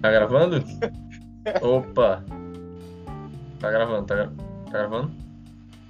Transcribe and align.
Tá 0.00 0.12
gravando? 0.12 0.64
Opa! 1.60 2.24
Tá 3.58 3.70
gravando, 3.70 4.06
tá, 4.06 4.14
gra... 4.14 4.32
tá 4.66 4.78
gravando? 4.78 5.10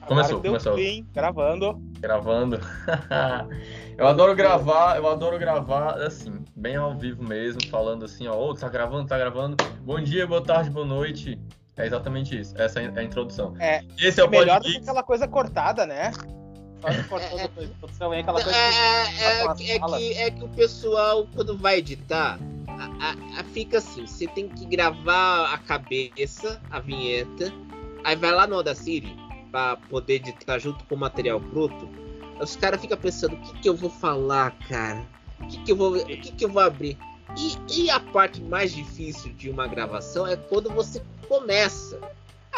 Começou, 0.06 0.40
começou. 0.40 0.76
Sim, 0.76 1.06
gravando. 1.12 1.78
Gravando. 2.00 2.58
eu 3.98 4.08
adoro 4.08 4.34
gravar, 4.34 4.96
eu 4.96 5.06
adoro 5.06 5.38
gravar 5.38 6.02
assim, 6.02 6.42
bem 6.56 6.76
ao 6.76 6.96
vivo 6.96 7.22
mesmo, 7.22 7.60
falando 7.70 8.06
assim, 8.06 8.26
ó, 8.26 8.34
oh, 8.34 8.54
tá 8.54 8.70
gravando, 8.70 9.06
tá 9.06 9.18
gravando. 9.18 9.56
Bom 9.82 10.00
dia, 10.00 10.26
boa 10.26 10.42
tarde, 10.42 10.70
boa 10.70 10.86
noite. 10.86 11.38
É 11.76 11.86
exatamente 11.86 12.40
isso. 12.40 12.54
Essa 12.56 12.80
é 12.80 12.90
a 12.98 13.02
introdução. 13.02 13.54
É, 13.60 13.84
Esse 13.98 14.20
é 14.20 14.24
o 14.24 14.30
melhor 14.30 14.60
do 14.60 14.68
que 14.68 14.78
aquela 14.78 15.02
coisa 15.02 15.28
cortada, 15.28 15.86
né? 15.86 16.12
é, 18.16 18.20
aquela 18.20 18.38
coisa 18.38 18.56
é, 18.56 19.54
que, 19.54 19.70
é, 19.70 19.76
é, 19.76 19.78
que, 19.78 20.12
é 20.14 20.30
que 20.30 20.44
o 20.44 20.48
pessoal, 20.48 21.26
quando 21.34 21.56
vai 21.58 21.78
editar, 21.78 22.38
a, 23.00 23.40
a, 23.40 23.44
fica 23.44 23.78
assim: 23.78 24.06
você 24.06 24.26
tem 24.26 24.48
que 24.48 24.66
gravar 24.66 25.52
a 25.52 25.58
cabeça, 25.58 26.60
a 26.70 26.80
vinheta, 26.80 27.52
aí 28.04 28.16
vai 28.16 28.32
lá 28.32 28.46
no 28.46 28.56
Audacity 28.56 29.14
para 29.50 29.76
poder 29.76 30.14
editar 30.14 30.58
junto 30.58 30.84
com 30.84 30.94
o 30.94 30.98
material 30.98 31.40
bruto. 31.40 31.88
Os 32.40 32.56
caras 32.56 32.80
ficam 32.80 32.98
pensando: 32.98 33.34
o 33.34 33.40
que, 33.40 33.60
que 33.60 33.68
eu 33.68 33.74
vou 33.74 33.90
falar, 33.90 34.52
cara? 34.68 35.06
O 35.40 35.46
que, 35.46 35.62
que, 35.64 35.72
eu, 35.72 35.76
vou, 35.76 35.96
o 35.96 36.04
que, 36.04 36.32
que 36.32 36.44
eu 36.44 36.48
vou 36.48 36.62
abrir? 36.62 36.98
E, 37.36 37.82
e 37.82 37.90
a 37.90 38.00
parte 38.00 38.40
mais 38.42 38.72
difícil 38.74 39.32
de 39.34 39.50
uma 39.50 39.66
gravação 39.66 40.26
é 40.26 40.36
quando 40.36 40.70
você 40.70 41.02
começa. 41.28 42.00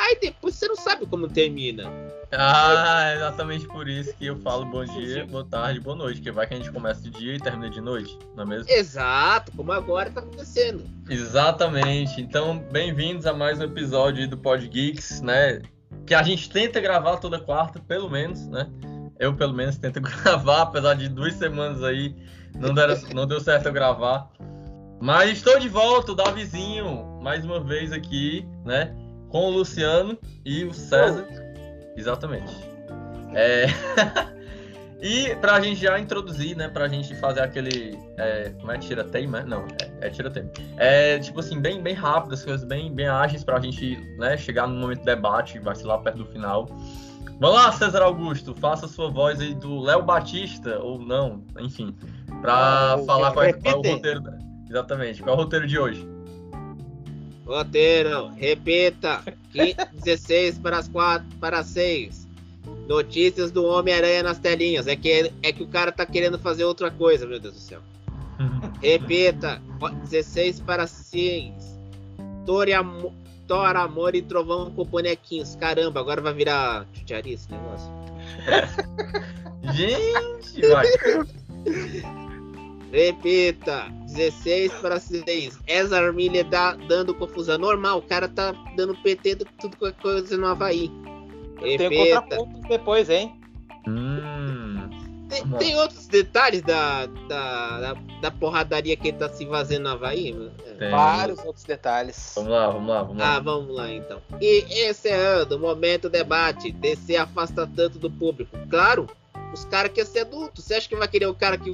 Aí 0.01 0.19
depois 0.19 0.55
você 0.55 0.67
não 0.67 0.77
sabe 0.77 1.05
como 1.05 1.29
termina. 1.29 1.85
Ah, 2.33 3.11
é 3.11 3.17
exatamente 3.17 3.67
por 3.69 3.87
isso 3.87 4.15
que 4.15 4.25
eu 4.25 4.37
falo 4.39 4.65
bom 4.65 4.83
dia, 4.83 5.27
boa 5.27 5.45
tarde, 5.45 5.79
boa 5.79 5.95
noite. 5.95 6.23
Que 6.23 6.31
vai 6.31 6.47
que 6.47 6.55
a 6.55 6.57
gente 6.57 6.73
começa 6.73 7.03
de 7.03 7.11
dia 7.11 7.35
e 7.35 7.39
termina 7.39 7.69
de 7.69 7.83
noite, 7.83 8.19
não 8.35 8.45
é 8.45 8.47
mesmo? 8.47 8.71
Exato, 8.71 9.53
como 9.55 9.71
agora 9.73 10.11
tá 10.11 10.21
acontecendo. 10.21 10.85
Exatamente. 11.07 12.19
Então, 12.19 12.65
bem-vindos 12.73 13.27
a 13.27 13.35
mais 13.35 13.61
um 13.61 13.65
episódio 13.65 14.27
do 14.27 14.39
Pod 14.39 14.67
Geeks, 14.67 15.21
né? 15.21 15.61
Que 16.07 16.15
a 16.15 16.23
gente 16.23 16.49
tenta 16.49 16.81
gravar 16.81 17.19
toda 17.19 17.39
quarta, 17.39 17.79
pelo 17.79 18.09
menos, 18.09 18.47
né? 18.47 18.71
Eu, 19.19 19.37
pelo 19.37 19.53
menos, 19.53 19.77
tento 19.77 20.01
gravar, 20.01 20.63
apesar 20.63 20.95
de 20.95 21.11
duas 21.11 21.35
semanas 21.35 21.83
aí 21.83 22.17
não, 22.55 22.73
deram, 22.73 22.97
não 23.15 23.27
deu 23.27 23.39
certo 23.39 23.67
eu 23.67 23.73
gravar. 23.73 24.31
Mas 24.99 25.33
estou 25.33 25.59
de 25.59 25.69
volta, 25.69 26.13
o 26.13 26.15
Davizinho, 26.15 27.21
mais 27.23 27.45
uma 27.45 27.61
vez 27.61 27.93
aqui, 27.93 28.49
né? 28.65 28.97
Com 29.31 29.47
o 29.47 29.51
Luciano 29.51 30.19
e 30.45 30.65
o 30.65 30.75
César. 30.75 31.27
Exatamente. 31.97 32.53
É... 33.33 33.67
e 35.01 35.35
pra 35.37 35.61
gente 35.61 35.81
já 35.81 35.99
introduzir, 35.99 36.57
né? 36.57 36.69
Pra 36.69 36.89
gente 36.89 37.15
fazer 37.17 37.41
aquele. 37.41 37.99
É... 38.19 38.51
Como 38.59 38.71
é 38.71 38.79
tira-teima? 38.79 39.43
Não, 39.43 39.65
é, 40.01 40.09
é 40.09 40.11
tira-teima. 40.11 40.51
É 40.77 41.19
tipo 41.19 41.41
assim, 41.41 41.61
bem, 41.61 41.81
bem 41.81 41.95
rápido, 41.95 42.35
as 42.35 42.45
coisas 42.45 42.65
bem, 42.65 42.93
bem 42.93 43.07
ágeis 43.07 43.43
pra 43.43 43.61
gente 43.61 43.97
né, 44.19 44.37
chegar 44.37 44.67
no 44.67 44.75
momento 44.75 44.99
de 44.99 45.07
debate, 45.07 45.59
vai 45.61 45.75
ser 45.75 45.87
lá 45.87 45.99
perto 45.99 46.19
do 46.19 46.27
final. 46.27 46.69
Vamos 47.41 47.57
lá, 47.57 47.73
César 47.73 48.03
Augusto, 48.03 48.55
faça 48.55 48.85
a 48.85 48.89
sua 48.89 49.09
voz 49.09 49.41
aí 49.41 49.55
do 49.55 49.81
Léo 49.81 50.03
Batista, 50.03 50.79
ou 50.79 50.99
não, 50.99 51.43
enfim, 51.59 51.97
pra 52.43 52.99
falar 53.07 53.33
qual 53.33 53.47
é, 53.47 53.53
qual 53.55 53.77
é 53.77 53.79
o 53.79 53.93
roteiro. 53.95 54.23
Exatamente, 54.69 55.23
qual 55.23 55.35
é 55.35 55.39
o 55.39 55.43
roteiro 55.43 55.67
de 55.67 55.79
hoje? 55.79 56.07
Roteiro, 57.51 58.29
repita. 58.37 59.25
16 59.93 60.59
para 60.59 60.79
as 60.79 60.87
4 60.87 61.27
para 61.41 61.65
6. 61.65 62.29
Notícias 62.87 63.51
do 63.51 63.65
Homem-Aranha 63.65 64.23
nas 64.23 64.39
telinhas. 64.39 64.87
É 64.87 64.95
que, 64.95 65.33
é 65.43 65.53
que 65.53 65.63
o 65.63 65.67
cara 65.67 65.91
tá 65.91 66.07
querendo 66.07 66.39
fazer 66.39 66.65
outra 66.65 66.93
coisa, 66.93 67.27
meu 67.27 67.41
Deus 67.41 67.55
do 67.55 67.61
céu. 67.61 67.81
Repita. 68.81 69.61
16 70.09 70.61
para 70.61 70.87
6. 70.87 71.53
Thor, 72.47 72.69
Am 72.71 73.13
Thor, 73.49 73.77
Amor 73.77 74.15
e 74.15 74.23
Trovão 74.23 74.71
com 74.71 74.85
bonequinhos. 74.85 75.57
Caramba, 75.57 75.99
agora 75.99 76.21
vai 76.21 76.33
virar 76.33 76.87
chucharia 76.93 77.35
esse 77.35 77.51
negócio. 77.51 77.91
Gente, 79.75 80.69
vai. 80.69 80.87
Repita. 82.93 84.00
16 84.11 84.73
para 84.75 84.99
6. 84.99 85.59
Ezra 85.67 86.13
Miller 86.13 86.45
dá, 86.45 86.75
dando 86.75 87.15
confusão. 87.15 87.59
Normal, 87.59 87.99
o 87.99 88.03
cara 88.03 88.29
tá 88.29 88.53
dando 88.77 88.95
PT 88.97 89.37
do 89.37 89.45
tudo 89.61 89.77
com 89.77 89.93
coisa 89.93 90.37
no 90.37 90.47
Havaí. 90.47 90.91
Tem 91.61 91.91
contrapontos 91.91 92.69
depois, 92.69 93.11
hein? 93.11 93.39
Hum. 93.87 94.89
Tem, 95.29 95.47
tem, 95.59 95.77
outros 95.77 96.09
detalhes 96.09 96.61
da, 96.63 97.07
da, 97.07 97.81
da, 97.81 97.95
da, 98.21 98.31
porradaria 98.33 98.97
que 98.97 99.09
ele 99.09 99.19
tá 99.19 99.29
se 99.29 99.45
vazando 99.45 99.85
no 99.85 99.91
Havaí? 99.91 100.33
Tem. 100.77 100.91
Vários 100.91 101.39
outros 101.45 101.65
detalhes. 101.65 102.33
Vamos 102.35 102.51
lá, 102.51 102.69
vamos 102.69 102.89
lá, 102.89 103.03
vamos 103.03 103.19
lá. 103.19 103.37
Ah, 103.37 103.41
vamos 103.41 103.77
lá 103.77 103.93
então. 103.93 104.21
E 104.41 104.89
encerrando, 104.89 105.59
momento 105.59 106.11
debate. 106.11 106.73
DC 106.73 107.17
afasta 107.17 107.65
tanto 107.77 107.97
do 107.97 108.11
público. 108.11 108.57
Claro, 108.69 109.09
os 109.55 109.65
caras 109.67 109.93
querem 109.93 110.11
ser 110.11 110.21
adultos. 110.21 110.65
Você 110.65 110.75
acha 110.75 110.89
que 110.89 110.97
vai 110.97 111.07
querer 111.07 111.27
o 111.27 111.35
cara 111.35 111.57
que 111.57 111.71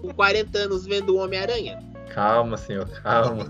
com 0.00 0.12
40 0.12 0.58
anos 0.58 0.86
vendo 0.86 1.14
o 1.14 1.18
Homem-Aranha. 1.18 1.78
Calma, 2.14 2.56
senhor, 2.56 2.88
calma. 3.02 3.46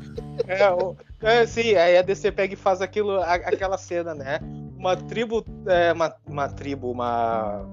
é, 0.46 0.68
o, 0.70 0.96
é, 1.22 1.46
sim, 1.46 1.74
aí 1.74 1.96
a 1.96 2.02
DC 2.02 2.32
pega 2.32 2.54
e 2.54 2.56
faz 2.56 2.80
aquilo, 2.80 3.18
a, 3.20 3.34
aquela 3.34 3.78
cena, 3.78 4.14
né? 4.14 4.40
Uma 4.76 4.96
tribo, 4.96 5.44
é, 5.66 5.92
uma, 5.92 6.14
uma 6.26 6.48
tribo, 6.48 6.90
uma. 6.90 7.66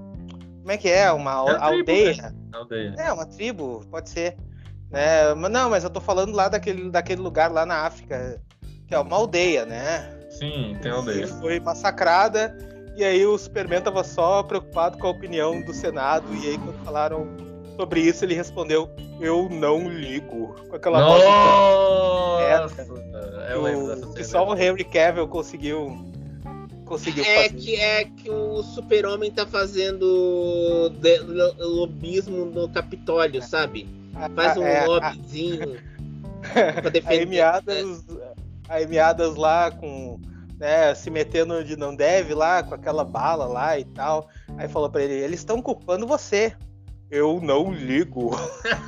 Como 0.60 0.72
é 0.72 0.76
que 0.76 0.88
é? 0.88 1.10
Uma 1.12 1.30
é 1.30 1.56
aldeia. 1.56 2.12
Tribo, 2.14 2.22
né? 2.22 2.34
aldeia. 2.52 2.94
É, 2.98 3.12
uma 3.12 3.26
tribo, 3.26 3.84
pode 3.90 4.10
ser. 4.10 4.36
Né? 4.90 5.34
Não, 5.34 5.70
mas 5.70 5.84
eu 5.84 5.90
tô 5.90 6.00
falando 6.00 6.34
lá 6.34 6.48
daquele, 6.48 6.90
daquele 6.90 7.20
lugar 7.20 7.52
lá 7.52 7.64
na 7.64 7.86
África, 7.86 8.40
que 8.86 8.94
é 8.94 8.98
uma 8.98 9.16
aldeia, 9.16 9.64
né? 9.64 10.18
Sim, 10.30 10.76
tem 10.82 10.90
aldeia. 10.90 11.24
E 11.24 11.26
foi 11.26 11.60
massacrada, 11.60 12.56
e 12.96 13.04
aí 13.04 13.24
o 13.24 13.38
Superman 13.38 13.82
tava 13.82 14.02
só 14.02 14.42
preocupado 14.42 14.98
com 14.98 15.06
a 15.06 15.10
opinião 15.10 15.60
do 15.60 15.72
Senado, 15.72 16.26
e 16.34 16.48
aí 16.48 16.58
quando 16.58 16.84
falaram 16.84 17.45
sobre 17.76 18.00
isso, 18.00 18.24
ele 18.24 18.34
respondeu: 18.34 18.90
Eu 19.20 19.48
não 19.48 19.88
ligo. 19.88 20.54
Com 20.68 20.76
aquela 20.76 21.00
Nossa! 21.00 21.24
voz 21.24 22.86
eu 23.50 23.62
lembro 23.62 23.86
dessa 23.88 24.00
cena. 24.02 24.14
Que 24.14 24.24
só 24.24 24.46
o 24.46 24.56
Henry 24.56 24.84
Cavill 24.84 25.28
conseguiu. 25.28 25.96
Conseguiu 26.84 27.24
é 27.24 27.48
fazer. 27.48 27.54
que 27.56 27.76
é 27.76 28.04
que 28.04 28.30
o 28.30 28.62
Super-Homem 28.62 29.30
tá 29.32 29.44
fazendo 29.44 30.92
lobismo 31.58 32.44
no 32.44 32.68
Capitólio, 32.68 33.42
sabe? 33.42 33.88
Faz 34.34 34.56
um 34.56 34.62
é, 34.62 34.86
lobbyzinho 34.86 35.80
pra 36.80 36.90
defender. 36.90 37.20
Aí 37.20 37.26
meadas, 37.26 38.06
aí 38.68 38.86
meadas 38.86 39.36
lá 39.36 39.70
com. 39.70 40.20
Né, 40.58 40.94
se 40.94 41.10
metendo 41.10 41.52
onde 41.52 41.76
não 41.76 41.94
deve 41.94 42.32
lá, 42.32 42.62
com 42.62 42.74
aquela 42.74 43.04
bala 43.04 43.44
lá 43.44 43.78
e 43.78 43.84
tal. 43.84 44.28
Aí 44.56 44.66
falou 44.68 44.88
para 44.88 45.02
ele: 45.02 45.12
eles 45.12 45.40
estão 45.40 45.60
culpando 45.60 46.06
você. 46.06 46.56
Eu 47.10 47.40
não 47.40 47.72
ligo. 47.72 48.30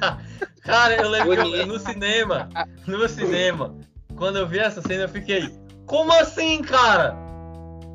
Cara, 0.63 0.97
eu 0.97 1.09
lembro 1.09 1.35
que 1.37 1.61
eu, 1.61 1.67
no 1.67 1.79
cinema, 1.79 2.49
no 2.87 3.09
cinema, 3.09 3.75
quando 4.17 4.37
eu 4.37 4.47
vi 4.47 4.59
essa 4.59 4.83
cena, 4.83 5.05
eu 5.05 5.09
fiquei, 5.09 5.49
como 5.87 6.13
assim, 6.13 6.61
cara? 6.63 7.17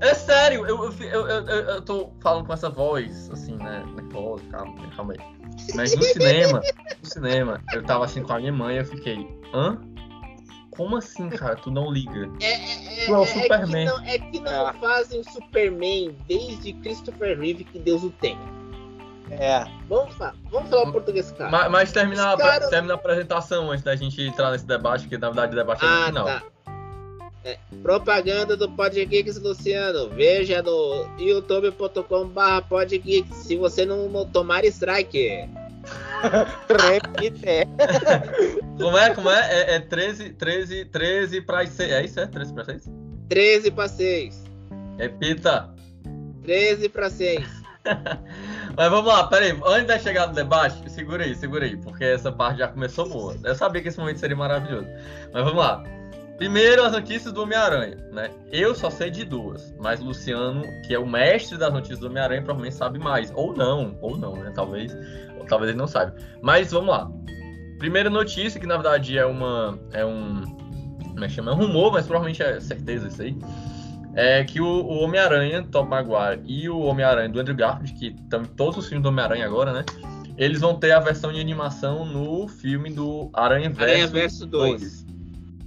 É 0.01 0.13
sério, 0.13 0.66
eu, 0.66 0.91
eu, 1.00 1.28
eu, 1.28 1.47
eu, 1.47 1.81
tô 1.81 2.11
falando 2.19 2.45
com 2.45 2.53
essa 2.53 2.69
voz, 2.69 3.29
assim, 3.31 3.56
né? 3.57 3.84
Voz, 4.11 4.41
calma, 4.50 4.75
calma 4.95 5.13
aí. 5.13 5.19
Mas 5.75 5.95
no 5.95 6.01
cinema, 6.01 6.61
no 7.01 7.09
cinema, 7.09 7.61
eu 7.73 7.84
tava 7.84 8.05
assim 8.05 8.23
com 8.23 8.34
a 8.34 8.40
minha 8.40 8.51
mãe, 8.51 8.78
eu 8.78 8.85
fiquei, 8.85 9.28
hã? 9.53 9.79
Como 10.72 10.97
assim, 10.97 11.29
cara? 11.29 11.55
Tu 11.55 11.69
não 11.69 11.91
liga? 11.91 12.29
É, 12.41 13.03
é, 13.03 13.05
tu 13.05 13.13
é 13.13 13.17
o 13.17 13.25
Superman. 13.25 13.88
É 13.88 13.91
que 13.91 13.91
não, 13.91 14.05
é 14.05 14.19
que 14.19 14.40
não 14.40 14.67
ah. 14.67 14.73
fazem 14.73 15.19
o 15.19 15.23
Superman 15.23 16.17
desde 16.28 16.73
Christopher 16.73 17.40
Reeve 17.40 17.63
que 17.63 17.78
Deus 17.78 18.03
o 18.03 18.09
tenha. 18.09 18.62
É. 19.39 19.66
Vamos, 19.88 20.13
falar, 20.16 20.35
vamos 20.51 20.69
falar 20.69 20.83
o 20.83 20.91
português, 20.91 21.31
cara. 21.31 21.49
Mas, 21.49 21.71
mas 21.71 21.91
termina, 21.91 22.37
cara... 22.37 22.69
termina 22.69 22.93
a 22.93 22.96
apresentação 22.96 23.72
antes 23.72 23.84
da 23.84 23.96
gente 23.96 24.22
entrar 24.22 24.52
nesse 24.52 24.66
debate, 24.66 25.08
que 25.08 25.17
na 25.17 25.29
verdade 25.29 25.53
o 25.53 25.55
debate 25.55 25.84
é 25.84 25.87
no 25.87 25.93
ah, 25.93 26.05
final. 26.05 26.25
Tá. 26.25 26.43
É, 27.46 27.58
propaganda 27.81 28.55
do 28.55 28.69
Podgeeks, 28.72 29.37
Luciano. 29.41 30.09
Veja 30.09 30.61
no 30.61 31.09
youtube.com.br 31.19 32.67
Podgeeks. 32.69 33.35
Se 33.35 33.58
você 33.58 33.85
não, 33.85 34.08
não 34.08 34.25
tomar 34.25 34.63
strike. 34.66 35.49
Repite. 36.69 37.67
como 38.79 38.97
é? 38.97 39.13
Como 39.13 39.29
é? 39.29 39.73
É, 39.73 39.75
é 39.75 39.79
13, 39.79 40.29
13, 40.31 40.85
13 40.85 41.41
para 41.41 41.67
6. 41.67 41.91
É 41.91 42.05
isso? 42.05 42.19
É 42.19 42.28
13 42.28 42.53
para 42.53 42.66
6? 42.66 42.90
13 43.28 43.72
para 43.72 43.87
6. 43.90 44.43
Repita. 44.97 45.69
13 46.43 46.90
para 46.90 47.09
6. 47.09 47.63
Mas 48.75 48.90
vamos 48.90 49.05
lá, 49.05 49.28
peraí. 49.28 49.59
Antes 49.66 49.87
de 49.87 49.99
chegar 49.99 50.28
no 50.28 50.34
debate, 50.34 50.90
segura 50.90 51.23
aí, 51.23 51.35
segura 51.35 51.66
aí, 51.66 51.78
porque 51.78 52.03
essa 52.03 52.31
parte 52.31 52.59
já 52.59 52.67
começou 52.67 53.08
boa. 53.08 53.35
Eu 53.43 53.55
sabia 53.55 53.81
que 53.81 53.87
esse 53.87 53.99
momento 53.99 54.17
seria 54.20 54.35
maravilhoso. 54.35 54.87
Mas 55.31 55.43
vamos 55.43 55.59
lá. 55.59 55.84
Primeiro, 56.37 56.84
as 56.84 56.91
notícias 56.91 57.31
do 57.31 57.43
Homem-Aranha, 57.43 57.97
né? 58.11 58.31
Eu 58.52 58.73
só 58.73 58.90
sei 58.90 59.11
de 59.11 59.23
duas, 59.23 59.73
mas 59.79 59.99
Luciano, 59.99 60.64
que 60.85 60.93
é 60.93 60.99
o 60.99 61.05
mestre 61.05 61.58
das 61.58 61.72
notícias 61.72 61.99
do 61.99 62.08
Homem-Aranha, 62.08 62.41
provavelmente 62.41 62.75
sabe 62.75 62.97
mais. 62.97 63.31
Ou 63.35 63.55
não, 63.55 63.96
ou 64.02 64.17
não, 64.17 64.35
né? 64.35 64.52
Talvez, 64.53 64.96
ou 65.40 65.46
talvez 65.46 65.70
ele 65.70 65.78
não 65.78 65.87
saiba. 65.87 66.16
Mas 66.41 66.72
vamos 66.72 66.90
lá. 66.90 67.09
Primeira 67.78 68.09
notícia, 68.09 68.59
que 68.59 68.66
na 68.66 68.75
verdade 68.75 69.17
é 69.17 69.25
uma. 69.25 69.79
É 69.91 70.03
um. 70.03 70.41
Como 71.09 71.23
é 71.23 71.28
que 71.28 71.34
chama? 71.34 71.52
É 71.52 71.53
um 71.53 71.58
rumor, 71.58 71.91
mas 71.91 72.08
provavelmente 72.08 72.41
é 72.41 72.59
certeza 72.59 73.08
isso 73.08 73.22
aí. 73.22 73.37
É 74.15 74.43
que 74.43 74.61
o, 74.61 74.65
o 74.65 74.99
Homem-Aranha, 74.99 75.63
Tom 75.71 75.85
Maguire, 75.85 76.41
e 76.45 76.69
o 76.69 76.79
Homem-Aranha 76.79 77.29
do 77.29 77.39
Andrew 77.39 77.55
Garfield, 77.55 77.93
que 77.93 78.07
estão 78.07 78.43
em 78.43 78.45
todos 78.45 78.77
os 78.77 78.87
filmes 78.87 79.03
do 79.03 79.09
Homem-Aranha 79.09 79.45
agora, 79.45 79.73
né? 79.73 79.83
Eles 80.37 80.61
vão 80.61 80.75
ter 80.75 80.91
a 80.91 80.99
versão 80.99 81.31
de 81.31 81.39
animação 81.39 82.05
no 82.05 82.47
filme 82.47 82.89
do 82.89 83.29
Aranha 83.33 83.69
Verso, 83.69 83.83
Aranha 83.83 84.07
Verso 84.07 84.45
2. 84.45 84.81
2. 84.81 85.05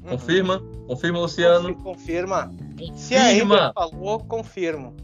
Confirma? 0.08 0.60
Confirma, 0.86 1.18
Luciano? 1.18 1.74
Confirma. 1.76 2.52
Se 2.94 3.14
a 3.14 3.32
Ember 3.32 3.72
falou, 3.74 4.20
confirmo. 4.20 4.94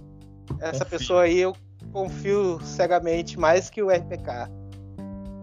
Essa 0.60 0.84
pessoa 0.84 1.22
aí 1.22 1.40
eu 1.40 1.56
confio 1.92 2.60
cegamente 2.62 3.38
mais 3.38 3.68
que 3.68 3.82
o 3.82 3.88
RPK. 3.88 4.48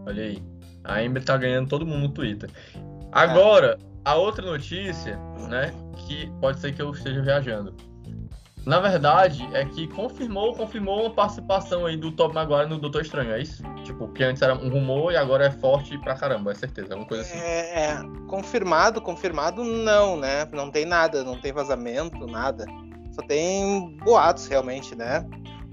Olha 0.06 0.24
aí. 0.24 0.44
A 0.84 1.04
Ember 1.04 1.24
tá 1.24 1.38
ganhando 1.38 1.68
todo 1.68 1.86
mundo 1.86 2.04
no 2.04 2.10
Twitter. 2.10 2.50
Agora, 3.12 3.78
a 4.06 4.16
outra 4.16 4.46
notícia, 4.46 5.18
né? 5.50 5.74
Que 6.08 6.32
pode 6.40 6.60
ser 6.60 6.74
que 6.74 6.82
eu 6.82 6.92
esteja 6.92 7.22
viajando. 7.22 7.74
Na 8.66 8.80
verdade, 8.80 9.48
é 9.54 9.66
que 9.66 9.88
confirmou, 9.88 10.54
confirmou 10.54 11.02
uma 11.02 11.10
participação 11.10 11.86
aí 11.86 11.96
do 11.96 12.12
Tom 12.12 12.32
Maguire 12.34 12.68
no 12.68 12.78
Doutor 12.78 13.02
Estranho, 13.02 13.32
é 13.32 13.42
isso? 13.42 13.64
Tipo, 13.84 14.08
que 14.10 14.24
antes 14.24 14.42
era 14.42 14.54
um 14.54 14.70
rumor 14.70 15.12
e 15.12 15.18
agora 15.18 15.46
é 15.46 15.52
forte 15.52 15.98
pra 15.98 16.14
caramba, 16.16 16.52
é 16.52 16.56
certeza, 16.56 16.94
é 16.94 16.96
uma 16.96 17.06
coisa 17.06 17.24
assim. 17.24 17.38
É, 17.40 17.84
é, 17.84 18.00
confirmado, 18.28 19.02
confirmado 19.02 19.64
não, 19.64 20.18
né? 20.18 20.46
Não 20.52 20.70
tem 20.70 20.86
nada, 20.86 21.24
não 21.24 21.40
tem 21.40 21.52
vazamento, 21.54 22.28
nada. 22.28 22.66
Só 23.12 23.22
tem 23.22 23.98
boatos 24.04 24.48
realmente, 24.48 24.96
né? 24.96 25.26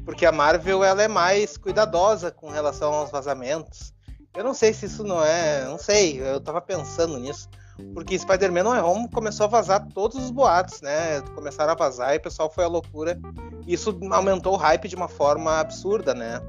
Porque 0.04 0.24
a 0.24 0.32
Marvel 0.32 0.84
ela 0.84 1.02
é 1.02 1.08
mais 1.08 1.56
cuidadosa 1.56 2.30
com 2.30 2.48
relação 2.48 2.94
aos 2.94 3.10
vazamentos. 3.10 3.92
Eu 4.34 4.44
não 4.44 4.54
sei 4.54 4.72
se 4.72 4.86
isso 4.86 5.02
não 5.02 5.22
é, 5.22 5.64
não 5.64 5.78
sei, 5.78 6.20
eu 6.20 6.40
tava 6.40 6.60
pensando 6.60 7.18
nisso. 7.18 7.48
Porque 7.92 8.18
Spider-Man 8.18 8.62
No 8.62 8.70
Way 8.70 8.80
Home 8.80 9.08
começou 9.10 9.44
a 9.44 9.48
vazar 9.48 9.86
todos 9.92 10.16
os 10.16 10.30
boatos, 10.30 10.80
né? 10.80 11.20
Começaram 11.34 11.72
a 11.72 11.76
vazar 11.76 12.14
e 12.14 12.18
o 12.18 12.22
pessoal 12.22 12.50
foi 12.50 12.64
à 12.64 12.68
loucura. 12.68 13.18
Isso 13.66 13.98
aumentou 14.10 14.54
o 14.54 14.56
hype 14.56 14.88
de 14.88 14.96
uma 14.96 15.08
forma 15.08 15.60
absurda, 15.60 16.14
né? 16.14 16.40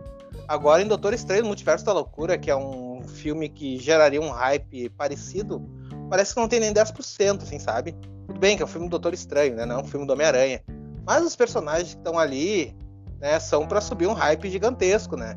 Agora 0.48 0.82
em 0.82 0.88
Doutor 0.88 1.14
Estranho 1.14 1.46
Multiverso 1.46 1.84
da 1.86 1.92
Loucura, 1.92 2.38
que 2.38 2.50
é 2.50 2.56
um 2.56 3.02
filme 3.04 3.50
que 3.50 3.78
geraria 3.78 4.22
um 4.22 4.30
hype 4.30 4.90
parecido, 4.92 5.62
parece 6.10 6.34
que 6.34 6.40
não 6.40 6.48
tem 6.48 6.60
nem 6.60 6.74
10%, 6.74 7.44
assim, 7.44 7.60
sabe? 7.60 7.94
Tudo 8.28 8.40
bem 8.40 8.56
que 8.56 8.64
é 8.64 8.66
um 8.66 8.70
filme 8.70 8.88
do 8.88 8.92
Doutor 8.92 9.14
Estranho, 9.14 9.56
né? 9.56 9.66
Não 9.66 9.80
é 9.80 9.82
um 9.82 9.86
filme 9.86 10.06
do 10.06 10.14
Homem-Aranha. 10.14 10.62
Mas 11.06 11.26
os 11.26 11.36
personagens 11.36 11.94
que 11.94 12.00
estão 12.00 12.18
ali, 12.18 12.76
né, 13.20 13.40
são 13.40 13.68
para 13.68 13.82
subir 13.82 14.08
um 14.08 14.14
hype 14.14 14.50
gigantesco, 14.50 15.18
né? 15.18 15.36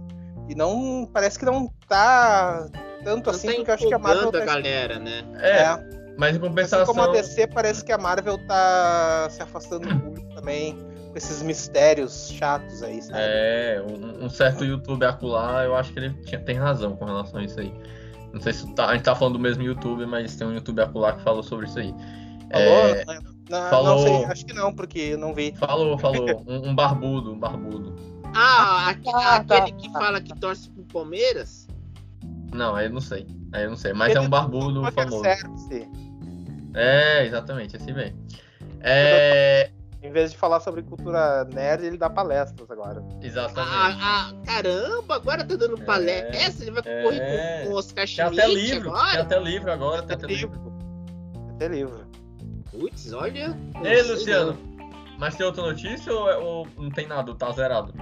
E 0.48 0.54
não 0.54 1.08
parece 1.12 1.38
que 1.38 1.44
não 1.44 1.68
tá 1.88 2.68
tanto 3.04 3.26
não 3.26 3.34
assim, 3.34 3.48
tá 3.48 3.54
porque 3.54 3.70
eu 3.70 3.74
acho 3.74 3.88
que 3.88 3.94
a 3.94 3.98
Marvel. 3.98 4.32
Tá... 4.32 4.44
galera, 4.44 4.98
né? 4.98 5.24
É. 5.38 5.62
é. 5.62 6.00
Mas 6.16 6.36
em 6.36 6.40
compensação. 6.40 6.82
Assim 6.82 6.92
como 6.92 7.02
a 7.02 7.12
DC, 7.12 7.46
parece 7.48 7.84
que 7.84 7.92
a 7.92 7.98
Marvel 7.98 8.38
tá 8.46 9.28
se 9.30 9.42
afastando 9.42 9.88
do 9.88 10.00
público 10.00 10.34
também 10.34 10.76
com 11.10 11.16
esses 11.16 11.42
mistérios 11.42 12.30
chatos 12.30 12.82
aí, 12.82 13.02
sabe? 13.02 13.18
É, 13.20 13.82
um, 13.82 14.26
um 14.26 14.30
certo 14.30 14.64
YouTube 14.64 15.04
acular, 15.04 15.64
eu 15.64 15.74
acho 15.74 15.92
que 15.92 15.98
ele 15.98 16.10
tinha, 16.24 16.40
tem 16.40 16.56
razão 16.56 16.94
com 16.94 17.04
relação 17.04 17.40
a 17.40 17.44
isso 17.44 17.58
aí. 17.58 17.72
Não 18.32 18.40
sei 18.40 18.52
se 18.52 18.66
tá, 18.74 18.86
a 18.86 18.94
gente 18.94 19.04
tá 19.04 19.14
falando 19.14 19.34
do 19.34 19.40
mesmo 19.40 19.62
YouTube, 19.62 20.06
mas 20.06 20.36
tem 20.36 20.46
um 20.46 20.54
YouTube 20.54 20.80
acular 20.80 21.16
que 21.16 21.24
falou 21.24 21.42
sobre 21.42 21.66
isso 21.66 21.78
aí. 21.78 21.92
Falou? 22.52 22.96
É, 22.96 23.04
não, 23.48 23.70
falou... 23.70 23.96
não 23.96 24.02
sei, 24.02 24.24
acho 24.26 24.46
que 24.46 24.52
não, 24.52 24.72
porque 24.72 24.98
eu 24.98 25.18
não 25.18 25.34
vi. 25.34 25.52
Falou, 25.56 25.98
falou. 25.98 26.42
um, 26.46 26.68
um 26.68 26.74
barbudo, 26.74 27.32
um 27.32 27.38
barbudo. 27.38 27.96
Ah, 28.34 28.86
ah, 28.86 28.90
aquele 28.90 29.46
tá, 29.46 29.62
que 29.72 29.92
fala 29.92 30.20
que 30.20 30.38
torce 30.38 30.70
pro 30.70 30.84
Palmeiras? 30.84 31.59
Não, 32.52 32.74
aí 32.74 32.86
eu 32.86 32.92
não 32.92 33.00
sei. 33.00 33.26
Aí 33.52 33.64
eu 33.64 33.70
não 33.70 33.76
sei. 33.76 33.92
Mas 33.92 34.14
é 34.14 34.20
um 34.20 34.28
barbudo 34.28 34.82
famoso. 34.92 35.24
É, 36.74 37.26
exatamente, 37.26 37.76
assim 37.76 37.92
mesmo. 37.92 38.18
É... 38.80 39.70
Em 40.02 40.10
vez 40.10 40.32
de 40.32 40.38
falar 40.38 40.60
sobre 40.60 40.82
cultura 40.82 41.44
nerd, 41.44 41.84
ele 41.84 41.98
dá 41.98 42.08
palestras 42.08 42.70
agora. 42.70 43.04
Exatamente. 43.20 43.70
Ah, 43.70 44.30
ah 44.30 44.32
caramba, 44.46 45.16
agora 45.16 45.44
tá 45.44 45.56
dando 45.56 45.78
palestra. 45.82 46.36
É, 46.36 46.62
ele 46.62 46.70
vai 46.70 46.82
concorrer 46.82 47.20
é... 47.20 47.64
com, 47.64 47.72
o 47.72 47.74
Oscar 47.76 48.06
Schmidt 48.06 48.34
tem 48.34 48.44
até 48.44 48.54
livro, 48.54 48.88
agora? 48.88 49.10
Tem 49.10 49.20
até 49.20 49.38
livro 49.38 49.72
agora, 49.72 50.02
tem, 50.02 50.16
até 50.16 50.26
livro. 50.26 50.52
livro. 50.52 50.72
Tem 51.32 51.54
até 51.54 51.68
livro. 51.68 52.06
Putz, 52.70 53.12
olha. 53.12 53.58
Ei, 53.84 54.02
Luciano, 54.02 54.52
não. 54.52 54.90
mas 55.18 55.36
tem 55.36 55.44
outra 55.44 55.62
notícia 55.64 56.12
ou, 56.12 56.30
é, 56.30 56.36
ou 56.38 56.66
não 56.78 56.90
tem 56.90 57.06
nada? 57.06 57.34
Tá 57.34 57.52
zerado? 57.52 57.92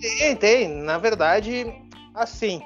Tem, 0.00 0.34
tem. 0.34 0.68
Na 0.68 0.98
verdade, 0.98 1.72
assim, 2.12 2.60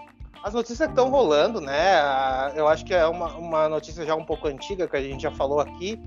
as 0.44 0.52
notícias 0.52 0.90
estão 0.90 1.08
rolando, 1.08 1.58
né? 1.58 2.52
Eu 2.54 2.68
acho 2.68 2.84
que 2.84 2.92
é 2.92 3.06
uma, 3.06 3.34
uma 3.34 3.66
notícia 3.66 4.04
já 4.04 4.14
um 4.14 4.26
pouco 4.26 4.46
antiga 4.46 4.86
que 4.86 4.94
a 4.94 5.00
gente 5.00 5.22
já 5.22 5.30
falou 5.30 5.58
aqui, 5.58 5.98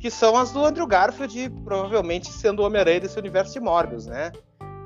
que 0.00 0.10
são 0.10 0.38
as 0.38 0.52
do 0.52 0.64
Andrew 0.64 0.86
Garfield, 0.86 1.50
provavelmente 1.62 2.32
sendo 2.32 2.62
o 2.62 2.64
Homem-Aranha 2.64 3.00
desse 3.00 3.18
universo 3.18 3.52
de 3.52 3.60
Morbius, 3.60 4.06
né? 4.06 4.32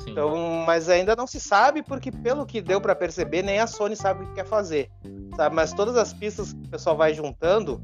Sim. 0.01 0.11
Então, 0.11 0.37
mas 0.67 0.89
ainda 0.89 1.15
não 1.15 1.29
se 1.29 1.39
sabe, 1.39 1.81
porque 1.81 2.11
pelo 2.11 2.45
que 2.45 2.61
deu 2.61 2.81
para 2.81 2.93
perceber, 2.93 3.43
nem 3.43 3.61
a 3.61 3.69
Sony 3.69 3.95
sabe 3.95 4.25
o 4.25 4.27
que 4.27 4.35
quer 4.35 4.47
fazer. 4.47 4.91
Sabe? 5.37 5.55
Mas 5.55 5.73
todas 5.73 5.97
as 5.97 6.13
pistas 6.13 6.53
que 6.53 6.67
o 6.67 6.69
pessoal 6.69 6.97
vai 6.97 7.15
juntando 7.15 7.81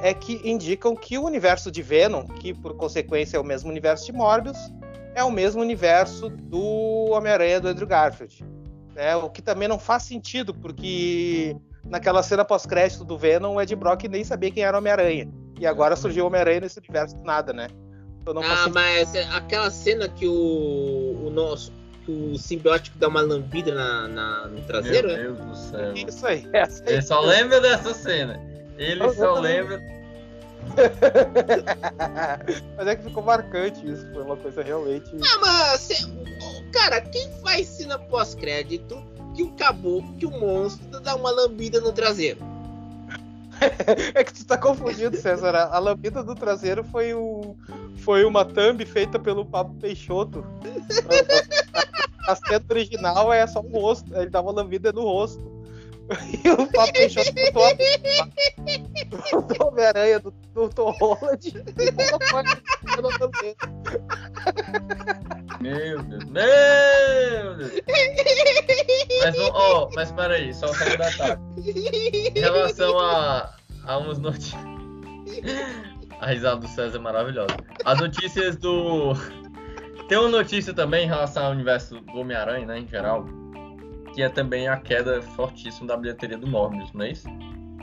é 0.00 0.14
que 0.14 0.40
indicam 0.48 0.96
que 0.96 1.18
o 1.18 1.26
universo 1.26 1.70
de 1.70 1.82
Venom, 1.82 2.24
que 2.24 2.54
por 2.54 2.74
consequência 2.74 3.36
é 3.36 3.40
o 3.40 3.44
mesmo 3.44 3.68
universo 3.68 4.06
de 4.06 4.12
Morbius, 4.14 4.72
é 5.14 5.22
o 5.22 5.30
mesmo 5.30 5.60
universo 5.60 6.30
do 6.30 7.10
Homem-Aranha 7.10 7.60
do 7.60 7.68
Andrew 7.68 7.86
Garfield. 7.86 8.42
Né? 8.94 9.16
O 9.16 9.28
que 9.28 9.42
também 9.42 9.68
não 9.68 9.78
faz 9.78 10.04
sentido, 10.04 10.54
porque 10.54 11.56
naquela 11.84 12.22
cena 12.22 12.44
pós-crédito 12.44 13.04
do 13.04 13.18
Venom, 13.18 13.54
o 13.54 13.60
Ed 13.60 13.74
Brock 13.74 14.04
nem 14.04 14.24
sabia 14.24 14.50
quem 14.50 14.62
era 14.62 14.76
o 14.76 14.80
Homem-Aranha. 14.80 15.28
E 15.58 15.66
agora 15.66 15.96
surgiu 15.96 16.24
o 16.24 16.26
Homem-Aranha 16.28 16.60
nesse 16.60 16.78
universo 16.78 17.16
do 17.16 17.24
nada, 17.24 17.52
né? 17.52 17.68
Então 18.20 18.40
ah, 18.42 18.70
mas 18.72 19.14
aquela 19.34 19.70
cena 19.70 20.08
que 20.08 20.26
o, 20.26 21.26
o 21.26 21.30
nosso 21.30 21.70
que 22.04 22.10
o 22.10 22.38
simbiótico 22.38 22.98
dá 22.98 23.08
uma 23.08 23.20
lambida 23.20 23.74
na, 23.74 24.08
na 24.08 24.48
no 24.48 24.62
traseiro? 24.62 25.08
Meu 25.08 25.34
Deus 25.34 25.38
do 25.38 25.56
céu. 25.56 25.92
Isso 25.94 26.26
aí. 26.26 26.46
Ele 26.86 27.02
só 27.02 27.20
lembra 27.20 27.60
dessa 27.60 27.94
cena. 27.94 28.40
Ele 28.78 29.12
só 29.12 29.34
lembra. 29.34 29.82
mas 32.76 32.86
é 32.86 32.96
que 32.96 33.04
ficou 33.04 33.22
marcante 33.22 33.86
isso. 33.86 34.10
Foi 34.12 34.22
uma 34.22 34.36
coisa 34.36 34.62
realmente. 34.62 35.10
Ah, 35.22 35.38
mas 35.40 35.88
Cara, 36.74 37.00
quem 37.00 37.30
faz 37.40 37.68
cena 37.68 37.96
pós-crédito 37.96 39.00
que 39.36 39.44
o 39.44 39.52
caboclo, 39.52 40.12
que 40.16 40.26
o 40.26 40.30
monstro 40.30 41.00
dá 41.00 41.14
uma 41.14 41.30
lambida 41.30 41.80
no 41.80 41.92
traseiro? 41.92 42.40
é 44.12 44.24
que 44.24 44.34
tu 44.34 44.44
tá 44.44 44.58
confundindo, 44.58 45.16
César. 45.16 45.54
A 45.54 45.78
lambida 45.78 46.20
do 46.22 46.34
traseiro 46.34 46.82
foi, 46.82 47.14
o, 47.14 47.56
foi 47.98 48.24
uma 48.24 48.44
thumb 48.44 48.84
feita 48.84 49.20
pelo 49.20 49.46
Pablo 49.46 49.76
Peixoto. 49.76 50.44
a 52.26 52.34
cena 52.34 52.64
original 52.68 53.32
é 53.32 53.46
só 53.46 53.60
o 53.60 53.68
rosto. 53.68 54.12
Ele 54.12 54.30
uma 54.40 54.50
lambida 54.50 54.92
no 54.92 55.02
rosto. 55.02 55.53
E 56.44 56.50
o 56.50 56.66
Pablo 56.70 56.92
Peixoto 56.92 57.32
botou 57.32 57.64
a... 57.64 57.70
o 59.64 59.68
Homem-Aranha 59.68 60.20
do, 60.20 60.30
do 60.30 60.68
Tom 60.68 60.90
Holland. 61.00 61.54
Meu 65.60 66.02
Deus. 66.02 66.24
Meu 66.24 67.56
Deus. 67.56 67.72
Mas, 69.22 69.34
oh, 69.54 69.88
mas 69.94 70.12
peraí, 70.12 70.52
só 70.52 70.66
um 70.66 70.72
detalhe. 70.72 71.40
Em 72.36 72.40
relação 72.40 72.98
a, 72.98 73.54
a 73.86 73.98
umas 73.98 74.18
notícias. 74.18 74.60
A 76.20 76.26
risada 76.26 76.60
do 76.60 76.68
César 76.68 76.98
é 76.98 77.00
maravilhosa. 77.00 77.56
As 77.84 77.98
notícias 77.98 78.56
do. 78.56 79.14
Tem 80.08 80.18
uma 80.18 80.28
notícia 80.28 80.74
também 80.74 81.04
em 81.04 81.08
relação 81.08 81.46
ao 81.46 81.52
universo 81.52 81.98
do 82.00 82.18
Homem-Aranha, 82.18 82.66
né, 82.66 82.78
em 82.78 82.86
geral, 82.86 83.26
que 84.14 84.22
é 84.22 84.28
também 84.28 84.68
a 84.68 84.76
queda 84.76 85.20
fortíssima 85.20 85.88
da 85.88 85.96
bilheteria 85.96 86.38
do 86.38 86.46
Morbius, 86.46 86.92
não 86.92 87.04
é 87.04 87.10
isso? 87.10 87.28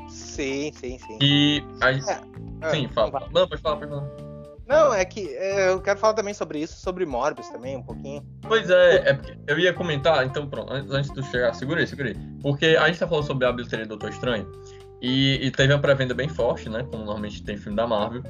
Sim, 0.08 0.72
sim, 0.74 0.98
sim. 0.98 1.18
E. 1.22 1.64
A... 1.82 1.92
É, 1.92 2.72
sim, 2.72 2.86
é, 2.86 2.90
fala. 2.90 3.28
Não, 3.34 3.48
pode 3.48 3.62
falar, 3.62 3.78
pode 3.78 3.92
falar. 3.92 4.32
Não, 4.68 4.94
é 4.94 5.04
que 5.04 5.28
é, 5.36 5.70
eu 5.70 5.82
quero 5.82 6.00
falar 6.00 6.14
também 6.14 6.34
sobre 6.34 6.60
isso, 6.60 6.80
sobre 6.80 7.06
Morbius 7.06 7.50
também, 7.50 7.76
um 7.76 7.84
pouquinho. 7.84 8.26
Pois 8.42 8.70
é, 8.70 9.10
é 9.10 9.14
porque 9.14 9.38
eu 9.46 9.60
ia 9.60 9.74
comentar, 9.74 10.26
então 10.26 10.48
pronto, 10.48 10.72
antes 10.72 11.10
de 11.10 11.16
tu 11.16 11.24
chegar, 11.24 11.54
segura 11.54 11.82
aí, 11.82 11.88
segura 11.88 12.10
aí. 12.10 12.16
Porque 12.42 12.68
a 12.68 12.88
gente 12.88 13.00
tá 13.00 13.06
falando 13.06 13.26
sobre 13.26 13.46
a 13.46 13.52
bilheteria 13.52 13.86
do 13.86 13.90
Doutor 13.90 14.12
Estranho, 14.12 14.50
e, 15.02 15.46
e 15.46 15.52
teve 15.52 15.74
uma 15.74 15.80
pré-venda 15.80 16.14
bem 16.14 16.30
forte, 16.30 16.70
né, 16.70 16.86
como 16.90 17.04
normalmente 17.04 17.44
tem 17.44 17.58
filme 17.58 17.76
da 17.76 17.86
Marvel. 17.86 18.24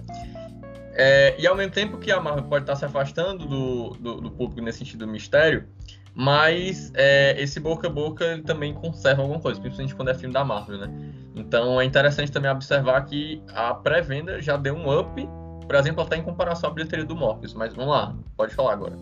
É, 0.93 1.35
e 1.39 1.47
ao 1.47 1.55
mesmo 1.55 1.71
tempo 1.71 1.97
que 1.97 2.11
a 2.11 2.19
Marvel 2.19 2.43
pode 2.43 2.63
estar 2.63 2.75
se 2.75 2.85
afastando 2.85 3.45
do, 3.45 3.89
do, 3.91 4.21
do 4.21 4.31
público 4.31 4.61
nesse 4.61 4.79
sentido 4.79 5.05
do 5.05 5.11
mistério, 5.11 5.67
mas 6.13 6.91
é, 6.93 7.41
esse 7.41 7.59
boca 7.59 7.87
a 7.87 7.89
boca 7.89 8.25
ele 8.25 8.43
também 8.43 8.73
conserva 8.73 9.21
alguma 9.21 9.39
coisa, 9.39 9.59
principalmente 9.59 9.95
quando 9.95 10.09
é 10.09 10.13
filme 10.13 10.33
da 10.33 10.43
Marvel, 10.43 10.77
né? 10.77 10.91
Então 11.35 11.79
é 11.79 11.85
interessante 11.85 12.31
também 12.31 12.51
observar 12.51 13.05
que 13.05 13.41
a 13.53 13.73
pré-venda 13.73 14.41
já 14.41 14.57
deu 14.57 14.75
um 14.75 14.99
up 14.99 15.25
por 15.71 15.75
exemplo, 15.75 16.03
até 16.03 16.17
em 16.17 16.21
comparação 16.21 16.69
à 16.69 16.73
bilheteria 16.73 17.05
do 17.05 17.15
Morbius. 17.15 17.53
Mas 17.53 17.73
vamos 17.73 17.91
lá, 17.91 18.13
pode 18.35 18.53
falar 18.53 18.73
agora. 18.73 18.93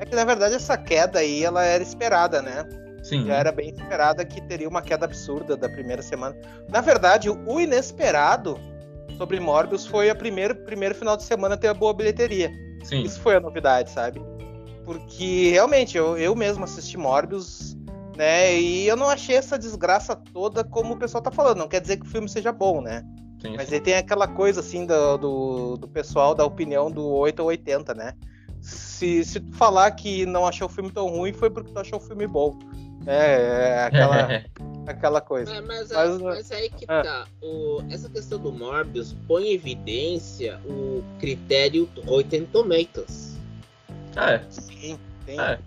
É 0.00 0.06
que 0.06 0.16
na 0.16 0.24
verdade 0.24 0.54
essa 0.54 0.74
queda 0.78 1.18
aí 1.18 1.44
ela 1.44 1.62
era 1.62 1.82
esperada, 1.82 2.40
né? 2.40 2.66
Sim. 3.02 3.26
Já 3.26 3.34
era 3.34 3.52
bem 3.52 3.68
esperada 3.68 4.24
que 4.24 4.40
teria 4.40 4.66
uma 4.66 4.80
queda 4.80 5.04
absurda 5.04 5.54
da 5.54 5.68
primeira 5.68 6.00
semana. 6.00 6.34
Na 6.70 6.80
verdade, 6.80 7.28
o 7.28 7.60
inesperado 7.60 8.58
sobre 9.22 9.38
Morbius 9.38 9.86
foi 9.86 10.10
a 10.10 10.16
primeiro 10.16 10.52
primeiro 10.64 10.96
final 10.96 11.16
de 11.16 11.22
semana 11.22 11.56
ter 11.56 11.68
a 11.68 11.74
boa 11.74 11.94
bilheteria. 11.94 12.52
Sim. 12.82 13.02
Isso 13.02 13.20
foi 13.20 13.36
a 13.36 13.40
novidade, 13.40 13.88
sabe? 13.88 14.20
Porque 14.84 15.48
realmente 15.48 15.96
eu, 15.96 16.18
eu 16.18 16.34
mesmo 16.34 16.64
assisti 16.64 16.98
Morbius, 16.98 17.76
né? 18.16 18.58
E 18.58 18.88
eu 18.88 18.96
não 18.96 19.08
achei 19.08 19.36
essa 19.36 19.56
desgraça 19.56 20.16
toda 20.16 20.64
como 20.64 20.94
o 20.94 20.96
pessoal 20.96 21.22
tá 21.22 21.30
falando. 21.30 21.58
Não 21.58 21.68
quer 21.68 21.80
dizer 21.80 21.98
que 21.98 22.06
o 22.06 22.08
filme 22.08 22.28
seja 22.28 22.50
bom, 22.50 22.80
né? 22.80 23.04
Sim, 23.40 23.54
Mas 23.56 23.68
sim. 23.68 23.76
aí 23.76 23.80
tem 23.80 23.94
aquela 23.94 24.26
coisa 24.26 24.58
assim 24.58 24.86
do, 24.86 25.16
do, 25.16 25.76
do, 25.76 25.88
pessoal 25.88 26.34
da 26.34 26.44
opinião 26.44 26.90
do 26.90 27.06
8 27.06 27.38
ou 27.38 27.46
80, 27.46 27.94
né? 27.94 28.14
Se, 28.60 29.24
se 29.24 29.38
tu 29.38 29.54
falar 29.54 29.88
que 29.92 30.26
não 30.26 30.44
achou 30.44 30.66
o 30.66 30.70
filme 30.70 30.90
tão 30.90 31.06
ruim, 31.06 31.32
foi 31.32 31.48
porque 31.48 31.72
tu 31.72 31.78
achou 31.78 32.00
o 32.00 32.02
filme 32.02 32.26
bom. 32.26 32.58
É, 33.06 33.76
é 33.76 33.84
aquela, 33.84 34.42
aquela 34.86 35.20
coisa. 35.20 35.60
Mas, 35.62 35.90
mas, 35.90 35.92
mas, 35.92 36.20
mas 36.20 36.52
aí 36.52 36.70
que 36.70 36.84
ah. 36.88 37.02
tá. 37.02 37.26
O, 37.40 37.82
essa 37.90 38.08
questão 38.08 38.38
do 38.38 38.52
Morbius 38.52 39.14
põe 39.26 39.48
em 39.48 39.54
evidência 39.54 40.60
o 40.64 41.02
critério 41.18 41.88
Rotten 42.04 42.46
Tomatoes. 42.46 43.36
Ah, 44.16 44.32
é. 44.32 44.44
Sim, 44.50 44.98
tem. 45.24 45.40
É. 45.40 45.58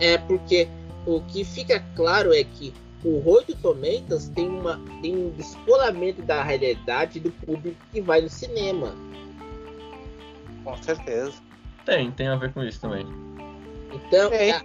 é 0.00 0.18
porque 0.18 0.68
o 1.06 1.20
que 1.22 1.44
fica 1.44 1.84
claro 1.94 2.32
é 2.32 2.42
que 2.44 2.72
o 3.04 3.18
Rotten 3.18 3.56
Tomatoes 3.56 4.28
tem, 4.30 4.48
uma, 4.48 4.80
tem 5.02 5.14
um 5.14 5.30
descolamento 5.30 6.22
da 6.22 6.42
realidade 6.42 7.20
do 7.20 7.30
público 7.30 7.76
que 7.92 8.00
vai 8.00 8.22
no 8.22 8.28
cinema. 8.28 8.94
Com 10.64 10.76
certeza. 10.78 11.34
Tem, 11.84 12.10
tem 12.12 12.28
a 12.28 12.36
ver 12.36 12.52
com 12.52 12.64
isso 12.64 12.80
também. 12.80 13.06
Então, 13.92 14.30
a, 14.32 14.64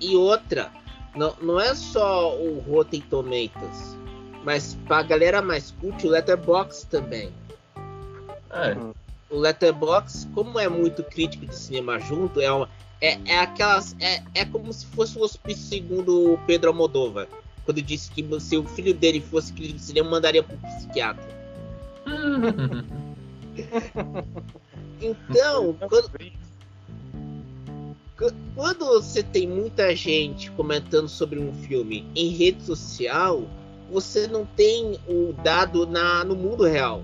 e 0.00 0.16
outra, 0.16 0.72
não, 1.14 1.34
não 1.40 1.60
é 1.60 1.74
só 1.74 2.34
o 2.36 2.60
Rotten 2.60 3.00
Tomatoes, 3.02 3.96
mas 4.44 4.76
pra 4.86 5.02
galera 5.02 5.42
mais 5.42 5.70
cult, 5.72 6.06
o 6.06 6.10
Letterboxd 6.10 6.86
também. 6.86 7.32
É. 8.50 8.76
O 9.30 9.38
Letterboxd, 9.38 10.28
como 10.34 10.58
é 10.58 10.68
muito 10.68 11.02
crítico 11.02 11.46
de 11.46 11.56
cinema 11.56 11.98
junto, 11.98 12.40
é 12.40 12.50
uma, 12.52 12.68
é, 13.02 13.18
é 13.26 13.40
aquelas. 13.40 13.96
É, 13.98 14.22
é 14.32 14.44
como 14.44 14.72
se 14.72 14.86
fosse 14.86 15.18
o 15.18 15.22
hospício 15.22 15.64
segundo 15.64 16.34
o 16.34 16.38
Pedro 16.46 16.70
Almodóvar. 16.70 17.26
Quando 17.64 17.82
disse 17.82 18.10
que 18.10 18.24
se 18.40 18.56
o 18.56 18.64
filho 18.64 18.94
dele 18.94 19.20
fosse 19.20 19.52
crítico 19.52 19.78
de 19.78 19.84
cinema, 19.84 20.10
mandaria 20.10 20.42
pro 20.42 20.56
psiquiatra. 20.56 21.42
então, 25.00 25.74
quando, 25.88 26.10
quando 28.54 28.84
você 28.86 29.22
tem 29.22 29.46
muita 29.46 29.94
gente 29.96 30.50
comentando 30.52 31.08
sobre 31.08 31.38
um 31.38 31.52
filme 31.52 32.06
em 32.14 32.28
rede 32.28 32.62
social, 32.62 33.42
você 33.90 34.26
não 34.26 34.44
tem 34.44 34.98
o 35.08 35.32
dado 35.42 35.86
na, 35.86 36.24
no 36.24 36.36
mundo 36.36 36.64
real. 36.64 37.02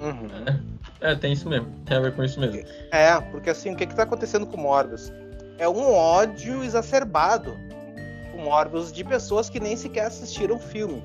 Uhum. 0.00 0.60
É, 1.00 1.14
tem 1.14 1.32
isso 1.32 1.48
mesmo. 1.48 1.68
Tem 1.84 1.96
a 1.96 2.00
ver 2.00 2.14
com 2.14 2.24
isso 2.24 2.38
mesmo. 2.38 2.62
É, 2.90 3.20
porque 3.30 3.50
assim, 3.50 3.72
o 3.72 3.76
que, 3.76 3.86
que 3.86 3.94
tá 3.94 4.04
acontecendo 4.04 4.46
com 4.46 4.56
Morbius? 4.56 5.12
É 5.58 5.68
um 5.68 5.92
ódio 5.92 6.62
exacerbado 6.64 7.54
com 8.30 8.38
Morbius 8.38 8.92
de 8.92 9.04
pessoas 9.04 9.50
que 9.50 9.60
nem 9.60 9.76
sequer 9.76 10.06
assistiram 10.06 10.56
o 10.56 10.58
filme. 10.58 11.02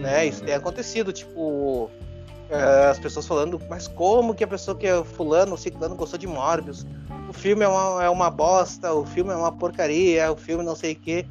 Né? 0.00 0.26
Isso 0.26 0.42
tem 0.42 0.54
acontecido, 0.54 1.12
tipo, 1.12 1.90
as 2.90 2.98
pessoas 2.98 3.26
falando, 3.26 3.60
mas 3.68 3.88
como 3.88 4.34
que 4.34 4.44
a 4.44 4.46
pessoa 4.46 4.76
que 4.76 4.86
é 4.86 5.02
fulano, 5.02 5.56
ciclano 5.56 5.94
gostou 5.94 6.18
de 6.18 6.26
Morbius? 6.26 6.86
O 7.28 7.32
filme 7.32 7.64
é 7.64 7.68
uma, 7.68 8.04
é 8.04 8.10
uma 8.10 8.30
bosta, 8.30 8.92
o 8.92 9.06
filme 9.06 9.32
é 9.32 9.36
uma 9.36 9.52
porcaria, 9.52 10.30
o 10.30 10.36
filme 10.36 10.62
não 10.62 10.76
sei 10.76 10.92
o 10.92 10.96
quê. 10.96 11.26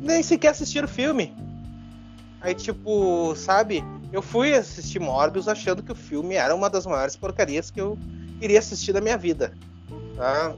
Nem 0.00 0.22
sequer 0.22 0.48
assistir 0.48 0.82
o 0.82 0.88
filme. 0.88 1.34
Aí, 2.40 2.54
tipo, 2.54 3.34
sabe? 3.36 3.84
Eu 4.12 4.22
fui 4.22 4.54
assistir 4.54 4.98
Morbius 4.98 5.46
achando 5.46 5.82
que 5.82 5.92
o 5.92 5.94
filme 5.94 6.34
era 6.34 6.54
uma 6.54 6.68
das 6.68 6.86
maiores 6.86 7.16
porcarias 7.16 7.70
que 7.70 7.80
eu 7.80 7.98
iria 8.40 8.58
assistir 8.58 8.92
da 8.92 9.00
minha 9.00 9.16
vida. 9.16 9.52
Tá? 10.16 10.54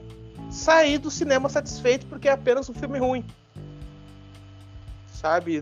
Saí 0.50 0.97
do 0.97 1.11
cinema 1.11 1.49
satisfeito 1.49 2.06
porque 2.06 2.28
é 2.28 2.33
apenas 2.33 2.68
um 2.68 2.75
filme 2.75 2.99
ruim 2.99 3.25
sabe? 5.25 5.59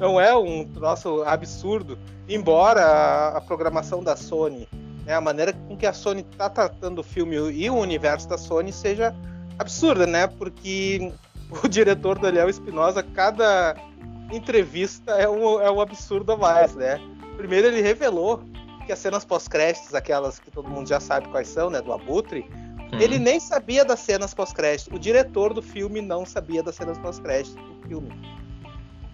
Não 0.00 0.18
é 0.18 0.34
um 0.34 0.64
troço 0.64 1.22
absurdo. 1.24 1.98
Embora 2.26 2.80
a, 2.80 3.36
a 3.36 3.40
programação 3.42 4.02
da 4.02 4.16
Sony, 4.16 4.66
né, 5.04 5.12
a 5.12 5.20
maneira 5.20 5.52
com 5.52 5.76
que 5.76 5.86
a 5.86 5.92
Sony 5.92 6.22
está 6.22 6.48
tratando 6.48 7.00
o 7.00 7.02
filme 7.02 7.36
e 7.36 7.68
o 7.68 7.76
universo 7.76 8.26
da 8.26 8.38
Sony 8.38 8.72
seja 8.72 9.14
absurda, 9.58 10.06
né? 10.06 10.26
Porque 10.26 11.12
o 11.62 11.68
diretor 11.68 12.18
Daniel 12.18 12.48
Espinosa, 12.48 13.02
cada 13.02 13.76
entrevista 14.32 15.12
é 15.12 15.28
um, 15.28 15.60
é 15.60 15.70
um 15.70 15.80
absurdo 15.80 16.32
a 16.32 16.36
mais, 16.38 16.74
né? 16.74 16.98
Primeiro 17.36 17.66
ele 17.66 17.82
revelou 17.82 18.42
que 18.86 18.92
as 18.92 18.98
cenas 18.98 19.22
pós-créditos, 19.22 19.94
aquelas 19.94 20.38
que 20.38 20.50
todo 20.50 20.68
mundo 20.70 20.88
já 20.88 20.98
sabe 20.98 21.28
quais 21.28 21.48
são, 21.48 21.68
né? 21.68 21.82
Do 21.82 21.92
Abutre, 21.92 22.48
hum. 22.50 22.98
ele 22.98 23.18
nem 23.18 23.38
sabia 23.38 23.84
das 23.84 24.00
cenas 24.00 24.32
pós-créditos. 24.32 24.96
O 24.96 24.98
diretor 24.98 25.52
do 25.52 25.60
filme 25.60 26.00
não 26.00 26.24
sabia 26.24 26.62
das 26.62 26.74
cenas 26.74 26.98
pós-créditos 26.98 27.54
do 27.54 27.86
filme. 27.86 28.41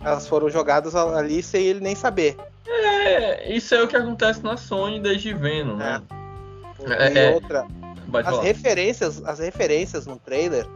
Elas 0.05 0.28
foram 0.28 0.49
jogadas 0.49 0.95
ali 0.95 1.43
sem 1.43 1.64
ele 1.64 1.81
nem 1.81 1.95
saber. 1.95 2.37
É, 2.67 3.52
isso 3.52 3.75
é 3.75 3.83
o 3.83 3.88
que 3.88 3.97
acontece 3.97 4.43
na 4.43 4.57
Sony 4.57 5.00
desde 5.00 5.33
Venom, 5.35 5.76
né? 5.76 6.02
É. 6.99 7.12
E 7.12 7.19
é, 7.19 7.35
outra, 7.35 7.67
as 8.25 8.38
referências, 8.40 9.23
as 9.25 9.38
referências 9.38 10.07
no 10.07 10.17
trailer, 10.17 10.67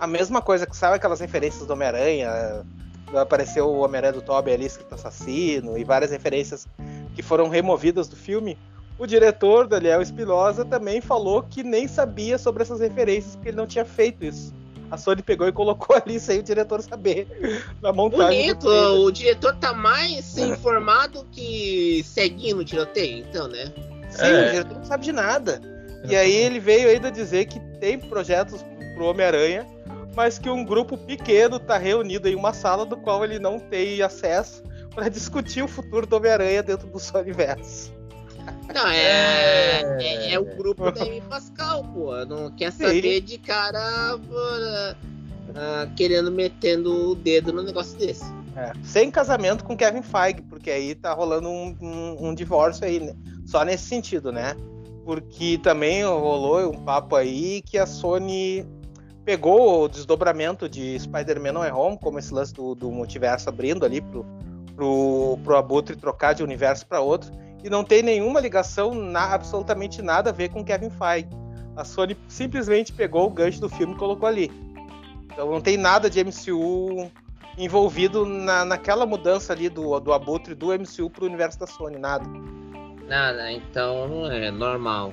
a 0.00 0.06
mesma 0.06 0.40
coisa 0.40 0.66
que 0.66 0.76
sabe 0.76 0.96
aquelas 0.96 1.20
referências 1.20 1.66
do 1.66 1.72
Homem-Aranha, 1.72 2.64
apareceu 3.14 3.68
o 3.68 3.80
Homem-Aranha 3.80 4.14
do 4.14 4.22
Tobey 4.22 4.54
ali 4.54 4.66
escrito 4.66 4.94
assassino 4.94 5.76
e 5.76 5.84
várias 5.84 6.10
referências 6.10 6.66
que 7.14 7.22
foram 7.22 7.48
removidas 7.48 8.08
do 8.08 8.16
filme. 8.16 8.56
O 8.98 9.06
diretor, 9.06 9.66
Daniel 9.66 10.00
Espinosa, 10.00 10.64
também 10.64 11.00
falou 11.00 11.42
que 11.42 11.62
nem 11.62 11.86
sabia 11.86 12.38
sobre 12.38 12.62
essas 12.62 12.80
referências 12.80 13.36
porque 13.36 13.50
ele 13.50 13.56
não 13.56 13.66
tinha 13.66 13.84
feito 13.84 14.24
isso 14.24 14.54
a 14.92 14.98
Sony 14.98 15.22
pegou 15.22 15.48
e 15.48 15.52
colocou 15.52 15.96
ali 16.04 16.20
sem 16.20 16.40
o 16.40 16.42
diretor 16.42 16.82
saber 16.82 17.26
na 17.80 17.94
montagem. 17.94 18.48
Bonito, 18.48 18.68
o 18.68 19.10
diretor 19.10 19.56
tá 19.56 19.72
mais 19.72 20.36
informado 20.36 21.26
que 21.32 22.04
seguindo 22.04 22.58
o 22.58 22.64
tiroteio, 22.64 23.24
então, 23.26 23.48
né? 23.48 23.72
Sim, 24.10 24.26
é. 24.26 24.48
o 24.48 24.50
diretor 24.50 24.74
não 24.76 24.84
sabe 24.84 25.04
de 25.04 25.12
nada. 25.12 25.60
E 26.06 26.14
aí 26.14 26.34
ele 26.34 26.60
veio 26.60 26.90
ainda 26.90 27.10
dizer 27.10 27.46
que 27.46 27.58
tem 27.80 27.98
projetos 27.98 28.62
pro 28.94 29.06
Homem-Aranha, 29.06 29.66
mas 30.14 30.38
que 30.38 30.50
um 30.50 30.62
grupo 30.62 30.98
pequeno 30.98 31.58
tá 31.58 31.78
reunido 31.78 32.28
em 32.28 32.34
uma 32.34 32.52
sala 32.52 32.84
do 32.84 32.96
qual 32.98 33.24
ele 33.24 33.38
não 33.38 33.58
tem 33.58 34.02
acesso 34.02 34.62
para 34.94 35.08
discutir 35.10 35.62
o 35.62 35.68
futuro 35.68 36.06
do 36.06 36.16
Homem-Aranha 36.16 36.62
dentro 36.62 36.86
do 36.86 37.00
seu 37.00 37.18
universo. 37.18 37.90
Não, 38.74 38.88
é, 38.88 39.82
é, 39.82 39.82
é, 40.00 40.34
é, 40.34 40.38
o 40.38 40.44
grupo 40.56 40.90
da 40.90 41.06
M 41.06 41.20
Pascal, 41.22 41.84
pô. 41.84 42.24
Não 42.24 42.50
quer 42.50 42.72
saber 42.72 43.20
de 43.20 43.38
cara 43.38 44.16
uh, 44.16 45.94
querendo 45.94 46.30
metendo 46.30 47.10
o 47.10 47.14
dedo 47.14 47.52
no 47.52 47.62
negócio 47.62 47.98
desse. 47.98 48.24
É, 48.56 48.72
sem 48.82 49.10
casamento 49.10 49.64
com 49.64 49.76
Kevin 49.76 50.02
Feige, 50.02 50.42
porque 50.42 50.70
aí 50.70 50.94
tá 50.94 51.12
rolando 51.12 51.48
um, 51.48 51.76
um, 51.80 52.28
um 52.28 52.34
divórcio 52.34 52.84
aí, 52.84 53.00
né? 53.00 53.14
Só 53.46 53.64
nesse 53.64 53.84
sentido, 53.84 54.30
né? 54.30 54.54
Porque 55.04 55.58
também 55.58 56.04
rolou 56.04 56.70
um 56.70 56.84
papo 56.84 57.16
aí 57.16 57.62
que 57.62 57.78
a 57.78 57.86
Sony 57.86 58.66
pegou 59.24 59.84
o 59.84 59.88
desdobramento 59.88 60.68
de 60.68 60.98
Spider-Man 60.98 61.52
No 61.52 61.60
Way 61.60 61.72
Home, 61.72 61.98
como 61.98 62.18
esse 62.18 62.32
lance 62.32 62.52
do, 62.52 62.74
do 62.74 62.90
multiverso 62.90 63.48
abrindo 63.48 63.84
ali 63.84 64.00
pro, 64.00 64.24
pro, 64.74 65.38
pro 65.42 65.56
Abutre 65.56 65.96
trocar 65.96 66.34
de 66.34 66.42
universo 66.42 66.86
para 66.86 67.00
outro 67.00 67.32
e 67.62 67.70
não 67.70 67.84
tem 67.84 68.02
nenhuma 68.02 68.40
ligação, 68.40 68.94
na, 68.94 69.32
absolutamente 69.32 70.02
nada 70.02 70.30
a 70.30 70.32
ver 70.32 70.48
com 70.48 70.64
Kevin 70.64 70.90
Feige. 70.90 71.28
A 71.76 71.84
Sony 71.84 72.16
simplesmente 72.28 72.92
pegou 72.92 73.26
o 73.26 73.30
gancho 73.30 73.60
do 73.60 73.68
filme 73.68 73.94
e 73.94 73.96
colocou 73.96 74.28
ali. 74.28 74.50
Então 75.24 75.50
não 75.50 75.60
tem 75.60 75.76
nada 75.76 76.10
de 76.10 76.22
MCU 76.22 77.10
envolvido 77.56 78.26
na, 78.26 78.64
naquela 78.64 79.06
mudança 79.06 79.52
ali 79.52 79.68
do, 79.68 79.98
do 80.00 80.12
abutre 80.12 80.54
do 80.54 80.68
MCU 80.68 81.08
pro 81.08 81.26
universo 81.26 81.58
da 81.58 81.66
Sony, 81.66 81.98
nada. 81.98 82.24
Nada, 83.06 83.50
então 83.52 84.30
é 84.30 84.50
normal. 84.50 85.12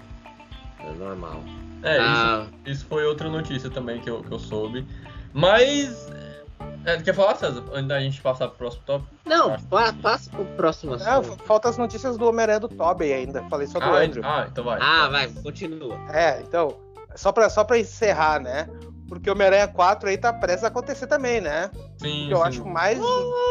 É 0.79 0.91
normal. 0.93 1.41
É, 1.83 1.97
ah. 1.99 2.45
isso, 2.65 2.71
isso, 2.71 2.85
foi 2.85 3.05
outra 3.05 3.29
notícia 3.29 3.69
também 3.69 4.01
que 4.01 4.09
eu, 4.09 4.21
que 4.21 4.31
eu 4.31 4.39
soube. 4.39 4.85
Mas 5.33 6.09
é, 6.85 6.97
quer 7.01 7.13
falar, 7.13 7.35
César? 7.35 7.63
Antes 7.73 7.87
da 7.87 7.99
gente 7.99 8.21
passar 8.21 8.47
pro 8.47 8.57
próximo 8.57 8.83
tópico? 8.85 9.13
Não, 9.25 9.59
pa 9.63 9.93
passa 9.93 10.29
pro 10.29 10.45
próximo 10.45 10.93
assunto. 10.93 11.09
Não, 11.09 11.23
falta 11.23 11.69
as 11.69 11.77
notícias 11.77 12.17
do 12.17 12.27
Homem-Aranha 12.27 12.59
do 12.59 12.69
Tobey 12.69 13.13
ainda. 13.13 13.43
Falei 13.49 13.67
só 13.67 13.79
do 13.79 13.85
ah, 13.85 13.99
Andrew. 13.99 14.23
Ah, 14.25 14.47
então 14.49 14.63
vai. 14.63 14.79
Ah, 14.81 15.07
vai, 15.09 15.27
continua. 15.27 15.97
É, 16.11 16.41
então, 16.41 16.77
só 17.15 17.31
pra, 17.31 17.49
só 17.49 17.63
pra 17.63 17.77
encerrar, 17.77 18.39
né? 18.39 18.69
Porque 19.07 19.29
o 19.29 19.33
Homem-Aranha 19.33 19.67
4 19.67 20.09
aí 20.09 20.17
tá 20.17 20.31
prestes 20.31 20.63
a 20.63 20.67
acontecer 20.67 21.07
também, 21.07 21.41
né? 21.41 21.69
Sim. 21.97 22.29
Eu 22.29 22.37
sim. 22.37 22.43
acho 22.43 22.65
mais. 22.65 22.99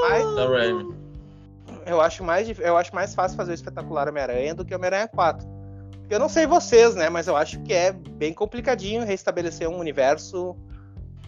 mais 0.09 0.35
da 0.35 0.49
Raimi. 0.49 0.97
Eu 1.85 2.01
acho, 2.01 2.23
mais, 2.23 2.59
eu 2.59 2.77
acho 2.77 2.95
mais 2.95 3.15
fácil 3.15 3.37
fazer 3.37 3.53
o 3.53 3.55
espetacular 3.55 4.09
Homem-Aranha 4.09 4.55
do 4.55 4.65
que 4.65 4.75
o 4.75 4.77
Homem-Aranha 4.77 5.09
4. 5.09 5.47
Eu 6.11 6.19
não 6.19 6.29
sei 6.29 6.47
vocês, 6.47 6.95
né? 6.95 7.09
Mas 7.11 7.29
eu 7.29 7.37
acho 7.37 7.61
que 7.63 7.73
é 7.73 7.93
bem 7.93 8.33
complicadinho 8.33 9.05
restabelecer 9.05 9.69
um 9.69 9.79
universo 9.79 10.57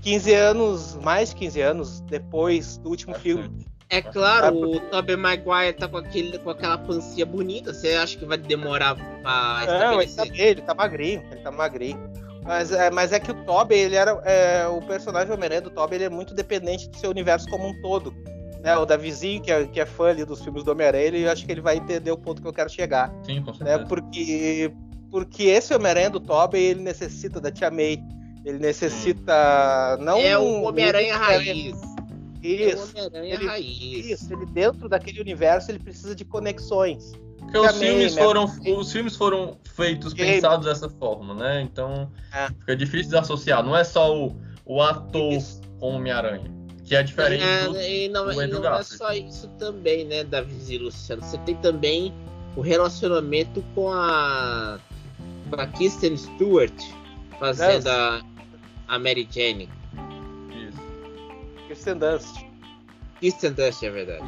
15 0.02 0.34
anos, 0.34 0.96
mais 0.96 1.30
de 1.30 1.36
15 1.36 1.60
anos 1.60 2.00
depois 2.02 2.78
do 2.78 2.90
último 2.90 3.14
filme. 3.14 3.66
É 3.88 4.00
claro, 4.00 4.56
o 4.56 4.80
Tobey 4.88 5.16
Maguire 5.16 5.72
tá 5.72 5.88
com, 5.88 5.96
aquele, 5.96 6.38
com 6.38 6.50
aquela 6.50 6.78
pancinha 6.78 7.26
bonita. 7.26 7.74
Você 7.74 7.94
acha 7.94 8.16
que 8.16 8.24
vai 8.24 8.38
demorar 8.38 8.94
pra 8.94 9.64
Não, 9.66 10.00
ele 10.00 10.12
tá, 10.12 10.24
ele 10.32 10.62
tá 10.62 10.74
magrinho, 10.74 11.24
ele 11.30 11.40
tá 11.40 11.50
magrinho. 11.50 11.98
Mas 12.44 12.70
é, 12.72 12.88
mas 12.90 13.12
é 13.12 13.18
que 13.20 13.32
o 13.32 13.44
Tobey, 13.44 13.78
ele 13.78 13.96
era. 13.96 14.12
É, 14.24 14.66
o 14.68 14.80
personagem 14.82 15.32
Homem-Aranha 15.32 15.62
do 15.62 15.70
Tobey, 15.70 15.96
ele 15.96 16.04
é 16.04 16.08
muito 16.08 16.34
dependente 16.34 16.88
do 16.88 16.96
seu 16.96 17.10
universo 17.10 17.48
como 17.48 17.66
um 17.66 17.82
todo. 17.82 18.14
Né? 18.62 18.76
O 18.76 18.86
Davizinho, 18.86 19.42
que 19.42 19.50
é, 19.50 19.66
que 19.66 19.80
é 19.80 19.86
fã 19.86 20.10
ali 20.10 20.24
dos 20.24 20.40
filmes 20.42 20.62
do 20.62 20.70
Homem-Aranha, 20.70 21.04
ele 21.04 21.28
acho 21.28 21.44
que 21.44 21.50
ele 21.50 21.60
vai 21.60 21.76
entender 21.76 22.10
o 22.12 22.16
ponto 22.16 22.40
que 22.40 22.46
eu 22.48 22.52
quero 22.52 22.70
chegar. 22.70 23.12
Sim, 23.24 23.42
com 23.42 23.50
Né? 23.52 23.56
certeza. 23.58 23.86
Porque, 23.86 24.72
porque 25.10 25.42
esse 25.44 25.74
Homem-Aranha 25.74 26.10
do 26.10 26.20
Tobey, 26.20 26.62
ele 26.62 26.80
necessita 26.82 27.40
da 27.40 27.50
Tia 27.50 27.70
May. 27.70 27.98
Ele 28.44 28.58
necessita. 28.58 29.96
Não 30.00 30.18
É 30.18 30.38
o 30.38 30.62
Homem-Aranha 30.62 31.16
raiz. 31.16 31.76
Isso. 32.42 32.96
É 32.96 33.00
Homem-Aranha 33.02 33.34
Ele- 33.34 33.46
raiz. 33.46 34.06
Isso, 34.06 34.32
ele 34.32 34.46
dentro 34.46 34.88
daquele 34.88 35.20
universo 35.20 35.70
ele 35.70 35.78
precisa 35.78 36.14
de 36.14 36.24
conexões. 36.24 37.12
Porque 37.38 37.58
os 37.58 37.72
Também, 37.72 37.88
filmes, 37.90 38.14
né? 38.14 38.22
foram, 38.22 38.44
os 38.78 38.92
filmes 38.92 39.16
foram 39.16 39.58
feitos, 39.74 40.12
Game. 40.12 40.32
pensados 40.34 40.66
dessa 40.66 40.88
forma, 40.88 41.34
né? 41.34 41.60
Então 41.62 42.10
É. 42.32 42.48
fica 42.48 42.76
difícil 42.76 43.10
de 43.10 43.16
associar. 43.18 43.62
Não 43.64 43.76
é 43.76 43.82
só 43.84 44.14
o, 44.16 44.36
o 44.64 44.80
ator 44.80 45.32
Isso. 45.32 45.60
com 45.78 45.92
o 45.92 45.96
Homem-Aranha, 45.96 46.50
que 46.84 46.94
é 46.94 47.02
diferente 47.02 47.42
do. 47.66 47.76
É, 47.76 48.04
e 48.04 48.08
não, 48.08 48.24
do 48.26 48.42
e 48.42 48.46
não 48.46 48.74
é 48.74 48.82
só 48.82 49.12
isso 49.12 49.48
também, 49.58 50.04
né, 50.04 50.22
Davi 50.24 50.54
e 50.68 50.78
Luciano? 50.78 51.22
Você 51.22 51.38
tem 51.38 51.56
também 51.56 52.14
o 52.56 52.60
relacionamento 52.60 53.62
com 53.74 53.90
a, 53.92 54.78
com 55.50 55.60
a 55.60 55.66
Kristen 55.66 56.16
Stewart 56.16 56.72
fazendo 57.38 57.88
a, 57.88 58.20
a 58.90 58.98
Mary 58.98 59.26
Jane. 59.30 59.68
Isso. 60.68 60.80
Kirsten 61.68 61.98
Dunst. 61.98 62.44
Kristen 63.18 63.52
Dunst, 63.52 63.82
é 63.82 63.90
verdade. 63.90 64.24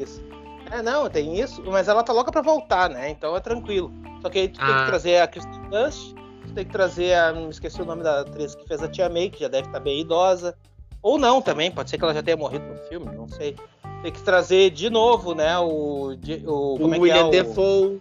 Isso. 0.00 0.22
É, 0.70 0.82
não, 0.82 1.08
tem 1.08 1.38
isso, 1.40 1.62
mas 1.66 1.88
ela 1.88 2.02
tá 2.02 2.12
louca 2.12 2.32
pra 2.32 2.42
voltar, 2.42 2.90
né? 2.90 3.10
Então 3.10 3.36
é 3.36 3.40
tranquilo. 3.40 3.92
Só 4.20 4.28
que 4.28 4.38
aí 4.40 4.48
tu 4.48 4.58
tem 4.58 4.68
Ah. 4.68 4.80
que 4.80 4.86
trazer 4.86 5.18
a 5.20 5.26
Kristen 5.28 5.62
Dunst, 5.70 6.14
tu 6.48 6.54
tem 6.54 6.64
que 6.64 6.72
trazer 6.72 7.14
a. 7.14 7.32
Me 7.32 7.48
esqueci 7.50 7.80
o 7.80 7.84
nome 7.84 8.02
da 8.02 8.20
atriz 8.20 8.54
que 8.54 8.66
fez 8.66 8.82
a 8.82 8.88
Tia 8.88 9.08
May, 9.08 9.30
que 9.30 9.40
já 9.40 9.48
deve 9.48 9.68
estar 9.68 9.80
bem 9.80 10.00
idosa. 10.00 10.56
Ou 11.02 11.18
não 11.18 11.40
também, 11.42 11.70
pode 11.70 11.90
ser 11.90 11.98
que 11.98 12.04
ela 12.04 12.14
já 12.14 12.22
tenha 12.22 12.36
morrido 12.36 12.64
no 12.64 12.76
filme, 12.88 13.14
não 13.14 13.28
sei. 13.28 13.54
Tem 14.02 14.10
que 14.10 14.22
trazer 14.22 14.70
de 14.70 14.88
novo, 14.90 15.34
né? 15.34 15.58
O. 15.58 16.14
o 16.46 16.82
O 16.82 16.90
é 16.90 16.94
que 16.94 17.00
William 17.00 17.26
é? 17.28 17.30
Defoe, 17.30 18.00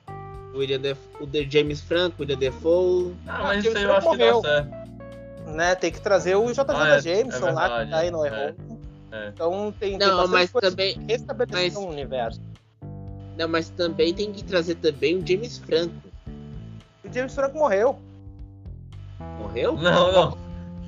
o 0.53 0.57
William 0.57 0.79
Defoe, 0.79 1.21
o 1.21 1.51
James 1.51 1.81
Franco, 1.81 2.15
o 2.19 2.21
William 2.21 2.37
Defoe. 2.39 3.13
Ah, 3.27 3.37
Ah, 3.39 3.43
mas 3.43 3.63
James 3.63 3.65
isso 3.65 3.77
aí 3.77 3.83
eu 3.83 3.91
acho 3.91 4.09
que 4.09 4.17
morreu. 4.17 4.41
dá 4.41 4.49
certo. 4.49 4.82
Né? 5.47 5.75
Tem 5.75 5.91
que 5.91 6.01
trazer 6.01 6.35
o 6.35 6.53
J. 6.53 6.71
Ah, 6.75 6.95
é- 6.95 7.01
Jameson 7.01 7.47
é 7.47 7.51
lá, 7.51 7.61
que 7.69 7.75
verdade, 7.77 7.91
tá 7.91 7.97
aí 7.97 8.11
no 8.11 8.25
é. 8.25 8.55
É. 9.11 9.27
Então 9.29 9.73
tem, 9.79 9.97
tem 9.97 10.07
Não, 10.07 10.27
mas 10.27 10.51
também- 10.51 10.97
que 10.99 11.05
restabelecer 11.11 11.73
mas- 11.73 11.75
o 11.75 11.87
universo. 11.87 12.41
Não, 13.37 13.47
mas 13.47 13.69
também 13.69 14.13
tem 14.13 14.31
que 14.31 14.43
trazer 14.43 14.75
também 14.75 15.17
o 15.17 15.27
James 15.27 15.57
Franco. 15.59 15.93
O 17.03 17.11
James 17.13 17.33
Franco 17.33 17.57
morreu. 17.57 17.99
Morreu? 19.39 19.73
Não, 19.73 20.11
não. 20.11 20.37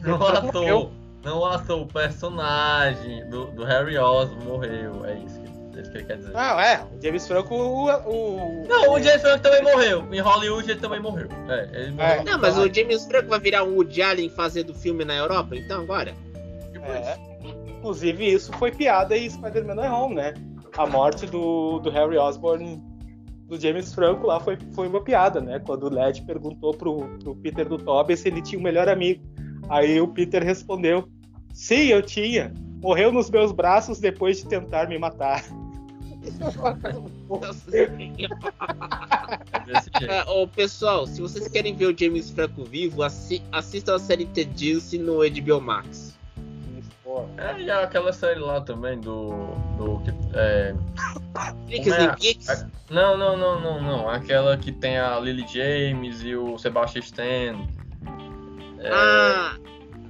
Não 0.04 0.28
ator. 0.28 0.54
morreu. 0.54 0.92
Não 1.24 1.40
o 1.40 1.46
ator, 1.46 1.82
o 1.82 1.88
personagem 1.88 3.28
do, 3.30 3.46
do 3.48 3.64
Harry 3.64 3.98
Osborn 3.98 4.46
morreu. 4.46 5.06
É 5.06 5.16
isso 5.20 5.40
que, 5.42 5.45
é 5.78 5.82
isso 5.82 5.92
que 5.92 5.98
ele 5.98 6.06
quer 6.06 6.18
dizer. 6.18 6.32
Não, 6.32 6.60
é. 6.60 6.84
O 6.84 7.02
James 7.02 7.28
Franco, 7.28 7.56
o. 7.56 7.86
o 7.90 8.68
Não, 8.68 8.94
o 8.94 9.00
James 9.00 9.22
Franco 9.22 9.44
também 9.44 9.64
morreu. 9.64 10.08
Em 10.12 10.20
Hollywood 10.20 10.72
ele 10.72 10.80
também 10.80 11.00
morreu. 11.00 11.28
É, 11.48 11.70
ele 11.74 11.92
morreu. 11.92 12.08
É. 12.08 12.24
Não, 12.24 12.40
mas 12.40 12.58
o 12.58 12.74
James 12.74 13.06
Franco 13.06 13.30
vai 13.30 13.40
virar 13.40 13.64
um 13.64 13.76
Woody 13.76 14.02
Allen 14.02 14.30
fazendo 14.30 14.74
filme 14.74 15.06
na 15.06 15.16
Europa, 15.16 15.56
então 15.56 15.82
agora? 15.82 16.14
É. 16.84 17.18
Inclusive, 17.78 18.34
isso 18.34 18.52
foi 18.54 18.72
piada 18.72 19.18
em 19.18 19.30
Spider-Man 19.30 19.76
No 19.76 19.82
Way 19.82 19.92
Home, 19.92 20.16
né? 20.16 20.34
A 20.78 20.86
morte 20.86 21.26
do, 21.26 21.80
do 21.80 21.90
Harry 21.90 22.18
Osborn, 22.18 22.82
do 23.48 23.60
James 23.60 23.94
Franco 23.94 24.28
lá, 24.28 24.40
foi, 24.40 24.58
foi 24.74 24.88
uma 24.88 25.02
piada, 25.02 25.40
né? 25.40 25.60
Quando 25.60 25.84
o 25.84 25.90
Led 25.90 26.22
perguntou 26.24 26.74
pro, 26.74 27.08
pro 27.20 27.36
Peter 27.36 27.68
do 27.68 27.78
Tobey 27.78 28.18
se 28.18 28.28
ele 28.28 28.42
tinha 28.42 28.60
um 28.60 28.64
melhor 28.64 28.90
amigo. 28.90 29.24
Aí 29.70 30.00
o 30.02 30.08
Peter 30.08 30.44
respondeu: 30.44 31.08
Sim, 31.54 31.88
eu 31.88 32.02
tinha. 32.02 32.54
Morreu 32.82 33.12
nos 33.12 33.30
meus 33.30 33.52
braços 33.52 34.00
depois 34.00 34.38
de 34.38 34.48
tentar 34.48 34.88
me 34.88 34.98
matar. 34.98 35.44
É, 40.08 40.24
ô, 40.30 40.48
pessoal, 40.48 41.08
se 41.08 41.22
vocês 41.22 41.48
querem 41.48 41.76
ver 41.76 41.88
o 41.88 41.98
James 41.98 42.30
Franco 42.30 42.64
vivo, 42.64 43.04
assi 43.04 43.42
assistam 43.52 43.96
a 43.96 44.00
série 44.00 44.26
Ted 44.26 44.52
Gilson 44.56 44.98
no 44.98 45.18
HBO 45.30 45.62
Max. 45.62 46.16
É, 47.38 47.62
e 47.62 47.72
aquela 47.72 48.12
série 48.12 48.40
lá 48.40 48.60
também 48.62 49.00
do. 49.00 49.30
do 49.78 50.02
é, 50.34 50.76
é? 52.50 52.68
não, 52.90 53.18
não, 53.18 53.38
não, 53.38 53.62
não, 53.62 53.82
não. 53.82 54.10
Aquela 54.10 54.58
que 54.58 54.72
tem 54.72 54.98
a 54.98 55.18
Lily 55.20 55.46
James 55.48 56.22
e 56.24 56.36
o 56.36 56.58
Sebastian 56.58 57.02
Stan. 57.02 57.24
É, 58.80 58.90
Ah, 58.92 59.56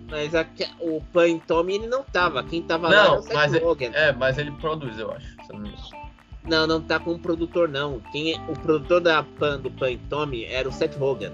mas 0.10 0.32
o 0.80 1.02
Pan 1.14 1.38
Tommy 1.40 1.76
ele 1.76 1.88
não 1.88 2.04
tava. 2.04 2.44
Quem 2.44 2.62
tava 2.64 2.90
lá 2.90 2.96
era 2.96 3.10
não, 3.10 3.20
o 3.20 3.22
Seth 3.22 3.34
mas, 3.34 3.54
é, 3.54 3.60
Rogen. 3.60 3.92
é, 3.94 4.12
mas 4.12 4.38
ele 4.38 4.52
produz, 4.52 4.98
eu 4.98 5.12
acho. 5.12 5.28
se 5.28 5.54
não 5.54 5.60
me 5.60 5.70
engano. 5.70 6.05
Não, 6.48 6.68
não 6.68 6.82
tá 6.82 7.00
com 7.00 7.12
o 7.14 7.20
produtor, 7.20 7.68
não. 7.68 8.00
Quem 8.12 8.34
é- 8.34 8.40
o 8.50 8.54
produtor 8.60 9.02
da 9.02 9.24
Pan, 9.24 9.60
do 9.60 9.72
Pan 9.72 9.92
e 9.92 9.98
Tommy 9.98 10.46
era 10.46 10.68
o 10.70 10.72
Seth 10.72 10.96
Rogen. 10.98 11.32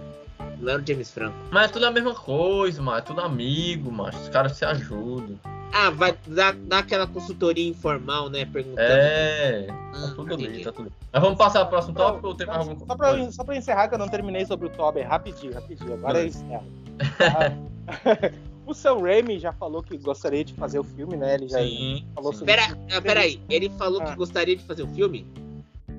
Não 0.60 0.72
era 0.74 0.82
o 0.82 0.86
James 0.88 1.12
Franco. 1.12 1.36
Mas 1.52 1.66
é 1.70 1.74
tudo 1.74 1.86
a 1.86 1.92
mesma 1.92 2.14
coisa, 2.14 2.82
mano. 2.82 2.98
É 2.98 3.02
tudo 3.02 3.20
amigo, 3.22 3.92
mano. 3.92 4.16
Os 4.18 4.30
caras 4.30 4.56
se 4.58 4.64
ajudam. 4.64 5.40
Ah, 5.74 5.90
vai 5.90 6.14
dar, 6.28 6.54
dar 6.54 6.80
aquela 6.80 7.08
consultoria 7.08 7.68
informal, 7.68 8.30
né? 8.30 8.46
Perguntando. 8.46 8.82
É. 8.90 9.68
Tá 9.68 9.74
Ah, 9.96 10.12
tudo 10.16 10.34
ali, 10.34 10.64
tá 10.64 10.72
tudo. 10.72 10.92
Mas 11.12 11.22
vamos 11.22 11.38
passar 11.38 11.62
pro 11.62 11.70
próximo 11.72 11.98
Não, 11.98 12.06
tópico 12.06 12.28
ou 12.28 12.36
tem 12.36 12.46
mais 12.48 12.60
alguma 12.60 12.80
só, 12.80 12.86
coisa? 12.98 13.14
pra, 13.24 13.32
só 13.32 13.44
pra 13.44 13.56
encerrar, 13.58 13.88
que 13.88 13.96
eu 13.96 14.00
não 14.00 14.08
terminei 14.10 14.46
sobre 14.46 14.68
o 14.68 14.70
Tobey, 14.70 15.04
rapidinho, 15.04 15.54
rapidinho. 15.54 15.94
Agora 15.94 16.20
eu 16.20 16.30
Beleza. 16.32 16.44
encerro. 16.46 16.66
o 18.72 18.74
Sam 18.74 19.00
Raimi 19.02 19.38
já 19.40 19.54
falou 19.54 19.84
que 19.84 19.98
gostaria 19.98 20.44
de 20.44 20.54
fazer 20.54 20.80
o 20.80 20.84
filme, 20.84 21.16
né? 21.18 21.36
Ele 21.36 21.48
já 21.48 21.60
Sim. 21.60 22.06
falou 22.16 22.34
sobre 22.34 22.54
Pera, 22.56 22.78
ah, 22.96 23.02
peraí, 23.02 23.42
ele 23.50 23.70
falou 23.72 24.02
que 24.04 24.10
Ah. 24.12 24.16
gostaria 24.16 24.56
de 24.56 24.64
fazer 24.64 24.84
um 24.84 24.94
filme? 24.94 25.28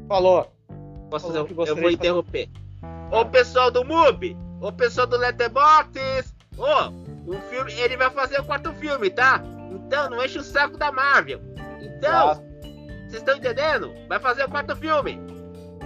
Falou. 0.08 0.50
Posso 1.10 1.26
Falou 1.28 1.46
fazer 1.46 1.46
que. 1.46 1.52
Eu 1.52 1.56
vou 1.56 1.64
de 1.66 1.74
fazer- 1.82 1.92
interromper. 1.94 2.50
Ô 3.10 3.24
pessoal 3.26 3.70
do 3.70 3.84
MUBI! 3.84 4.36
Ô 4.60 4.72
pessoal 4.72 5.06
do 5.06 5.16
Letterboxd! 5.16 6.32
Ô, 6.56 7.30
o 7.30 7.34
filme, 7.50 7.72
ele 7.74 7.96
vai 7.96 8.10
fazer 8.10 8.40
o 8.40 8.44
quarto 8.44 8.72
filme, 8.74 9.10
tá? 9.10 9.42
Então 9.70 10.08
não 10.10 10.24
enche 10.24 10.38
o 10.38 10.42
saco 10.42 10.76
da 10.78 10.90
Marvel. 10.90 11.40
Então, 11.80 12.34
vocês 13.06 13.14
estão 13.22 13.36
entendendo? 13.36 13.92
Vai 14.08 14.18
fazer 14.18 14.44
o 14.44 14.48
quarto 14.50 14.74
filme. 14.76 15.20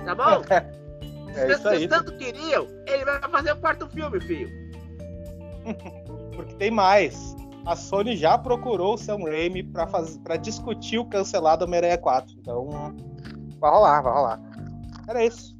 Tá 0.05 0.15
bom? 0.15 0.43
É 1.37 1.53
isso 1.53 1.63
Vocês 1.65 1.87
tanto 1.87 2.17
queriam, 2.17 2.67
ele 2.87 3.05
vai 3.05 3.21
fazer 3.21 3.53
o 3.53 3.57
quarto 3.57 3.87
filme, 3.91 4.19
filho. 4.23 4.49
Porque 6.37 6.55
tem 6.55 6.71
mais. 6.71 7.35
A 7.65 7.75
Sony 7.75 8.17
já 8.17 8.39
procurou 8.39 8.95
o 8.95 8.99
Sam 8.99 9.25
Raimi 9.25 9.65
pra, 9.65 9.87
faz... 9.89 10.17
pra 10.19 10.37
discutir 10.37 10.99
o 10.99 11.05
cancelado 11.05 11.65
Homem-Aranha 11.65 11.99
4. 11.99 12.37
Então, 12.39 12.95
vai 13.59 13.71
rolar, 13.71 14.03
vai 14.03 14.13
rolar. 14.13 14.41
Era 15.09 15.25
isso. 15.25 15.57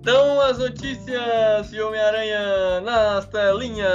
Então 0.00 0.40
as 0.40 0.58
notícias 0.58 1.70
de 1.70 1.80
Homem-Aranha 1.80 2.80
nas 2.80 3.26
telinhas. 3.26 3.92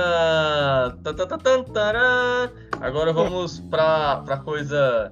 Tá, 1.03 1.13
tá, 1.13 1.25
tá. 1.25 2.51
Agora 2.79 3.11
vamos 3.11 3.59
pra, 3.59 4.21
pra 4.23 4.37
coisa. 4.37 5.09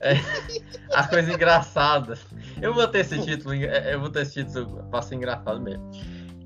é, 0.00 0.14
a 0.94 1.06
coisa 1.06 1.34
engraçada. 1.34 2.18
Eu 2.62 2.72
vou 2.72 2.88
ter 2.88 3.00
esse 3.00 3.20
título, 3.20 3.54
é, 3.54 3.94
eu 3.94 4.00
vou 4.00 4.08
ter 4.08 4.22
esse 4.22 4.42
título 4.42 4.82
pra 4.90 5.02
ser 5.02 5.16
engraçado 5.16 5.60
mesmo. 5.60 5.90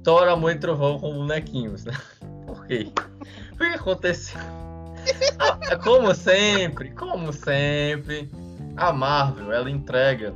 Thor, 0.02 0.26
Amor 0.28 0.50
e 0.52 0.58
Trovão 0.58 0.98
com 0.98 1.12
bonequinhos, 1.12 1.84
né? 1.84 1.92
Por 2.46 2.66
quê? 2.66 2.90
O 3.52 3.56
que 3.58 3.64
aconteceu? 3.64 4.40
Ah, 5.38 5.76
Como 5.76 6.14
sempre, 6.14 6.90
como 6.90 7.32
sempre, 7.32 8.30
a 8.76 8.92
Marvel, 8.92 9.52
ela 9.52 9.70
entrega 9.70 10.34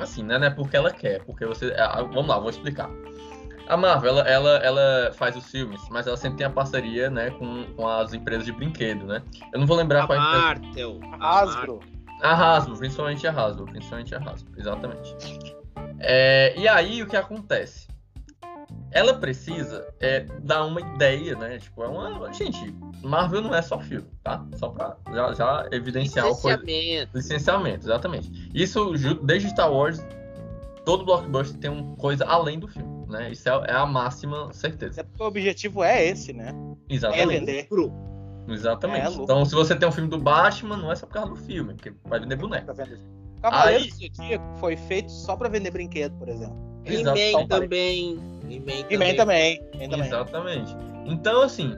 Assim, 0.00 0.22
né? 0.24 0.38
Não 0.38 0.46
é 0.46 0.50
porque 0.50 0.76
ela 0.76 0.90
quer, 0.90 1.22
porque 1.24 1.46
você. 1.46 1.72
ah, 1.78 2.02
Vamos 2.02 2.26
lá, 2.26 2.38
vou 2.38 2.50
explicar. 2.50 2.90
A 3.68 3.76
Marvel, 3.76 4.18
ela, 4.18 4.28
ela, 4.28 4.50
ela 4.58 5.12
faz 5.14 5.36
os 5.36 5.50
filmes, 5.50 5.80
mas 5.88 6.06
ela 6.06 6.16
sempre 6.16 6.38
tem 6.38 6.46
a 6.46 6.50
parceria, 6.50 7.08
né, 7.08 7.30
com, 7.30 7.64
com 7.74 7.88
as 7.88 8.12
empresas 8.12 8.44
de 8.44 8.52
brinquedo, 8.52 9.06
né? 9.06 9.22
Eu 9.52 9.60
não 9.60 9.66
vou 9.66 9.76
lembrar 9.76 10.04
A 10.04 10.06
qual 10.06 10.18
é 10.18 10.20
a 10.20 10.52
empresa. 10.52 10.64
Martel. 10.66 11.00
a 11.18 11.40
Hasbro. 11.40 11.80
A 12.20 12.34
Hasbro, 12.34 12.76
principalmente 12.76 13.26
a 13.26 13.30
Hasbro, 13.30 13.64
principalmente 13.66 14.14
a 14.14 14.18
Hasbro, 14.18 14.52
exatamente. 14.58 15.16
É, 16.00 16.54
e 16.58 16.68
aí, 16.68 17.02
o 17.02 17.06
que 17.06 17.16
acontece? 17.16 17.86
Ela 18.94 19.14
precisa 19.14 19.92
é, 19.98 20.20
dar 20.40 20.64
uma 20.64 20.80
ideia, 20.80 21.34
né? 21.34 21.58
Tipo, 21.58 21.82
é 21.82 21.88
uma. 21.88 22.32
Gente, 22.32 22.72
Marvel 23.02 23.42
não 23.42 23.52
é 23.52 23.60
só 23.60 23.80
filme, 23.80 24.06
tá? 24.22 24.46
Só 24.54 24.68
pra 24.68 24.96
já, 25.12 25.34
já 25.34 25.68
evidenciar 25.72 26.28
o 26.28 26.36
coisa. 26.36 26.58
Licenciamento. 26.58 27.16
Licenciamento, 27.16 27.86
exatamente. 27.86 28.50
Isso 28.54 28.92
desde 29.24 29.50
Star 29.50 29.72
Wars, 29.72 30.00
todo 30.84 31.04
blockbuster 31.04 31.58
tem 31.58 31.70
uma 31.70 31.96
coisa 31.96 32.24
além 32.24 32.60
do 32.60 32.68
filme, 32.68 33.06
né? 33.08 33.32
Isso 33.32 33.48
é, 33.48 33.64
é 33.66 33.72
a 33.72 33.84
máxima 33.84 34.52
certeza. 34.52 35.00
É 35.00 35.02
porque 35.02 35.22
o 35.24 35.26
objetivo 35.26 35.82
é 35.82 36.06
esse, 36.06 36.32
né? 36.32 36.54
É 36.88 36.94
Exatamente. 36.94 37.40
vender. 37.40 37.66
Lucro. 37.72 37.92
Exatamente. 38.48 39.18
É, 39.18 39.22
então, 39.22 39.44
se 39.44 39.56
você 39.56 39.74
tem 39.74 39.88
um 39.88 39.92
filme 39.92 40.08
do 40.08 40.18
Batman, 40.18 40.76
não 40.76 40.92
é 40.92 40.94
só 40.94 41.04
por 41.04 41.14
causa 41.14 41.30
do 41.30 41.36
filme, 41.36 41.74
porque 41.74 41.92
vai 42.04 42.20
vender 42.20 42.36
boneco. 42.36 42.72
Cavaleiro 43.42 43.86
do 43.86 43.94
Zodíaco 43.94 44.56
foi 44.58 44.76
feito 44.76 45.10
só 45.10 45.34
para 45.36 45.48
vender 45.48 45.72
brinquedo, 45.72 46.16
por 46.16 46.28
exemplo. 46.28 46.56
He-Man 46.84 47.46
também. 47.46 48.33
He-Man 48.50 49.14
também. 49.16 49.62
também. 49.88 50.06
Exatamente. 50.06 50.76
Então, 51.06 51.42
assim, 51.42 51.76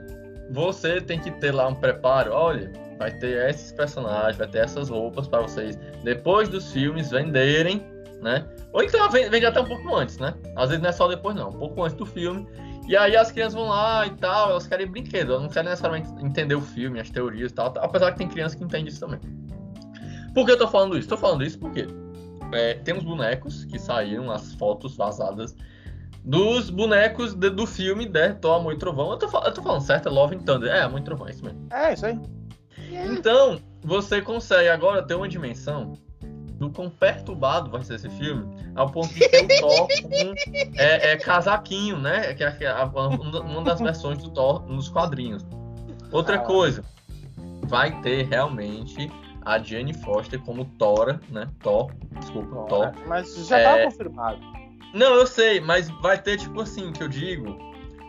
você 0.51 1.01
tem 1.01 1.19
que 1.19 1.31
ter 1.31 1.51
lá 1.51 1.67
um 1.67 1.75
preparo. 1.75 2.31
Olha, 2.33 2.71
vai 2.97 3.11
ter 3.11 3.49
esses 3.49 3.71
personagens, 3.71 4.37
vai 4.37 4.47
ter 4.47 4.59
essas 4.59 4.89
roupas 4.89 5.27
para 5.27 5.41
vocês, 5.41 5.77
depois 6.03 6.49
dos 6.49 6.71
filmes, 6.71 7.11
venderem, 7.11 7.85
né? 8.21 8.45
Ou 8.73 8.83
então 8.83 9.09
vende 9.09 9.45
até 9.45 9.59
um 9.59 9.65
pouco 9.65 9.95
antes, 9.95 10.17
né? 10.17 10.33
Às 10.55 10.69
vezes 10.69 10.81
não 10.81 10.89
é 10.89 10.93
só 10.93 11.07
depois, 11.07 11.35
não. 11.35 11.49
Um 11.49 11.59
pouco 11.59 11.83
antes 11.83 11.95
do 11.95 12.05
filme. 12.05 12.47
E 12.87 12.95
aí 12.95 13.15
as 13.17 13.31
crianças 13.31 13.53
vão 13.53 13.67
lá 13.67 14.05
e 14.07 14.11
tal, 14.11 14.51
elas 14.51 14.65
querem 14.65 14.87
brinquedo, 14.87 15.31
elas 15.31 15.43
não 15.43 15.49
querem 15.49 15.69
necessariamente 15.69 16.09
entender 16.23 16.55
o 16.55 16.61
filme, 16.61 16.99
as 16.99 17.09
teorias 17.09 17.51
e 17.51 17.53
tal, 17.53 17.73
apesar 17.77 18.13
que 18.13 18.19
tem 18.19 18.29
crianças 18.29 18.57
que 18.57 18.63
entendem 18.63 18.87
isso 18.87 19.01
também. 19.01 19.19
Por 20.33 20.45
que 20.45 20.53
eu 20.53 20.57
tô 20.57 20.67
falando 20.67 20.97
isso? 20.97 21.09
Tô 21.09 21.17
falando 21.17 21.43
isso 21.43 21.59
porque 21.59 21.85
é, 22.53 22.75
tem 22.75 22.95
uns 22.95 23.03
bonecos 23.03 23.65
que 23.65 23.77
saíram, 23.77 24.31
as 24.31 24.53
fotos 24.53 24.95
vazadas 24.95 25.53
dos 26.27 26.69
bonecos 26.69 27.33
de, 27.33 27.49
do 27.49 27.65
filme 27.65 28.05
de 28.05 28.33
Thor, 28.35 28.57
Amor 28.57 28.73
e 28.73 28.77
Trovão. 28.77 29.11
Eu 29.11 29.17
tô, 29.17 29.25
eu 29.39 29.53
tô 29.53 29.61
falando 29.61 29.81
certo, 29.81 30.09
é 30.09 30.11
Love 30.11 30.35
and 30.35 30.39
Thunder. 30.39 30.69
É, 30.69 30.81
Amor 30.81 30.99
e 30.99 31.03
Trovão, 31.03 31.27
é 31.27 31.31
isso 31.31 31.43
mesmo. 31.43 31.67
É, 31.71 31.93
isso 31.93 32.05
aí. 32.05 32.19
Então, 32.91 33.59
você 33.81 34.21
consegue 34.21 34.67
agora 34.67 35.01
ter 35.01 35.15
uma 35.15 35.27
dimensão 35.27 35.93
do 36.59 36.69
quão 36.69 36.89
perturbado 36.89 37.69
vai 37.69 37.81
ser 37.83 37.95
esse 37.95 38.09
filme, 38.09 38.45
ao 38.75 38.89
ponto 38.89 39.13
de 39.13 39.29
ter 39.29 39.45
o 39.45 39.59
Thor 39.61 39.87
com 40.03 40.33
é, 40.75 41.11
é, 41.11 41.17
casaquinho, 41.17 41.97
né? 41.97 42.33
Que 42.33 42.43
é, 42.43 42.57
é 42.61 42.83
uma 42.83 43.63
das 43.63 43.79
versões 43.79 44.17
do 44.17 44.29
Thor 44.31 44.67
nos 44.67 44.89
quadrinhos. 44.89 45.45
Outra 46.11 46.35
ah. 46.35 46.39
coisa, 46.39 46.83
vai 47.63 48.01
ter 48.01 48.27
realmente 48.27 49.09
a 49.45 49.59
Jane 49.59 49.93
Foster 49.93 50.41
como 50.41 50.65
Tora, 50.77 51.21
né? 51.29 51.47
Thor, 51.63 51.89
desculpa, 52.19 52.65
Thor. 52.67 52.91
Mas 53.07 53.33
já 53.47 53.63
tá 53.63 53.79
é... 53.79 53.85
confirmado. 53.85 54.66
Não, 54.97 55.13
eu 55.13 55.27
sei, 55.27 55.61
mas 55.61 55.89
vai 56.01 56.19
ter 56.19 56.37
tipo 56.37 56.59
assim, 56.59 56.91
que 56.91 57.03
eu 57.03 57.07
digo, 57.07 57.55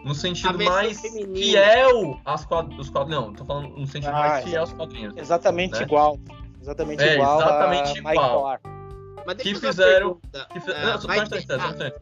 no 0.07 0.14
sentido 0.14 0.59
mais 0.59 0.98
feminina. 0.98 1.37
fiel 1.37 2.18
aos 2.24 2.46
quadrinhos. 2.46 2.90
Não, 3.09 3.35
tô 3.35 3.44
falando 3.44 3.68
no 3.77 3.87
sentido 3.87 4.09
ah, 4.09 4.20
mais 4.20 4.44
fiel 4.44 4.62
aos 4.62 4.72
quadrinhos. 4.72 5.14
Exatamente 5.14 5.79
né? 5.79 5.83
igual. 5.83 6.18
Exatamente 6.62 7.03
é, 7.03 7.14
igual. 7.14 7.40
Exatamente 7.42 7.98
igual. 7.98 8.61
que 9.38 9.55
fizeram. 9.55 10.18
Que 10.51 10.61
fi... 10.61 10.72
ah, 10.72 10.87
não, 10.87 11.01
só, 11.01 11.09
um 11.09 11.22
instante, 11.22 11.46
só 11.46 11.59
um 11.59 11.70
instante. 11.70 11.96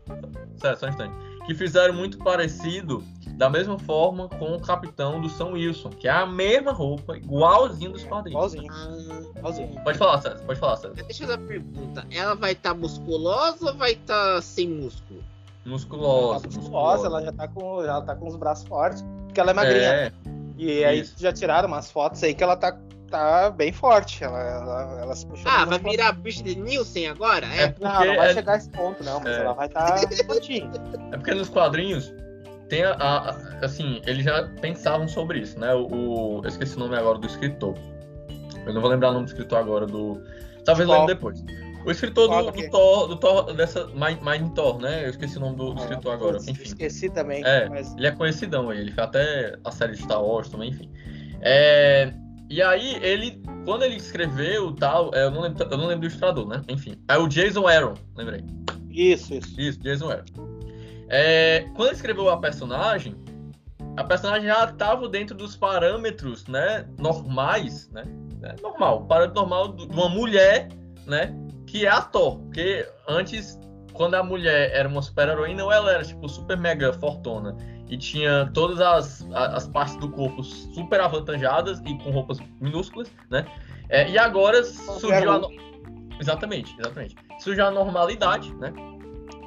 só 0.61 0.87
um 0.87 0.89
instante. 0.89 1.15
Que 1.47 1.55
fizeram 1.55 1.95
muito 1.95 2.19
parecido 2.19 3.03
da 3.37 3.51
mesma 3.51 3.79
forma 3.79 4.29
com 4.29 4.55
o 4.55 4.61
capitão 4.61 5.21
do 5.21 5.29
São 5.29 5.53
Wilson, 5.53 5.91
que 5.91 6.09
é 6.09 6.11
a 6.11 6.25
mesma 6.27 6.73
roupa, 6.73 7.17
igualzinho 7.17 7.93
dos 7.93 8.03
quadrinhos. 8.05 8.55
Igualzinho. 8.55 8.73
Ah, 8.73 9.39
igualzinho. 9.39 9.81
Pode 9.85 9.99
falar, 9.99 10.23
César. 10.23 10.43
Pode 10.45 10.59
falar, 10.59 10.77
César. 10.77 10.95
Deixa 10.95 11.25
eu 11.25 11.29
fazer 11.29 11.41
uma 11.41 11.47
pergunta. 11.47 12.07
Ela 12.11 12.35
vai 12.35 12.53
estar 12.53 12.71
tá 12.71 12.75
musculosa 12.75 13.67
ou 13.71 13.77
vai 13.77 13.93
estar 13.93 14.37
tá 14.37 14.43
sem 14.43 14.69
músculo? 14.69 15.23
Musculosa, 15.67 16.49
tá 16.49 16.57
musculosa. 16.57 17.07
Ela 17.07 17.23
já 17.23 17.33
tá 17.33 17.49
com, 17.49 17.85
já 17.85 18.01
tá 18.01 18.15
com 18.15 18.27
os 18.27 18.37
braços 18.37 18.67
fortes, 18.67 19.05
porque 19.27 19.39
ela 19.39 19.51
é 19.51 19.55
magrinha. 19.55 19.83
É, 19.83 20.13
e 20.57 20.85
aí 20.85 21.01
isso. 21.01 21.15
já 21.19 21.33
tiraram 21.33 21.69
umas 21.69 21.91
fotos 21.91 22.23
aí 22.23 22.33
que 22.33 22.43
ela 22.43 22.57
tá 22.57 22.77
tá 23.07 23.51
bem 23.51 23.73
forte. 23.73 24.23
Ela, 24.23 24.41
ela, 24.41 25.01
ela 25.01 25.15
se 25.15 25.27
puxou. 25.27 25.51
Ah, 25.51 25.65
vai 25.65 25.79
virar 25.79 26.13
bicho 26.13 26.43
de 26.43 26.57
Nielsen 26.57 27.09
agora? 27.09 27.47
É, 27.47 27.63
é 27.63 27.69
porque 27.69 27.85
não, 27.85 28.05
não 28.05 28.17
vai 28.17 28.31
é... 28.31 28.35
chegar 28.35 28.53
a 28.53 28.57
esse 28.57 28.71
ponto, 28.71 29.03
não, 29.05 29.21
mas 29.21 29.37
é... 29.37 29.41
ela 29.41 29.53
vai 29.53 29.67
estar 29.67 30.01
tá 30.01 30.25
fortinha. 30.27 30.71
É 31.13 31.17
porque 31.17 31.35
nos 31.35 31.49
quadrinhos 31.49 32.13
tem 32.69 32.83
a, 32.83 32.93
a, 32.95 33.31
assim, 33.65 34.01
eles 34.07 34.25
já 34.25 34.49
pensavam 34.61 35.07
sobre 35.09 35.41
isso, 35.41 35.59
né? 35.59 35.73
O, 35.75 35.87
o, 35.87 36.41
eu 36.43 36.49
esqueci 36.49 36.77
o 36.77 36.81
nome 36.81 36.97
agora 36.97 37.19
do 37.19 37.27
escritor. 37.27 37.75
Eu 38.67 38.75
não 38.75 38.81
vou 38.81 38.91
lembrar 38.91 39.11
o 39.11 39.13
nome 39.13 39.27
do 39.27 39.29
escritor 39.29 39.59
agora 39.59 39.87
do. 39.87 40.21
Talvez 40.65 40.89
lembre 40.89 41.15
depois. 41.15 41.45
O 41.85 41.91
escritor 41.93 42.29
do, 42.29 42.51
do, 42.51 42.71
Thor, 42.71 43.07
do 43.07 43.17
Thor, 43.17 43.55
dessa 43.55 43.87
Mind 43.87 44.53
Thor, 44.57 44.81
né? 44.81 45.05
Eu 45.05 45.11
esqueci 45.11 45.37
o 45.37 45.41
nome 45.41 45.57
do, 45.57 45.73
do 45.73 45.81
escritor 45.81 46.15
agora. 46.15 46.39
Enfim. 46.39 46.65
Esqueci 46.65 47.09
também. 47.09 47.45
É, 47.47 47.69
mas... 47.69 47.95
ele 47.95 48.09
é 48.09 48.11
conhecidão 48.11 48.71
aí. 48.71 48.81
Ele 48.81 48.91
fez 48.91 49.07
até 49.07 49.57
a 49.65 49.71
série 49.71 49.93
de 49.93 50.03
Star 50.03 50.21
Wars 50.21 50.49
também, 50.49 50.71
enfim. 50.71 50.91
É, 51.41 52.13
e 52.49 52.63
aí, 52.63 52.97
ele, 53.03 53.43
quando 53.65 53.83
ele 53.83 53.97
escreveu 53.97 54.73
tal, 54.73 55.11
é, 55.15 55.25
eu 55.25 55.31
não 55.31 55.41
lembro, 55.41 55.67
eu 55.69 55.79
não 55.79 55.87
lembro 55.87 56.01
do 56.01 56.07
ilustrador, 56.07 56.47
né? 56.47 56.63
Enfim. 56.69 56.97
É 57.09 57.19
o 57.19 57.27
Jason 57.27 57.67
Aaron, 57.67 57.95
lembrei. 58.17 58.45
Isso, 58.91 59.35
isso. 59.35 59.61
Isso, 59.61 59.81
Jason 59.81 60.11
Aaron. 60.11 60.25
É, 61.09 61.67
quando 61.75 61.89
ele 61.89 61.97
escreveu 61.97 62.29
a 62.29 62.37
personagem, 62.39 63.17
a 63.97 64.05
personagem 64.05 64.47
já 64.49 64.65
estava 64.65 65.09
dentro 65.09 65.37
dos 65.37 65.57
parâmetros, 65.57 66.47
né, 66.47 66.87
normais, 66.99 67.89
né, 67.91 68.05
né 68.41 68.55
normal, 68.63 69.07
parâmetro 69.07 69.41
normal 69.41 69.73
de 69.73 69.87
uma 69.87 70.09
mulher, 70.09 70.69
né, 71.07 71.35
que 71.67 71.87
é 71.87 71.89
a 71.89 72.03
Thor, 72.03 72.39
porque 72.41 72.87
antes, 73.09 73.59
quando 73.93 74.15
a 74.15 74.23
mulher 74.23 74.71
era 74.73 74.89
uma 74.89 75.01
super 75.01 75.29
heroína, 75.29 75.63
ela 75.63 75.93
era 75.93 76.05
tipo 76.05 76.29
super 76.29 76.59
mega 76.59 76.93
fortuna 76.93 77.57
e 77.89 77.97
tinha 77.97 78.51
todas 78.53 78.81
as, 78.81 79.27
as 79.33 79.69
partes 79.69 79.97
do 79.97 80.11
corpo 80.11 80.43
super 80.43 81.01
avantajadas 81.01 81.81
e 81.85 81.97
com 81.99 82.11
roupas 82.11 82.39
minúsculas, 82.61 83.11
né, 83.31 83.47
é, 83.89 84.09
e 84.11 84.19
agora 84.19 84.65
surgiu 84.65 85.31
a... 85.33 85.41
Exatamente, 86.19 86.75
exatamente. 86.79 87.15
Surgiu 87.39 87.67
a 87.67 87.71
normalidade, 87.71 88.55
né? 88.55 88.73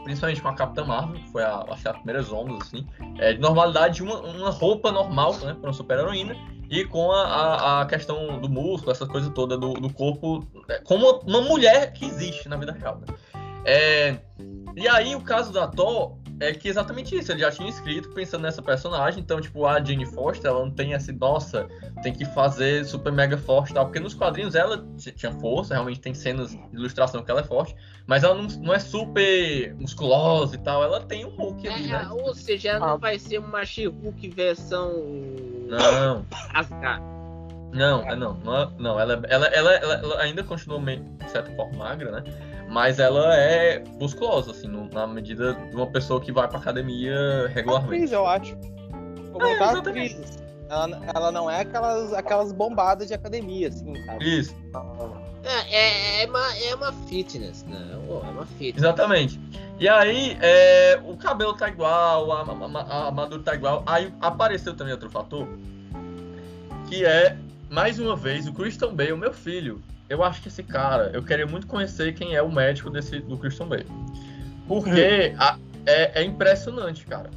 principalmente 0.03 0.41
com 0.41 0.47
a 0.47 0.53
Capitã 0.53 0.85
Marvel, 0.85 1.21
que 1.21 1.31
foi 1.31 1.43
a, 1.43 1.63
acho 1.69 1.81
que 1.81 1.87
as 1.87 1.95
primeiras 1.97 2.31
ondas, 2.31 2.67
assim, 2.67 2.87
é, 3.19 3.33
de 3.33 3.39
normalidade, 3.39 4.01
uma, 4.01 4.19
uma 4.21 4.49
roupa 4.49 4.91
normal, 4.91 5.33
né, 5.37 5.53
para 5.53 5.69
uma 5.69 5.73
super-heroína, 5.73 6.35
e 6.69 6.85
com 6.85 7.11
a, 7.11 7.23
a, 7.23 7.81
a, 7.81 7.85
questão 7.85 8.39
do 8.39 8.49
músculo, 8.49 8.91
essa 8.91 9.05
coisa 9.05 9.29
toda 9.31 9.57
do, 9.57 9.73
do 9.73 9.91
corpo, 9.91 10.47
é, 10.67 10.79
como 10.79 11.19
uma 11.27 11.41
mulher 11.41 11.93
que 11.93 12.05
existe 12.05 12.47
na 12.47 12.57
vida 12.57 12.71
real, 12.71 12.99
né? 12.99 13.15
É, 13.65 14.19
e 14.75 14.87
aí, 14.87 15.15
o 15.15 15.21
caso 15.21 15.51
da 15.51 15.67
Thor 15.67 16.17
é 16.39 16.53
que 16.53 16.67
exatamente 16.67 17.15
isso, 17.15 17.31
ele 17.31 17.41
já 17.41 17.51
tinha 17.51 17.69
escrito 17.69 18.09
pensando 18.09 18.41
nessa 18.41 18.61
personagem, 18.61 19.19
então, 19.19 19.41
tipo, 19.41 19.65
a 19.65 19.83
Jane 19.83 20.05
Foster, 20.05 20.49
ela 20.49 20.59
não 20.59 20.71
tem 20.71 20.93
essa, 20.93 21.11
nossa, 21.11 21.67
tem 22.01 22.13
que 22.13 22.25
fazer 22.25 22.85
super 22.85 23.11
mega 23.11 23.37
forte 23.37 23.71
e 23.71 23.73
tal, 23.73 23.85
porque 23.85 23.99
nos 23.99 24.13
quadrinhos 24.13 24.55
ela 24.55 24.85
tinha 25.15 25.31
força, 25.33 25.73
realmente 25.73 25.99
tem 25.99 26.13
cenas 26.13 26.51
de 26.51 26.59
ilustração 26.73 27.23
que 27.23 27.29
ela 27.29 27.41
é 27.41 27.43
forte, 27.43 27.75
mas 28.07 28.23
ela 28.23 28.35
não, 28.35 28.43
não 28.43 28.73
é 28.73 28.79
super 28.79 29.75
musculosa 29.75 30.55
e 30.55 30.59
tal, 30.59 30.83
ela 30.83 31.01
tem 31.01 31.25
um 31.25 31.35
look 31.35 31.67
ali, 31.67 31.87
né? 31.87 32.07
Ou 32.09 32.33
seja, 32.33 32.69
ela 32.69 32.85
ah. 32.85 32.89
não 32.91 32.97
vai 32.97 33.19
ser 33.19 33.39
uma 33.39 33.65
She-Hulk 33.65 34.29
versão... 34.29 34.91
Não. 35.67 36.25
Asgard. 36.53 37.03
Não, 37.71 38.01
é 38.01 38.15
não, 38.15 38.33
não, 38.43 38.61
é, 38.61 38.69
não 38.79 38.99
ela, 38.99 39.21
ela, 39.27 39.45
ela, 39.47 39.73
ela, 39.73 40.21
ainda 40.21 40.43
continua 40.43 40.79
meio, 40.79 41.03
de 41.19 41.29
certa 41.29 41.51
forma, 41.51 41.77
magra, 41.77 42.11
né? 42.11 42.23
Mas 42.69 42.99
ela 42.99 43.35
é 43.35 43.83
musculosa, 43.99 44.51
assim, 44.51 44.67
no, 44.67 44.87
na 44.89 45.07
medida 45.07 45.55
de 45.55 45.75
uma 45.75 45.87
pessoa 45.87 46.21
que 46.21 46.31
vai 46.31 46.47
pra 46.47 46.59
academia 46.59 47.47
regularmente. 47.47 47.95
Atriz, 47.95 48.11
eu 48.11 48.27
acho. 48.27 48.55
Como 49.31 49.43
é, 49.43 49.59
atriz. 49.59 50.39
Ela, 50.69 51.01
ela 51.15 51.31
não 51.31 51.49
é 51.49 51.61
aquelas, 51.61 52.13
aquelas 52.13 52.51
bombadas 52.51 53.07
de 53.07 53.15
academia, 53.15 53.69
assim, 53.69 53.95
sabe? 54.05 54.39
Isso. 54.39 54.55
É, 55.43 55.75
é, 55.75 56.23
é, 56.23 56.27
uma, 56.27 56.55
é 56.57 56.75
uma 56.75 56.93
fitness, 57.07 57.63
né? 57.63 57.89
É 57.91 57.95
uma 57.95 58.45
fitness. 58.45 58.77
Exatamente. 58.77 59.39
E 59.79 59.89
aí, 59.89 60.37
é, 60.39 61.01
o 61.03 61.17
cabelo 61.17 61.55
tá 61.55 61.69
igual, 61.69 62.31
a, 62.31 62.41
a, 62.41 62.81
a 62.81 63.05
armadura 63.07 63.41
tá 63.41 63.55
igual. 63.55 63.81
Aí 63.87 64.13
apareceu 64.21 64.75
também 64.75 64.93
outro 64.93 65.09
fator, 65.09 65.47
que 66.87 67.03
é, 67.03 67.35
mais 67.67 67.97
uma 67.97 68.15
vez, 68.15 68.45
o 68.45 68.53
Christian 68.53 68.93
Bale, 68.93 69.15
meu 69.15 69.33
filho 69.33 69.81
eu 70.09 70.23
acho 70.23 70.41
que 70.41 70.47
esse 70.47 70.63
cara, 70.63 71.11
eu 71.13 71.23
queria 71.23 71.45
muito 71.45 71.67
conhecer 71.67 72.13
quem 72.13 72.35
é 72.35 72.41
o 72.41 72.51
médico 72.51 72.89
desse, 72.89 73.19
do 73.19 73.37
Christian 73.37 73.67
Bale. 73.67 73.85
Porque 74.67 75.33
a, 75.37 75.57
é, 75.85 76.21
é, 76.21 76.23
impressionante, 76.23 77.05
cara. 77.05 77.29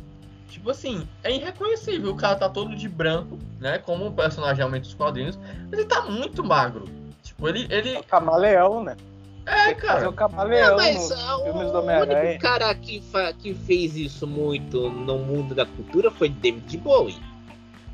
Tipo 0.48 0.70
assim, 0.70 1.06
é 1.22 1.34
irreconhecível. 1.34 2.12
O 2.12 2.16
cara 2.16 2.36
tá 2.36 2.48
todo 2.48 2.74
de 2.74 2.88
branco, 2.88 3.38
né? 3.60 3.78
Como 3.78 4.06
um 4.06 4.12
personagem 4.12 4.56
realmente 4.56 4.84
dos 4.84 4.94
quadrinhos. 4.94 5.38
Mas 5.70 5.72
ele 5.72 5.84
tá 5.84 6.02
muito 6.02 6.42
magro. 6.42 6.84
Tipo, 7.22 7.48
ele. 7.48 7.66
ele... 7.70 7.96
É 7.96 8.02
camaleão, 8.02 8.82
né? 8.82 8.96
É, 9.44 9.74
cara. 9.74 10.08
o 10.08 10.12
camaleão 10.12 10.74
é, 10.74 10.94
mas 10.94 11.10
no 11.10 11.44
filmes 11.44 11.72
do 11.72 11.78
O 11.78 11.82
único 11.82 12.40
cara 12.40 12.72
que, 12.74 13.00
fa 13.10 13.32
que 13.32 13.54
fez 13.54 13.96
isso 13.96 14.26
muito 14.26 14.88
no 14.88 15.18
mundo 15.18 15.54
da 15.54 15.66
cultura 15.66 16.10
foi 16.10 16.28
David 16.28 16.76
Bowie. 16.78 17.20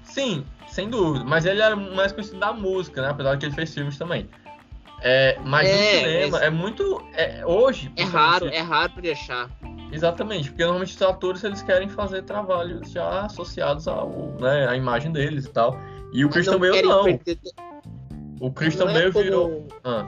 Sim, 0.02 0.44
sem 0.68 0.90
dúvida. 0.90 1.24
Mas 1.24 1.46
ele 1.46 1.62
era 1.62 1.74
mais 1.74 2.12
conhecido 2.12 2.38
da 2.38 2.52
música, 2.52 3.00
né? 3.00 3.10
Apesar 3.10 3.34
de 3.34 3.38
que 3.38 3.46
ele 3.46 3.54
fez 3.54 3.72
filmes 3.72 3.96
também. 3.96 4.28
É, 5.00 5.38
mas 5.44 5.68
é, 5.68 5.72
no 5.72 5.98
cinema 6.00 6.38
é 6.38 6.50
muito. 6.50 7.02
É, 7.14 7.46
hoje. 7.46 7.92
É 7.96 8.02
raro, 8.02 8.46
você... 8.46 8.54
é 8.54 8.60
raro 8.60 8.92
pra 8.92 9.12
achar. 9.12 9.50
Exatamente, 9.92 10.50
porque 10.50 10.64
normalmente 10.64 10.94
os 10.94 11.02
atores 11.02 11.42
eles 11.44 11.62
querem 11.62 11.88
fazer 11.88 12.22
trabalhos 12.22 12.90
já 12.90 13.22
associados 13.22 13.88
ao, 13.88 14.36
né, 14.40 14.68
à 14.68 14.76
imagem 14.76 15.12
deles 15.12 15.46
e 15.46 15.50
tal. 15.50 15.78
E 16.12 16.24
o 16.24 16.28
Christian 16.28 16.58
Bale 16.58 16.82
não. 16.82 17.04
Perder... 17.04 17.38
O 18.40 18.50
Christian 18.50 18.86
não 18.86 18.90
é 18.90 18.94
Bale 18.94 19.12
como... 19.12 19.24
virou. 19.24 19.68
Ah. 19.84 20.06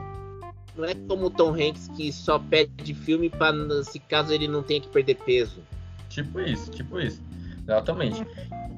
Não 0.77 0.85
é 0.85 0.95
como 0.95 1.27
o 1.27 1.31
Tom 1.31 1.55
Hanks 1.55 1.89
que 1.97 2.13
só 2.13 2.39
pede 2.39 2.95
filme 2.95 3.31
para 3.31 3.55
se 3.85 3.99
caso 3.99 4.33
ele 4.33 4.49
não 4.49 4.63
tenha 4.63 4.81
que 4.81 4.89
perder 4.89 5.17
peso. 5.17 5.61
Tipo 6.09 6.41
isso, 6.41 6.71
tipo 6.71 6.99
isso. 7.01 7.23
Exatamente. 7.63 8.27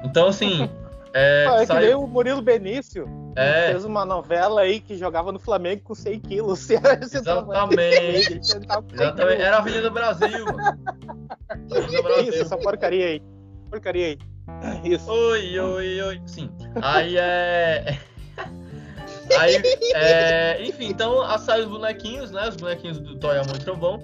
Então, 0.05 0.29
assim, 0.29 0.69
É, 1.15 1.47
ah, 1.49 1.63
é 1.63 1.67
saiu... 1.67 1.81
que 1.81 1.87
nem 1.87 1.95
o 1.95 2.07
Murilo 2.07 2.43
Benício. 2.43 3.07
É. 3.37 3.71
Fez 3.71 3.85
uma 3.85 4.05
novela 4.05 4.61
aí 4.61 4.81
que 4.81 4.97
jogava 4.97 5.33
no 5.33 5.39
Flamengo 5.39 5.83
com 5.83 5.95
100 5.95 6.21
quilos. 6.21 6.69
Exatamente. 6.71 8.41
Exatamente. 8.41 9.43
Era 9.43 9.57
a 9.57 9.59
Avenida 9.59 9.83
do 9.83 9.91
Brasil. 9.91 10.47
Isso, 12.27 12.43
essa 12.43 12.57
porcaria 12.57 13.07
aí. 13.07 13.23
Porcaria 13.71 14.07
aí. 14.07 14.19
Isso. 14.85 15.11
Oi, 15.11 15.59
oi, 15.59 16.03
oi. 16.03 16.23
Sim. 16.27 16.51
Aí 16.83 17.17
é. 17.17 17.99
Aí, 19.39 19.63
é... 19.95 20.63
enfim, 20.63 20.89
então 20.89 21.23
saiu 21.39 21.65
os 21.65 21.71
bonequinhos, 21.71 22.31
né? 22.31 22.49
Os 22.49 22.57
bonequinhos 22.57 22.99
do 22.99 23.19
Toy 23.19 23.39
Amor 23.39 23.57
Trovão. 23.59 24.03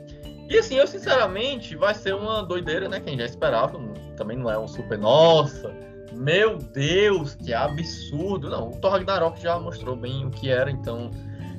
E 0.49 0.57
assim, 0.57 0.77
eu 0.77 0.87
sinceramente, 0.87 1.77
vai 1.77 1.95
ser 1.95 2.15
uma 2.15 2.43
doideira, 2.43 2.89
né? 2.89 3.01
Quem 3.01 3.19
já 3.19 3.27
esperava. 3.27 3.79
Também 4.17 4.39
não 4.39 4.51
é 4.51 4.59
um 4.59 4.67
super. 4.67 4.97
Nossa! 4.97 5.88
Meu 6.13 6.59
Deus, 6.59 7.35
que 7.35 7.53
absurdo! 7.53 8.49
Não, 8.51 8.71
o 8.71 8.77
Thor 8.77 8.93
Ragnarok 8.93 9.41
já 9.41 9.59
mostrou 9.59 9.95
bem 9.97 10.27
o 10.27 10.31
que 10.31 10.49
era, 10.49 10.71
então 10.71 11.11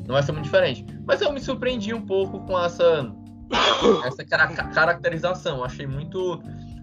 não 0.06 0.14
vai 0.14 0.24
ser 0.24 0.32
muito 0.32 0.46
diferente. 0.46 0.86
Mas 1.06 1.22
eu 1.22 1.32
me 1.32 1.40
surpreendi 1.40 1.94
um 1.94 2.06
pouco 2.06 2.40
com 2.42 2.60
essa, 2.60 3.14
essa 4.06 4.26
caracterização. 4.26 5.64
Achei 5.64 5.86
muito. 5.86 6.42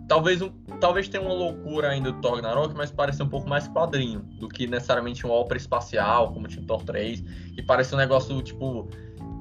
Talvez, 0.09 0.41
um, 0.41 0.51
talvez 0.81 1.09
tenha 1.09 1.23
uma 1.25 1.35
loucura 1.35 1.89
ainda 1.89 2.13
do 2.13 2.21
Thor 2.21 2.37
Ragnarok, 2.37 2.73
mas 2.77 2.93
parece 2.93 3.21
um 3.23 3.29
pouco 3.29 3.49
mais 3.49 3.67
quadrinho 3.67 4.21
do 4.39 4.49
que 4.49 4.65
necessariamente 4.69 5.27
um 5.27 5.31
ópera 5.31 5.59
espacial, 5.59 6.33
como 6.33 6.47
tinha 6.47 6.63
o 6.63 6.67
Thor 6.67 6.85
3, 6.85 7.21
que 7.57 7.63
parece 7.63 7.93
um 7.93 7.99
negócio 7.99 8.41
tipo 8.43 8.89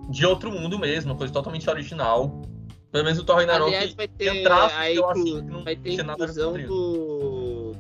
de 0.10 0.26
outro 0.26 0.52
mundo 0.52 0.80
mesmo, 0.80 1.12
uma 1.12 1.18
coisa 1.18 1.32
totalmente 1.32 1.70
original. 1.70 2.42
Pelo 2.92 3.04
menos 3.04 3.20
o 3.20 3.24
Thor 3.24 3.36
Ragnarok 3.36 3.68
Aliás, 3.68 3.94
vai 3.94 4.08
ter, 4.08 4.48
aí, 4.74 4.96
eu 4.96 5.10
acho 5.10 5.24
que 5.24 5.42
não 5.44 5.64
vai 5.64 5.76
ter 5.76 6.02
inclusão 6.02 6.54
do, 6.54 7.15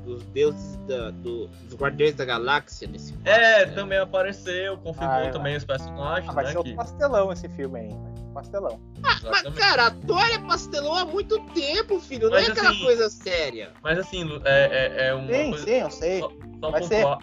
dos 0.06 0.24
deuses 0.26 0.78
da, 0.88 1.12
do, 1.12 1.48
dos 1.48 1.76
Guardiões 1.76 2.16
da 2.16 2.26
Galáxia 2.26 2.88
nesse 2.88 3.12
filme. 3.12 3.28
É, 3.28 3.66
né? 3.66 3.72
também 3.74 3.98
apareceu, 3.98 4.78
confirmou 4.78 5.16
ah, 5.16 5.30
também 5.32 5.56
os 5.56 5.66
personagens. 5.66 6.30
Ah, 6.30 6.34
vai 6.34 6.46
né, 6.46 6.52
ser 6.52 6.64
que... 6.64 6.74
pastelão 6.76 7.32
esse 7.32 7.50
filme 7.50 7.80
aí. 7.80 7.90
Pastelão. 8.34 8.80
Ah, 9.04 9.18
mas, 9.30 9.54
cara, 9.56 9.88
a 9.88 9.92
Thor 9.92 10.26
é 10.26 10.40
pastelão 10.40 10.96
há 10.96 11.06
muito 11.06 11.40
tempo, 11.54 12.00
filho. 12.00 12.30
Não 12.30 12.36
mas, 12.36 12.50
é 12.50 12.52
aquela 12.52 12.70
assim, 12.70 12.84
coisa 12.84 13.10
séria. 13.10 13.72
Mas 13.82 13.98
assim, 13.98 14.30
é, 14.44 15.06
é, 15.06 15.08
é 15.08 15.14
uma 15.14 15.34
sim, 15.34 15.50
coisa... 15.50 15.66
Sim, 15.66 15.72
eu 15.72 15.92
sei. 15.92 16.20
Só, 16.20 16.32
só 16.60 16.72
pontuar, 16.72 17.18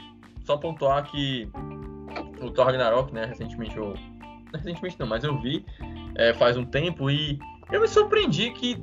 só 0.45 0.57
pontuar 0.57 1.05
que 1.05 1.51
o 2.41 2.51
Thor 2.51 2.67
Ragnarok, 2.67 3.15
né, 3.15 3.27
recentemente 3.27 3.77
eu... 3.77 3.95
Recentemente 4.55 4.97
não, 5.01 5.07
mas 5.07 5.25
eu 5.25 5.39
vi 5.41 5.65
é, 6.15 6.35
faz 6.35 6.57
um 6.57 6.65
tempo 6.65 7.11
e 7.11 7.39
eu 7.71 7.81
me 7.81 7.89
surpreendi 7.89 8.51
que 8.51 8.77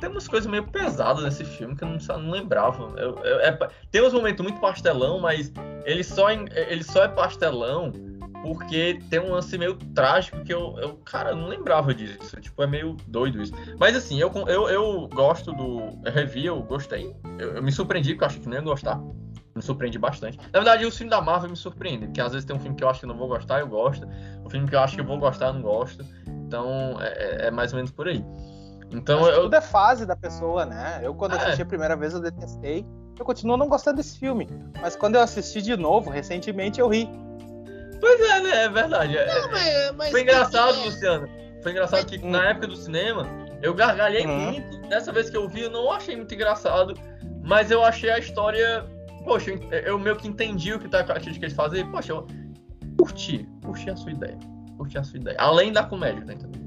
tem 0.00 0.10
umas 0.10 0.28
coisas 0.28 0.50
meio 0.50 0.64
pesadas 0.64 1.24
nesse 1.24 1.44
filme 1.44 1.76
que 1.76 1.84
eu 1.84 1.88
não, 1.88 2.18
não 2.18 2.30
lembrava. 2.30 2.94
Eu, 2.98 3.16
eu, 3.18 3.40
é, 3.40 3.56
tem 3.90 4.02
uns 4.02 4.12
momentos 4.12 4.42
muito 4.42 4.60
pastelão, 4.60 5.18
mas 5.20 5.52
ele 5.84 6.04
só, 6.04 6.30
ele 6.30 6.82
só 6.82 7.04
é 7.04 7.08
pastelão 7.08 7.92
porque 8.42 9.00
tem 9.10 9.18
um 9.18 9.32
lance 9.32 9.58
meio 9.58 9.74
trágico 9.94 10.42
que 10.44 10.54
eu, 10.54 10.78
eu 10.78 10.94
cara, 10.98 11.34
não 11.34 11.48
lembrava 11.48 11.92
disso. 11.92 12.40
Tipo, 12.40 12.62
é 12.62 12.66
meio 12.66 12.96
doido 13.08 13.42
isso. 13.42 13.52
Mas 13.78 13.96
assim, 13.96 14.20
eu, 14.20 14.32
eu, 14.46 14.68
eu 14.68 15.08
gosto 15.08 15.52
do. 15.52 15.98
Eu 16.04 16.12
revi, 16.12 16.46
eu 16.46 16.62
gostei. 16.62 17.14
Eu, 17.38 17.56
eu 17.56 17.62
me 17.62 17.72
surpreendi, 17.72 18.10
porque 18.10 18.24
eu 18.24 18.28
achei 18.28 18.40
que 18.40 18.48
não 18.48 18.56
ia 18.56 18.62
gostar. 18.62 19.00
Me 19.54 19.62
surpreendi 19.62 19.98
bastante. 19.98 20.38
Na 20.38 20.60
verdade, 20.60 20.84
os 20.84 20.96
filmes 20.96 21.10
da 21.10 21.20
Marvel 21.20 21.50
me 21.50 21.56
surpreendem, 21.56 22.08
porque 22.08 22.20
às 22.20 22.32
vezes 22.32 22.44
tem 22.44 22.54
um 22.54 22.60
filme 22.60 22.76
que 22.76 22.84
eu 22.84 22.88
acho 22.88 23.00
que 23.00 23.06
não 23.06 23.16
vou 23.16 23.26
gostar, 23.26 23.60
eu 23.60 23.66
gosto. 23.66 24.06
Um 24.44 24.50
filme 24.50 24.68
que 24.68 24.74
eu 24.74 24.80
acho 24.80 24.94
que 24.94 25.00
eu 25.00 25.06
vou 25.06 25.18
gostar, 25.18 25.46
eu 25.46 25.54
não 25.54 25.62
gosto. 25.62 26.04
Então, 26.28 27.00
é, 27.00 27.06
é, 27.06 27.46
é 27.46 27.50
mais 27.50 27.72
ou 27.72 27.78
menos 27.78 27.90
por 27.90 28.06
aí. 28.06 28.24
Então, 28.90 29.26
eu... 29.26 29.42
Tudo 29.42 29.56
é 29.56 29.60
fase 29.60 30.06
da 30.06 30.16
pessoa, 30.16 30.64
né? 30.64 31.00
Eu, 31.02 31.14
quando 31.14 31.34
é. 31.34 31.36
assisti 31.36 31.62
a 31.62 31.66
primeira 31.66 31.96
vez, 31.96 32.14
eu 32.14 32.20
detestei. 32.20 32.86
Eu 33.18 33.24
continuo 33.24 33.56
não 33.56 33.68
gostando 33.68 33.96
desse 33.96 34.18
filme. 34.18 34.48
Mas 34.80 34.94
quando 34.94 35.16
eu 35.16 35.22
assisti 35.22 35.62
de 35.62 35.76
novo, 35.76 36.10
recentemente, 36.10 36.80
eu 36.80 36.88
ri. 36.88 37.08
Pois 38.00 38.20
é, 38.20 38.40
né? 38.40 38.64
É 38.64 38.68
verdade. 38.68 39.16
É, 39.16 39.40
não, 39.40 39.50
mas, 39.50 39.92
mas 39.96 40.10
Foi 40.10 40.22
engraçado, 40.22 40.84
Luciano. 40.84 41.28
Foi 41.62 41.72
engraçado 41.72 42.06
que 42.06 42.18
hum. 42.18 42.30
na 42.30 42.50
época 42.50 42.68
do 42.68 42.76
cinema, 42.76 43.26
eu 43.62 43.74
gargalhei 43.74 44.26
uhum. 44.26 44.52
muito. 44.52 44.80
Dessa 44.88 45.12
vez 45.12 45.30
que 45.30 45.36
eu 45.36 45.48
vi, 45.48 45.62
eu 45.62 45.70
não 45.70 45.90
achei 45.90 46.14
muito 46.14 46.32
engraçado. 46.34 46.94
Mas 47.42 47.70
eu 47.70 47.82
achei 47.82 48.10
a 48.10 48.18
história. 48.18 48.84
Poxa, 49.24 49.50
eu 49.84 49.98
meio 49.98 50.16
que 50.16 50.28
entendi 50.28 50.72
o 50.72 50.78
que 50.78 50.88
tá 50.88 51.00
a 51.00 51.20
crítica 51.20 51.48
de 51.48 51.54
fazer. 51.54 51.84
Poxa, 51.90 52.12
eu 52.12 52.26
curti. 52.98 53.48
Curti 53.64 53.90
a 53.90 53.96
sua 53.96 54.12
ideia 54.12 54.38
curtir 54.76 54.98
a 54.98 55.04
sua 55.04 55.18
ideia. 55.18 55.36
Além 55.38 55.72
da 55.72 55.82
comédia, 55.82 56.24
tá 56.24 56.32
entendendo? 56.32 56.65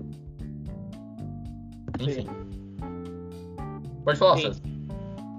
Enfim. 2.00 2.28
Pode 4.04 4.18
falar, 4.18 4.38
Sim. 4.38 4.44
César. 4.44 4.62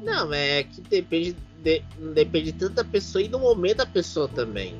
Não, 0.02 0.32
é 0.32 0.62
que 0.64 0.80
depende, 0.82 1.36
de, 1.62 1.82
depende 2.14 2.52
tanto 2.52 2.74
da 2.74 2.84
pessoa 2.84 3.22
e 3.22 3.28
do 3.28 3.38
momento 3.38 3.78
da 3.78 3.86
pessoa 3.86 4.28
também. 4.28 4.74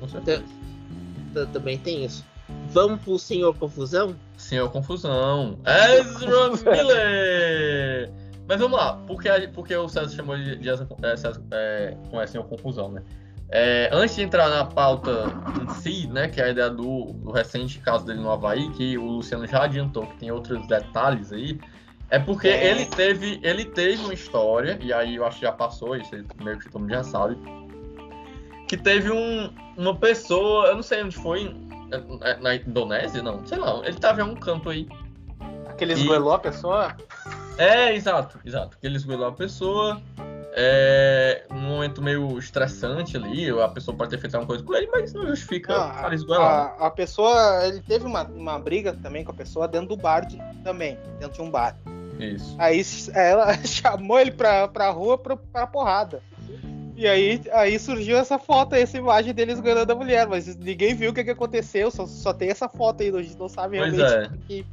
Com 0.00 0.08
certeza. 0.08 0.44
Então, 1.30 1.46
também 1.46 1.78
tem 1.78 2.04
isso. 2.04 2.24
Vamos 2.70 3.00
pro 3.02 3.18
Senhor 3.18 3.54
Confusão? 3.56 4.16
Senhor 4.36 4.70
Confusão. 4.70 5.58
Ezra 5.64 6.50
Miller! 6.70 8.12
Mas 8.46 8.60
vamos 8.60 8.78
lá, 8.78 8.96
porque, 9.06 9.28
porque 9.54 9.74
o 9.74 9.88
César 9.88 10.14
chamou 10.14 10.36
de, 10.36 10.56
de, 10.56 10.68
é, 10.68 10.74
é, 11.52 11.96
é 12.12 12.26
Senhor 12.26 12.44
Confusão, 12.44 12.90
né? 12.92 13.02
É, 13.50 13.88
antes 13.92 14.16
de 14.16 14.22
entrar 14.22 14.48
na 14.48 14.64
pauta 14.64 15.26
em 15.62 15.68
si, 15.74 16.06
né, 16.08 16.28
que 16.28 16.40
é 16.40 16.44
a 16.44 16.48
ideia 16.48 16.70
do, 16.70 17.12
do, 17.12 17.30
recente 17.30 17.78
caso 17.78 18.04
dele 18.04 18.20
no 18.20 18.30
Havaí, 18.30 18.70
que 18.70 18.98
o 18.98 19.04
Luciano 19.04 19.46
já 19.46 19.64
adiantou 19.64 20.06
que 20.06 20.16
tem 20.16 20.30
outros 20.30 20.66
detalhes 20.66 21.32
aí, 21.32 21.60
é 22.10 22.18
porque 22.18 22.48
é. 22.48 22.70
ele 22.70 22.86
teve 22.86 23.38
ele 23.42 23.64
teve 23.64 24.02
uma 24.02 24.14
história, 24.14 24.78
e 24.80 24.92
aí 24.92 25.16
eu 25.16 25.26
acho 25.26 25.38
que 25.38 25.44
já 25.44 25.52
passou, 25.52 25.94
isso 25.94 26.10
meio 26.42 26.58
que 26.58 26.70
todo 26.70 26.80
mundo 26.82 26.90
já 26.90 27.04
sabe, 27.04 27.36
que 28.66 28.76
teve 28.76 29.12
um, 29.12 29.52
uma 29.76 29.94
pessoa, 29.94 30.68
eu 30.68 30.76
não 30.76 30.82
sei 30.82 31.02
onde 31.02 31.14
foi, 31.14 31.54
na 32.40 32.54
Indonésia, 32.56 33.22
não, 33.22 33.44
sei 33.46 33.58
lá, 33.58 33.80
ele 33.84 33.96
tava 33.98 34.20
em 34.20 34.24
um 34.24 34.34
campo 34.34 34.70
aí. 34.70 34.88
Aquele 35.66 35.92
esgoelou 35.92 36.32
e... 36.32 36.36
a 36.36 36.38
pessoa? 36.38 36.96
É, 37.58 37.94
exato, 37.94 38.38
exato. 38.44 38.78
Que 38.78 38.86
ele 38.86 38.96
esgoelou 38.96 39.28
a 39.28 39.32
pessoa, 39.32 40.00
é 40.56 41.44
um 41.50 41.60
momento 41.60 42.00
meio 42.00 42.38
estressante 42.38 43.16
ali, 43.16 43.50
a 43.50 43.68
pessoa 43.68 43.96
pode 43.96 44.10
ter 44.10 44.18
feito 44.18 44.34
alguma 44.36 44.46
coisa 44.46 44.62
com 44.62 44.74
ele, 44.74 44.86
mas 44.86 45.12
não 45.12 45.26
justifica 45.26 45.74
ah, 45.74 46.06
a, 46.06 46.86
a, 46.86 46.90
pessoa, 46.90 47.66
ele 47.66 47.80
teve 47.80 48.06
uma, 48.06 48.22
uma 48.22 48.58
briga 48.58 48.92
também 48.92 49.24
com 49.24 49.32
a 49.32 49.34
pessoa 49.34 49.66
dentro 49.66 49.88
do 49.88 49.96
bar 49.96 50.24
de, 50.24 50.38
também, 50.62 50.96
dentro 51.18 51.34
de 51.34 51.42
um 51.42 51.50
bar. 51.50 51.76
Isso. 52.20 52.54
Aí 52.58 52.82
ela 53.12 53.52
chamou 53.66 54.20
ele 54.20 54.30
pra, 54.30 54.68
pra 54.68 54.90
rua 54.90 55.18
pra, 55.18 55.36
pra 55.36 55.66
porrada. 55.66 56.22
E 56.96 57.08
aí, 57.08 57.42
aí 57.52 57.76
surgiu 57.76 58.16
essa 58.16 58.38
foto, 58.38 58.76
essa 58.76 58.96
imagem 58.96 59.34
deles 59.34 59.58
ganhando 59.58 59.90
a 59.90 59.96
mulher, 59.96 60.28
mas 60.28 60.54
ninguém 60.54 60.94
viu 60.94 61.10
o 61.10 61.14
que, 61.14 61.24
que 61.24 61.30
aconteceu, 61.30 61.90
só, 61.90 62.06
só 62.06 62.32
tem 62.32 62.50
essa 62.50 62.68
foto 62.68 63.02
aí, 63.02 63.08
a 63.08 63.20
gente 63.20 63.36
não 63.36 63.48
sabe 63.48 63.76
realmente 63.78 63.98
pois 63.98 64.12
é. 64.12 64.30
que, 64.46 64.64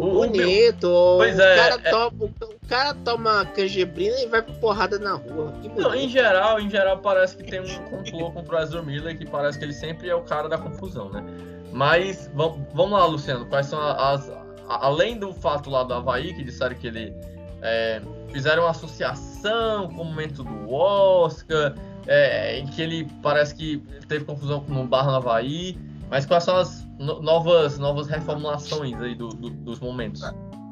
bonito. 0.00 0.88
Pois 1.16 1.38
é, 1.38 1.54
o, 1.54 1.56
cara 1.56 1.80
é... 1.82 1.90
Toma, 1.90 2.24
o 2.24 2.68
cara 2.68 2.94
toma 2.94 3.44
canjebrina 3.46 4.20
e 4.20 4.26
vai 4.26 4.42
pra 4.42 4.54
porrada 4.54 4.98
na 4.98 5.14
rua. 5.14 5.52
Não, 5.76 5.94
em 5.94 6.08
geral, 6.08 6.60
em 6.60 6.70
geral 6.70 6.98
parece 6.98 7.36
que 7.36 7.44
tem 7.44 7.60
um 7.60 7.84
complô 7.90 8.30
contra 8.30 8.56
o 8.56 8.58
Ezra 8.60 8.82
Miller 8.82 9.16
que 9.16 9.26
parece 9.26 9.58
que 9.58 9.64
ele 9.64 9.72
sempre 9.72 10.08
é 10.08 10.14
o 10.14 10.22
cara 10.22 10.48
da 10.48 10.58
confusão, 10.58 11.10
né? 11.10 11.24
Mas 11.72 12.30
vamos 12.34 12.92
lá, 12.92 13.06
Luciano, 13.06 13.46
quais 13.46 13.66
são 13.66 13.80
as. 13.80 14.30
Além 14.68 15.18
do 15.18 15.32
fato 15.32 15.68
lá 15.68 15.82
do 15.82 15.94
Havaí, 15.94 16.32
que 16.32 16.44
disseram 16.44 16.76
que 16.76 16.86
ele 16.86 17.12
é, 17.60 18.00
fizeram 18.32 18.62
uma 18.62 18.70
associação 18.70 19.88
com 19.88 20.02
o 20.02 20.04
momento 20.04 20.44
do 20.44 20.72
Oscar, 20.72 21.74
é, 22.06 22.58
em 22.58 22.66
que 22.66 22.80
ele 22.80 23.08
parece 23.22 23.54
que 23.54 23.78
teve 24.06 24.24
confusão 24.24 24.64
no 24.68 24.84
bar 24.84 25.06
no 25.06 25.14
Havaí. 25.16 25.76
Mas 26.08 26.26
quais 26.26 26.44
são 26.44 26.56
as 26.56 26.86
novas, 27.00 27.78
novas 27.78 28.06
reformulações 28.06 29.00
aí 29.00 29.14
do, 29.14 29.28
do, 29.28 29.50
dos 29.50 29.80
momentos? 29.80 30.22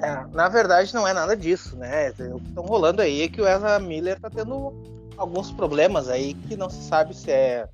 É, 0.03 0.27
na 0.33 0.49
verdade, 0.49 0.95
não 0.95 1.09
é 1.09 1.13
nada 1.13 1.37
disso, 1.37 1.77
né? 1.77 2.11
O 2.11 2.39
que 2.39 2.49
estão 2.49 2.65
rolando 2.65 3.03
aí 3.03 3.23
é 3.23 3.29
que 3.29 3.41
o 3.41 3.49
Ezra 3.49 3.79
Miller 3.79 4.21
tá 4.21 4.31
tendo 4.31 4.73
alguns 5.17 5.51
problemas 5.51 6.09
aí 6.09 6.35
que 6.35 6.57
não 6.57 6.69
se 6.71 6.83
sabe 6.83 7.15
se 7.17 7.31
é, 7.31 7.69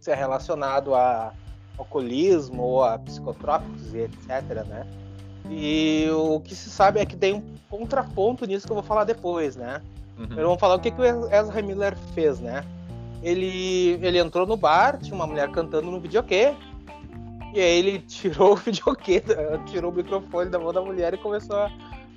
se 0.00 0.10
é 0.10 0.14
relacionado 0.14 0.94
a 0.94 1.32
alcoolismo 1.78 2.62
ou 2.62 2.84
a 2.84 2.98
psicotrópicos 2.98 3.94
e 3.94 4.00
etc, 4.00 4.66
né? 4.66 4.86
E 5.48 6.08
o 6.10 6.40
que 6.40 6.54
se 6.54 6.68
sabe 6.68 6.98
é 7.00 7.06
que 7.06 7.16
tem 7.16 7.34
um 7.34 7.42
contraponto 7.70 8.44
nisso 8.46 8.66
que 8.66 8.72
eu 8.72 8.76
vou 8.76 8.84
falar 8.84 9.04
depois, 9.04 9.56
né? 9.56 9.80
Uhum. 10.18 10.34
vamos 10.34 10.58
falar 10.58 10.76
o 10.76 10.80
que, 10.80 10.90
que 10.90 11.00
o 11.00 11.32
Ezra 11.32 11.62
Miller 11.62 11.96
fez, 12.14 12.40
né? 12.40 12.64
Ele, 13.22 13.98
ele 14.02 14.18
entrou 14.18 14.46
no 14.46 14.56
bar, 14.56 14.98
tinha 14.98 15.14
uma 15.14 15.26
mulher 15.26 15.50
cantando 15.50 15.90
no 15.90 16.00
videokê, 16.00 16.54
e 17.56 17.60
aí 17.60 17.78
ele 17.78 17.98
tirou 18.06 18.52
o 18.52 18.56
videokê, 18.56 19.22
tirou 19.66 19.90
o 19.90 19.94
microfone 19.94 20.50
da 20.50 20.58
mão 20.58 20.72
da 20.72 20.82
mulher 20.82 21.14
e 21.14 21.18
começou 21.18 21.56
a, 21.56 21.70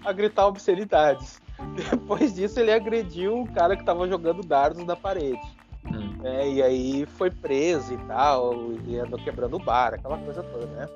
a 0.03 0.11
gritar 0.11 0.47
obscenidades. 0.47 1.41
Depois 1.89 2.35
disso, 2.35 2.59
ele 2.59 2.71
agrediu 2.71 3.37
um 3.37 3.45
cara 3.45 3.75
que 3.75 3.83
tava 3.83 4.07
jogando 4.07 4.43
dardos 4.43 4.83
na 4.85 4.95
parede. 4.95 5.39
Hum. 5.85 6.19
É, 6.23 6.49
e 6.49 6.61
aí 6.61 7.05
foi 7.05 7.31
preso 7.31 7.93
e 7.93 7.97
tal, 7.99 8.73
e 8.85 8.97
andou 8.99 9.17
quebrando 9.17 9.55
o 9.55 9.63
bar, 9.63 9.93
aquela 9.93 10.17
coisa 10.17 10.43
toda, 10.43 10.65
né? 10.67 10.89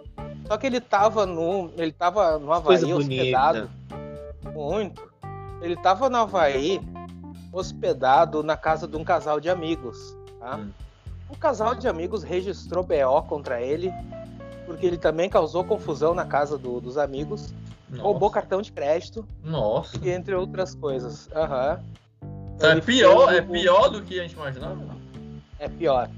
Só 0.45 0.57
que 0.57 0.67
ele 0.67 0.81
tava 0.81 1.25
no. 1.25 1.71
Ele 1.77 1.91
tava 1.93 2.37
no 2.37 2.51
Havaí 2.51 2.79
coisa 2.79 2.95
hospedado. 2.95 3.69
Bonita. 3.89 4.51
Muito. 4.51 5.13
Ele 5.61 5.77
tava 5.77 6.09
no 6.09 6.17
Havaí 6.17 6.81
hospedado 7.53 8.43
na 8.43 8.57
casa 8.57 8.87
de 8.87 8.97
um 8.97 9.03
casal 9.05 9.39
de 9.39 9.49
amigos. 9.49 10.17
Tá? 10.39 10.57
Hum. 10.57 10.71
O 11.29 11.37
casal 11.37 11.73
de 11.73 11.87
amigos 11.87 12.21
registrou 12.21 12.83
BO 12.83 13.23
contra 13.27 13.61
ele, 13.61 13.91
porque 14.65 14.85
ele 14.85 14.97
também 14.97 15.29
causou 15.29 15.63
confusão 15.63 16.13
na 16.13 16.25
casa 16.25 16.57
do, 16.57 16.79
dos 16.79 16.97
amigos, 16.97 17.53
Nossa. 17.89 18.03
roubou 18.03 18.29
cartão 18.29 18.61
de 18.61 18.71
crédito. 18.71 19.25
Nossa. 19.43 19.97
E 20.01 20.09
entre 20.09 20.35
outras 20.35 20.75
coisas. 20.75 21.29
Aham. 21.35 21.79
Uhum. 22.21 22.67
é 22.67 22.81
pior, 22.81 23.33
é 23.33 23.41
pior 23.41 23.89
do 23.89 24.01
que 24.01 24.19
a 24.19 24.23
gente 24.23 24.33
imaginava? 24.33 24.79
É 25.59 25.67
pior. 25.67 26.09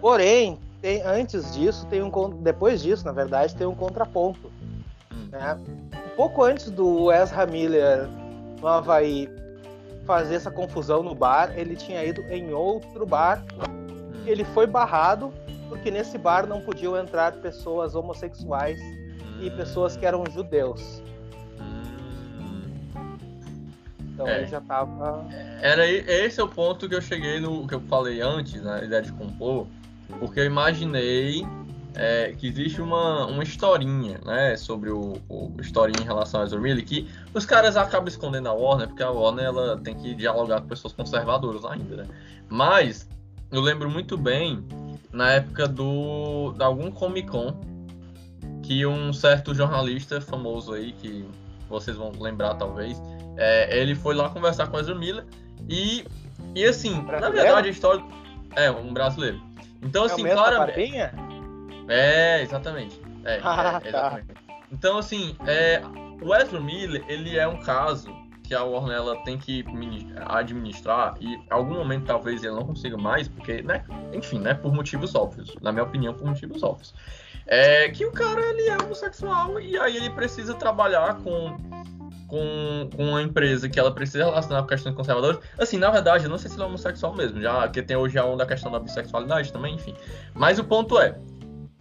Porém, 0.00 0.58
tem, 0.80 1.02
antes 1.02 1.54
disso, 1.54 1.86
tem 1.86 2.02
um 2.02 2.10
depois 2.42 2.82
disso, 2.82 3.04
na 3.04 3.12
verdade, 3.12 3.54
tem 3.54 3.66
um 3.66 3.74
contraponto. 3.74 4.50
Hum. 5.12 5.28
Né? 5.30 5.58
Um 5.94 6.16
pouco 6.16 6.42
antes 6.42 6.70
do 6.70 7.12
Ezra 7.12 7.46
Miller 7.46 8.08
no 8.60 8.68
Havaí 8.68 9.28
fazer 10.04 10.36
essa 10.36 10.50
confusão 10.50 11.02
no 11.02 11.14
bar, 11.14 11.52
ele 11.58 11.74
tinha 11.74 12.04
ido 12.04 12.22
em 12.30 12.52
outro 12.52 13.04
bar. 13.04 13.44
Hum. 13.68 14.22
Ele 14.26 14.44
foi 14.44 14.66
barrado 14.66 15.32
porque 15.68 15.90
nesse 15.90 16.18
bar 16.18 16.46
não 16.46 16.60
podiam 16.60 16.96
entrar 16.96 17.32
pessoas 17.32 17.94
homossexuais 17.94 18.80
hum. 18.80 19.42
e 19.42 19.50
pessoas 19.50 19.96
que 19.96 20.06
eram 20.06 20.24
judeus. 20.30 21.02
Hum. 21.60 22.76
Então 24.12 24.26
é. 24.26 24.38
ele 24.38 24.46
já 24.46 24.60
tava. 24.60 25.26
Era 25.60 25.86
esse 25.86 26.40
é 26.40 26.42
o 26.42 26.48
ponto 26.48 26.88
que 26.88 26.94
eu 26.94 27.02
cheguei 27.02 27.40
no 27.40 27.66
que 27.66 27.74
eu 27.74 27.80
falei 27.82 28.20
antes, 28.20 28.62
na 28.62 28.78
né, 28.78 28.84
ideia 28.84 29.02
de 29.02 29.12
compor, 29.12 29.66
porque 30.18 30.40
eu 30.40 30.44
imaginei 30.44 31.46
é, 31.96 32.34
que 32.36 32.46
existe 32.46 32.80
uma, 32.80 33.26
uma 33.26 33.42
historinha, 33.42 34.20
né, 34.24 34.54
sobre 34.56 34.90
o, 34.90 35.18
o 35.28 35.52
historinha 35.58 36.02
em 36.02 36.04
relação 36.04 36.42
a 36.42 36.44
Ezra 36.44 36.60
que 36.82 37.08
os 37.32 37.46
caras 37.46 37.76
acabam 37.76 38.06
escondendo 38.06 38.48
a 38.48 38.52
Warner, 38.52 38.88
porque 38.88 39.02
a 39.02 39.10
Warner 39.10 39.46
ela 39.46 39.78
tem 39.78 39.94
que 39.94 40.14
dialogar 40.14 40.60
com 40.60 40.68
pessoas 40.68 40.92
conservadoras 40.92 41.64
ainda, 41.64 41.96
né? 41.96 42.04
Mas 42.48 43.08
eu 43.50 43.62
lembro 43.62 43.90
muito 43.90 44.16
bem 44.16 44.62
na 45.16 45.32
época 45.32 45.66
do 45.66 46.52
de 46.52 46.62
algum 46.62 46.90
Comic 46.90 47.28
Con 47.28 47.58
que 48.62 48.84
um 48.84 49.12
certo 49.12 49.54
jornalista 49.54 50.20
famoso 50.20 50.74
aí 50.74 50.92
que 50.92 51.26
vocês 51.68 51.96
vão 51.96 52.12
lembrar 52.20 52.54
talvez, 52.54 53.00
é, 53.36 53.76
ele 53.76 53.94
foi 53.94 54.14
lá 54.14 54.28
conversar 54.28 54.66
com 54.66 54.78
Ezra 54.78 54.94
Miller 54.94 55.24
e 55.68 56.04
e 56.54 56.64
assim, 56.64 57.00
brasileiro? 57.00 57.20
na 57.20 57.42
verdade 57.42 57.68
a 57.68 57.70
história 57.70 58.04
é 58.54 58.70
um 58.70 58.92
brasileiro. 58.92 59.40
Então 59.82 60.04
é 60.04 60.06
assim, 60.06 60.22
claro, 60.22 60.70
é, 61.88 62.42
exatamente. 62.42 63.00
É, 63.24 63.36
é, 63.84 63.88
exatamente. 63.88 64.26
Então, 64.70 64.98
assim, 64.98 65.36
é, 65.46 65.80
o 66.20 66.34
Ezra 66.34 66.60
Miller, 66.60 67.04
ele 67.08 67.38
é 67.38 67.46
um 67.46 67.60
caso 67.60 68.10
que 68.46 68.54
a 68.54 68.62
Warner 68.62 68.96
ela 68.96 69.16
tem 69.24 69.36
que 69.36 69.64
administrar 70.26 71.14
e 71.20 71.34
em 71.34 71.46
algum 71.50 71.74
momento 71.74 72.04
talvez 72.06 72.42
ele 72.42 72.54
não 72.54 72.64
consiga 72.64 72.96
mais, 72.96 73.28
porque, 73.28 73.62
né, 73.62 73.84
enfim, 74.12 74.38
né, 74.38 74.54
por 74.54 74.72
motivos 74.72 75.14
óbvios, 75.14 75.56
na 75.60 75.72
minha 75.72 75.84
opinião, 75.84 76.14
por 76.14 76.26
motivos 76.26 76.62
óbvios. 76.62 76.94
É 77.46 77.88
que 77.90 78.04
o 78.04 78.12
cara 78.12 78.40
ele 78.40 78.68
é 78.68 78.76
homossexual 78.76 79.60
e 79.60 79.78
aí 79.78 79.96
ele 79.96 80.10
precisa 80.10 80.54
trabalhar 80.54 81.16
com 81.22 81.56
com, 82.26 82.90
com 82.94 83.04
uma 83.04 83.22
empresa 83.22 83.68
que 83.68 83.78
ela 83.78 83.94
precisa 83.94 84.24
relacionar 84.24 84.62
com 84.62 84.68
questões 84.68 84.96
conservadoras. 84.96 85.38
Assim, 85.58 85.78
na 85.78 85.90
verdade, 85.90 86.24
eu 86.24 86.30
não 86.30 86.38
sei 86.38 86.50
se 86.50 86.56
ele 86.56 86.64
é 86.64 86.66
homossexual 86.66 87.14
mesmo, 87.14 87.40
já 87.40 87.68
que 87.68 87.80
tem 87.80 87.96
hoje 87.96 88.18
a 88.18 88.24
onda 88.24 88.38
da 88.38 88.46
questão 88.46 88.70
da 88.70 88.80
bissexualidade 88.80 89.52
também, 89.52 89.76
enfim. 89.76 89.94
Mas 90.34 90.58
o 90.58 90.64
ponto 90.64 90.98
é, 90.98 91.16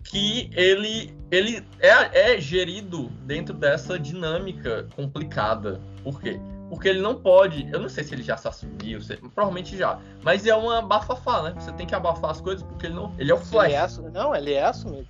que 0.04 0.52
ele, 0.54 1.16
ele 1.32 1.66
é, 1.80 2.34
é 2.34 2.40
gerido 2.40 3.10
dentro 3.24 3.56
dessa 3.56 3.98
dinâmica 3.98 4.88
complicada. 4.96 5.82
Por 6.04 6.22
quê? 6.22 6.40
Porque 6.70 6.88
ele 6.88 7.02
não 7.02 7.16
pode. 7.16 7.70
Eu 7.72 7.80
não 7.80 7.90
sei 7.90 8.04
se 8.04 8.14
ele 8.14 8.24
já 8.24 8.38
se 8.38 8.48
assumiu, 8.48 9.02
se, 9.02 9.18
provavelmente 9.18 9.78
já. 9.78 10.00
Mas 10.24 10.46
é 10.46 10.56
uma 10.56 10.82
bafafá, 10.82 11.44
né? 11.44 11.54
Você 11.60 11.72
tem 11.74 11.86
que 11.86 11.94
abafar 11.94 12.32
as 12.32 12.42
coisas 12.42 12.64
porque 12.64 12.88
ele 12.88 12.96
não. 12.96 13.14
Ele 13.18 13.32
é 13.32 13.36
o 13.36 13.38
Flash. 13.38 13.98
Ele 13.98 14.08
é, 14.08 14.12
não, 14.12 14.36
ele 14.36 14.54
é 14.54 14.64
assumido. 14.64 15.08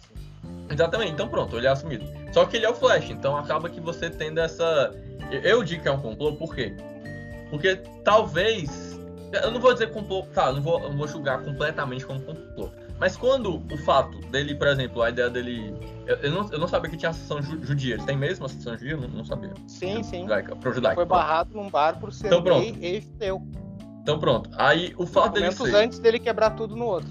Exatamente, 0.70 1.12
então 1.12 1.28
pronto, 1.28 1.56
ele 1.58 1.68
é 1.68 1.70
assumido. 1.70 2.06
Só 2.32 2.46
que 2.46 2.58
ele 2.58 2.65
é 2.65 2.70
o 2.70 2.74
Flash, 2.74 3.10
então 3.10 3.38
acaba 3.38 3.70
que 3.70 3.80
você 3.80 4.10
tendo 4.10 4.39
essa. 4.39 4.91
Eu 5.44 5.63
digo 5.63 5.82
que 5.82 5.88
é 5.88 5.91
um 5.91 6.00
complô, 6.00 6.34
por 6.34 6.54
quê? 6.54 6.76
Porque 7.50 7.78
talvez. 8.04 9.00
Eu 9.32 9.52
não 9.52 9.60
vou 9.60 9.74
dizer 9.74 9.91
complô. 9.91 10.24
Tá, 10.34 10.52
não 10.52 10.62
vou, 10.62 10.80
não 10.80 10.98
vou 10.98 11.08
julgar 11.08 11.44
completamente 11.44 12.06
como 12.06 12.22
complô. 12.22 12.70
Mas 12.99 13.17
quando 13.17 13.62
o 13.71 13.77
fato 13.79 14.17
dele, 14.29 14.55
por 14.55 14.67
exemplo, 14.67 15.01
a 15.01 15.10
ideia 15.10 15.29
dele. 15.29 15.73
Eu, 16.08 16.15
eu, 16.17 16.31
não, 16.31 16.51
eu 16.51 16.60
não 16.60 16.67
sabia 16.67 16.89
que 16.89 16.97
tinha 16.97 17.12
ju, 17.12 17.60
judia. 17.63 17.95
Ele 17.95 18.03
tem 18.03 18.15
mesmo 18.15 18.45
associação 18.45 18.77
judia? 18.77 18.95
Não, 18.95 19.08
não 19.08 19.25
sabia. 19.25 19.53
Sim, 19.67 20.01
sim. 20.03 20.21
Judaica, 20.21 20.55
pro 20.55 20.73
judaico. 20.73 20.95
Foi 20.95 21.05
barrado 21.05 21.53
num 21.53 21.69
bar 21.69 21.99
por 21.99 22.13
ser 22.13 22.27
então, 22.27 22.41
pronto. 22.41 22.73
gay 22.73 22.97
e 22.97 23.01
judeu. 23.01 23.41
Então 24.01 24.19
pronto. 24.19 24.49
Aí 24.53 24.93
o 24.97 25.05
fato 25.05 25.34
dele 25.34 25.51
ser. 25.51 25.75
antes 25.75 25.99
dele 25.99 26.19
quebrar 26.19 26.51
tudo 26.51 26.75
no 26.75 26.86
outro. 26.86 27.10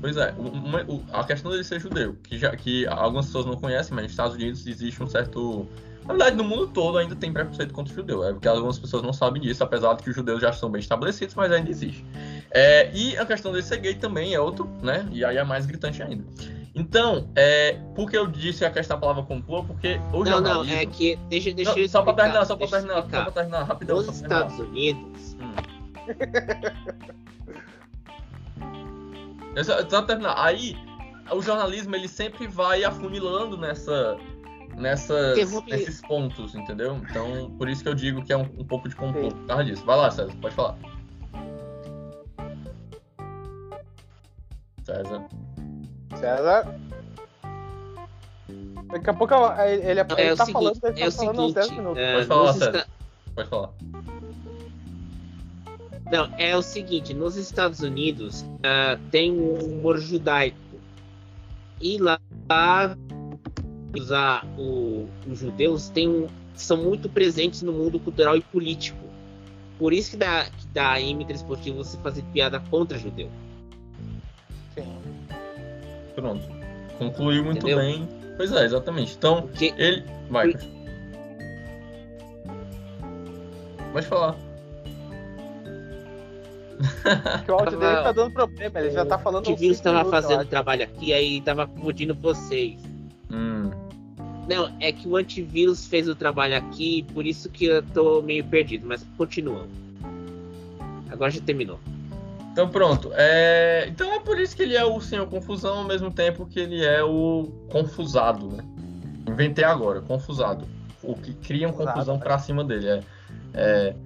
Pois 0.00 0.16
é, 0.16 0.32
uma, 0.38 0.84
a 1.12 1.24
questão 1.24 1.50
dele 1.50 1.64
ser 1.64 1.80
judeu, 1.80 2.16
que, 2.22 2.38
já, 2.38 2.54
que 2.54 2.86
algumas 2.86 3.26
pessoas 3.26 3.46
não 3.46 3.56
conhecem, 3.56 3.94
mas 3.94 4.04
nos 4.04 4.12
Estados 4.12 4.36
Unidos 4.36 4.66
existe 4.66 5.02
um 5.02 5.06
certo. 5.06 5.66
Na 6.02 6.14
verdade, 6.14 6.36
no 6.36 6.44
mundo 6.44 6.68
todo 6.68 6.98
ainda 6.98 7.16
tem 7.16 7.32
preconceito 7.32 7.74
contra 7.74 7.92
o 7.92 7.96
judeu. 7.96 8.22
É 8.22 8.32
porque 8.32 8.46
algumas 8.46 8.78
pessoas 8.78 9.02
não 9.02 9.12
sabem 9.12 9.42
disso, 9.42 9.64
apesar 9.64 9.94
de 9.94 10.04
que 10.04 10.10
os 10.10 10.14
judeus 10.14 10.40
já 10.40 10.52
são 10.52 10.70
bem 10.70 10.80
estabelecidos, 10.80 11.34
mas 11.34 11.50
ainda 11.50 11.68
existe. 11.68 12.04
É, 12.50 12.90
e 12.94 13.16
a 13.16 13.26
questão 13.26 13.52
dele 13.52 13.62
ser 13.64 13.78
gay 13.78 13.94
também 13.94 14.34
é 14.34 14.40
outro, 14.40 14.68
né? 14.82 15.06
E 15.10 15.24
aí 15.24 15.36
é 15.36 15.44
mais 15.44 15.66
gritante 15.66 16.02
ainda. 16.02 16.24
Então, 16.74 17.30
é, 17.34 17.78
por 17.94 18.10
que 18.10 18.18
eu 18.18 18.26
disse 18.26 18.62
a 18.62 18.70
questão 18.70 18.96
da 18.96 19.00
palavra 19.00 19.22
complô? 19.22 19.64
Porque 19.64 19.98
o 20.12 20.22
Não, 20.22 20.42
não, 20.42 20.62
é 20.64 20.84
que. 20.84 21.16
Deixa, 21.30 21.50
deixa 21.52 21.70
não, 21.70 21.78
eu 21.78 21.88
Só 21.88 22.02
pra 22.02 22.12
terminar, 22.12 22.44
só 22.44 22.54
pra 22.54 22.66
terminar, 22.66 23.02
só 23.02 23.08
pra 23.08 23.30
terminar, 23.30 23.62
rapidão. 23.64 23.96
Nos 23.96 24.20
Estados 24.20 24.58
Unidos. 24.58 25.36
Hum. 25.40 25.54
só, 29.64 29.88
só 29.88 30.02
terminar. 30.02 30.34
Aí, 30.36 30.76
o 31.32 31.40
jornalismo 31.40 31.96
ele 31.96 32.08
sempre 32.08 32.46
vai 32.46 32.84
afunilando 32.84 33.56
nessa. 33.56 34.18
Nessas, 34.76 35.38
nesses 35.64 36.02
pontos, 36.02 36.54
entendeu? 36.54 37.00
Então, 37.08 37.50
por 37.56 37.66
isso 37.66 37.82
que 37.82 37.88
eu 37.88 37.94
digo 37.94 38.22
que 38.22 38.30
é 38.30 38.36
um, 38.36 38.42
um 38.58 38.64
pouco 38.66 38.86
de 38.90 38.94
complô 38.94 39.30
por 39.30 39.46
causa 39.46 39.64
disso. 39.64 39.82
Vai 39.86 39.96
lá, 39.96 40.10
César, 40.10 40.34
pode 40.42 40.54
falar. 40.54 40.76
César. 44.86 45.26
César. 46.14 46.80
Daqui 48.86 49.10
a 49.10 49.14
pouco 49.14 49.34
ele, 49.34 49.82
ele, 49.82 49.90
ele 49.90 50.00
é 50.00 50.04
tá 50.04 50.46
seguinte, 50.46 50.52
falando, 50.52 50.80
ele 50.84 51.00
é 51.00 51.04
tá 51.04 51.10
falando 51.10 51.36
seguinte, 51.36 51.54
10 51.54 51.70
minutos. 51.72 51.98
É, 51.98 52.14
Pode 52.14 52.26
falar, 52.26 52.52
César. 52.52 52.70
Está... 52.70 52.86
Pode 53.34 53.48
falar. 53.48 53.70
Não, 56.12 56.32
é 56.38 56.56
o 56.56 56.62
seguinte, 56.62 57.12
nos 57.12 57.36
Estados 57.36 57.80
Unidos 57.80 58.42
uh, 58.42 58.96
tem 59.10 59.32
um 59.32 59.54
humor 59.54 59.98
judaico. 59.98 60.56
E 61.80 61.98
lá, 61.98 62.20
usar 63.92 64.46
o, 64.56 65.08
os 65.28 65.40
judeus 65.40 65.88
tem 65.88 66.08
um, 66.08 66.28
são 66.54 66.76
muito 66.76 67.08
presentes 67.08 67.60
no 67.62 67.72
mundo 67.72 67.98
cultural 67.98 68.36
e 68.36 68.40
político. 68.40 69.04
Por 69.80 69.92
isso 69.92 70.12
que 70.12 70.16
dá, 70.16 70.44
que 70.44 70.66
dá 70.68 71.00
M 71.00 71.26
esportivo 71.28 71.78
você 71.78 71.98
fazer 71.98 72.22
piada 72.32 72.60
contra 72.70 72.96
judeu. 72.96 73.28
Pronto. 76.14 76.42
Concluiu 76.98 77.44
muito 77.44 77.58
Entendeu? 77.58 77.78
bem. 77.78 78.08
Pois 78.36 78.52
é, 78.52 78.64
exatamente. 78.64 79.14
Então, 79.16 79.48
que... 79.48 79.74
ele. 79.76 80.04
Vai. 80.30 80.54
Pode 83.92 84.06
falar. 84.06 84.36
o 87.48 87.52
áudio 87.52 87.78
dele 87.78 88.02
tá 88.02 88.12
dando 88.12 88.32
problema, 88.32 88.80
ele 88.80 88.90
já 88.90 89.04
tá 89.06 89.18
falando. 89.18 89.48
O 89.48 89.56
que 89.56 89.66
estava 89.66 90.08
fazendo 90.10 90.44
trabalho 90.44 90.84
aqui, 90.84 91.12
aí 91.12 91.40
tava 91.40 91.66
confundindo 91.66 92.14
vocês. 92.14 92.78
Hum. 93.30 93.70
Não, 94.48 94.74
é 94.80 94.92
que 94.92 95.08
o 95.08 95.16
antivírus 95.16 95.86
fez 95.86 96.08
o 96.08 96.14
trabalho 96.14 96.56
aqui, 96.56 97.04
por 97.14 97.26
isso 97.26 97.48
que 97.48 97.64
eu 97.66 97.82
tô 97.82 98.22
meio 98.22 98.44
perdido, 98.44 98.86
mas 98.86 99.04
continuando. 99.16 99.70
Agora 101.10 101.30
já 101.30 101.40
terminou. 101.40 101.80
Então 102.56 102.70
pronto. 102.70 103.10
É... 103.12 103.84
Então 103.86 104.10
é 104.14 104.18
por 104.18 104.40
isso 104.40 104.56
que 104.56 104.62
ele 104.62 104.74
é 104.74 104.82
o 104.82 104.98
senhor 104.98 105.26
confusão 105.26 105.80
ao 105.80 105.84
mesmo 105.84 106.10
tempo 106.10 106.46
que 106.46 106.58
ele 106.58 106.82
é 106.82 107.04
o 107.04 107.52
confusado, 107.70 108.48
né? 108.48 108.64
Inventei 109.28 109.62
agora, 109.62 110.00
confusado. 110.00 110.66
O 111.02 111.14
que 111.14 111.34
cria 111.34 111.68
uma 111.68 111.74
confusão 111.74 112.18
para 112.18 112.38
cima 112.38 112.64
dele. 112.64 112.88
É... 112.88 113.02
é... 113.52 113.96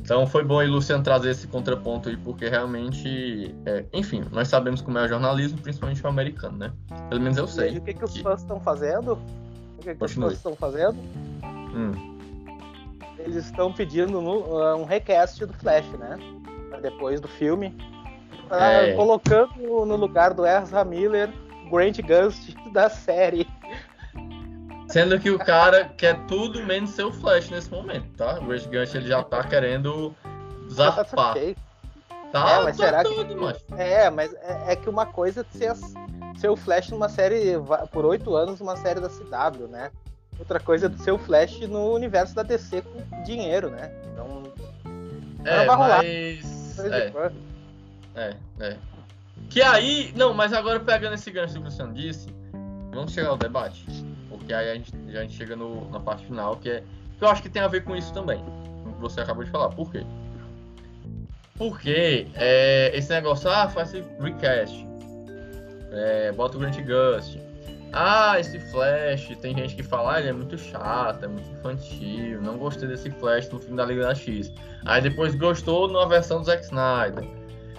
Então 0.00 0.26
foi 0.26 0.42
bom 0.42 0.60
aí 0.60 0.66
Luciano 0.66 1.04
trazer 1.04 1.28
esse 1.28 1.46
contraponto 1.46 2.08
aí, 2.08 2.16
porque 2.16 2.48
realmente, 2.48 3.54
é... 3.66 3.84
enfim, 3.92 4.24
nós 4.32 4.48
sabemos 4.48 4.80
como 4.80 4.96
é 4.96 5.04
o 5.04 5.08
jornalismo, 5.08 5.58
principalmente 5.58 6.02
o 6.02 6.08
americano, 6.08 6.56
né? 6.56 6.72
Pelo 7.10 7.20
menos 7.20 7.36
eu 7.36 7.46
sei. 7.46 7.74
E 7.74 7.76
o 7.76 7.82
que, 7.82 7.92
que 7.92 8.02
os 8.02 8.16
fãs 8.16 8.40
estão 8.40 8.58
fazendo? 8.60 9.18
O 9.78 9.82
que, 9.82 9.94
que 9.94 10.02
os 10.02 10.14
fãs 10.14 10.32
estão 10.32 10.56
fazendo? 10.56 10.96
Hum. 11.44 12.16
Eles 13.18 13.44
estão 13.44 13.70
pedindo 13.70 14.22
no, 14.22 14.74
um 14.74 14.86
request 14.86 15.44
do 15.44 15.52
Flash, 15.52 15.86
né? 15.98 16.16
Depois 16.80 17.20
do 17.20 17.28
filme, 17.28 17.76
é. 18.50 18.92
colocando 18.94 19.84
no 19.84 19.96
lugar 19.96 20.32
do 20.32 20.46
Ezra 20.46 20.84
Miller 20.84 21.30
Grant 21.70 21.98
Gust 22.00 22.54
da 22.72 22.88
série. 22.88 23.46
Sendo 24.88 25.20
que 25.20 25.30
o 25.30 25.38
cara 25.38 25.90
quer 25.96 26.18
tudo 26.26 26.64
menos 26.64 26.90
ser 26.90 27.04
o 27.04 27.12
Flash 27.12 27.50
nesse 27.50 27.70
momento, 27.70 28.08
tá? 28.16 28.38
O 28.38 28.46
Grant 28.46 28.64
Gust 28.66 28.94
ele 28.94 29.08
já 29.08 29.22
tá 29.22 29.44
querendo 29.44 30.14
Zafar. 30.70 31.34
Tá, 32.32 32.50
é, 32.50 32.64
mas 32.64 32.76
tá 32.76 32.84
será 32.84 33.04
que. 33.04 33.34
Mas... 33.34 33.64
É, 33.76 34.10
mas 34.10 34.34
é, 34.34 34.72
é, 34.72 34.76
que 34.76 34.88
uma 34.88 35.06
coisa 35.06 35.40
é 35.40 35.58
ser, 35.58 35.74
ser 36.38 36.48
o 36.48 36.56
Flash 36.56 36.90
numa 36.90 37.08
série, 37.08 37.54
por 37.90 38.04
oito 38.04 38.34
anos, 38.36 38.60
uma 38.60 38.76
série 38.76 39.00
da 39.00 39.08
CW, 39.08 39.66
né? 39.68 39.90
Outra 40.38 40.60
coisa 40.60 40.86
é 40.86 41.02
ser 41.02 41.10
o 41.10 41.18
Flash 41.18 41.60
no 41.60 41.92
universo 41.94 42.34
da 42.34 42.42
DC 42.42 42.82
com 42.82 43.22
dinheiro, 43.24 43.70
né? 43.70 43.90
Então. 44.12 44.42
É, 45.44 45.58
não 45.58 45.66
vai 45.66 45.76
rolar. 45.76 46.02
Mas... 46.02 46.57
É. 46.86 47.12
é, 48.14 48.36
é. 48.60 48.76
Que 49.48 49.62
aí. 49.62 50.12
Não, 50.16 50.34
mas 50.34 50.52
agora 50.52 50.80
pegando 50.80 51.14
esse 51.14 51.30
gancho 51.30 51.54
que 51.54 51.60
o 51.60 51.62
Luciano 51.64 51.92
disse, 51.92 52.28
vamos 52.92 53.12
chegar 53.12 53.30
ao 53.30 53.36
debate. 53.36 53.84
Porque 54.28 54.52
aí 54.52 54.70
a 54.70 54.74
gente, 54.74 54.92
já 55.08 55.20
a 55.20 55.22
gente 55.22 55.34
chega 55.34 55.56
no, 55.56 55.90
na 55.90 56.00
parte 56.00 56.24
final, 56.26 56.56
que 56.56 56.70
é. 56.70 56.82
Que 57.18 57.24
eu 57.24 57.28
acho 57.28 57.42
que 57.42 57.48
tem 57.48 57.62
a 57.62 57.68
ver 57.68 57.84
com 57.84 57.96
isso 57.96 58.12
também. 58.12 58.38
Com 58.82 58.90
o 58.90 58.94
que 58.94 59.00
você 59.00 59.20
acabou 59.20 59.44
de 59.44 59.50
falar. 59.50 59.70
Por 59.70 59.90
quê? 59.90 60.04
Porque 61.56 62.28
é, 62.34 62.96
esse 62.96 63.10
negócio, 63.10 63.50
ah, 63.50 63.68
faz 63.68 63.92
esse 63.92 64.06
recast. 64.20 64.86
É, 65.90 66.30
bota 66.32 66.56
o 66.56 66.60
Grant 66.60 66.76
Gust. 66.76 67.36
Ah, 67.92 68.38
esse 68.38 68.58
Flash, 68.70 69.28
tem 69.40 69.56
gente 69.56 69.74
que 69.74 69.82
fala, 69.82 70.14
ah, 70.14 70.20
ele 70.20 70.28
é 70.28 70.32
muito 70.32 70.58
chato, 70.58 71.24
é 71.24 71.28
muito 71.28 71.48
infantil, 71.50 72.40
não 72.42 72.58
gostei 72.58 72.88
desse 72.88 73.10
Flash 73.10 73.48
no 73.50 73.58
filme 73.58 73.76
da 73.76 73.84
Liga 73.84 74.02
da 74.02 74.14
X. 74.14 74.52
Aí 74.84 75.00
depois 75.02 75.34
gostou 75.34 75.88
na 75.88 76.04
versão 76.06 76.40
do 76.40 76.44
Zack 76.44 76.64
Snyder. 76.64 77.24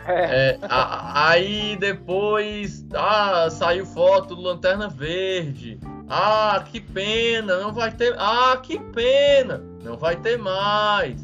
É. 0.08 0.50
É, 0.50 0.58
a, 0.64 1.30
aí 1.30 1.76
depois, 1.80 2.86
ah, 2.94 3.48
saiu 3.52 3.86
foto 3.86 4.36
do 4.36 4.42
Lanterna 4.42 4.88
Verde. 4.90 5.80
Ah, 6.10 6.64
que 6.72 6.80
pena, 6.80 7.58
não 7.60 7.72
vai 7.72 7.92
ter. 7.92 8.16
Ah, 8.18 8.58
que 8.62 8.80
pena, 8.80 9.62
não 9.84 9.96
vai 9.96 10.16
ter 10.16 10.38
mais. 10.38 11.24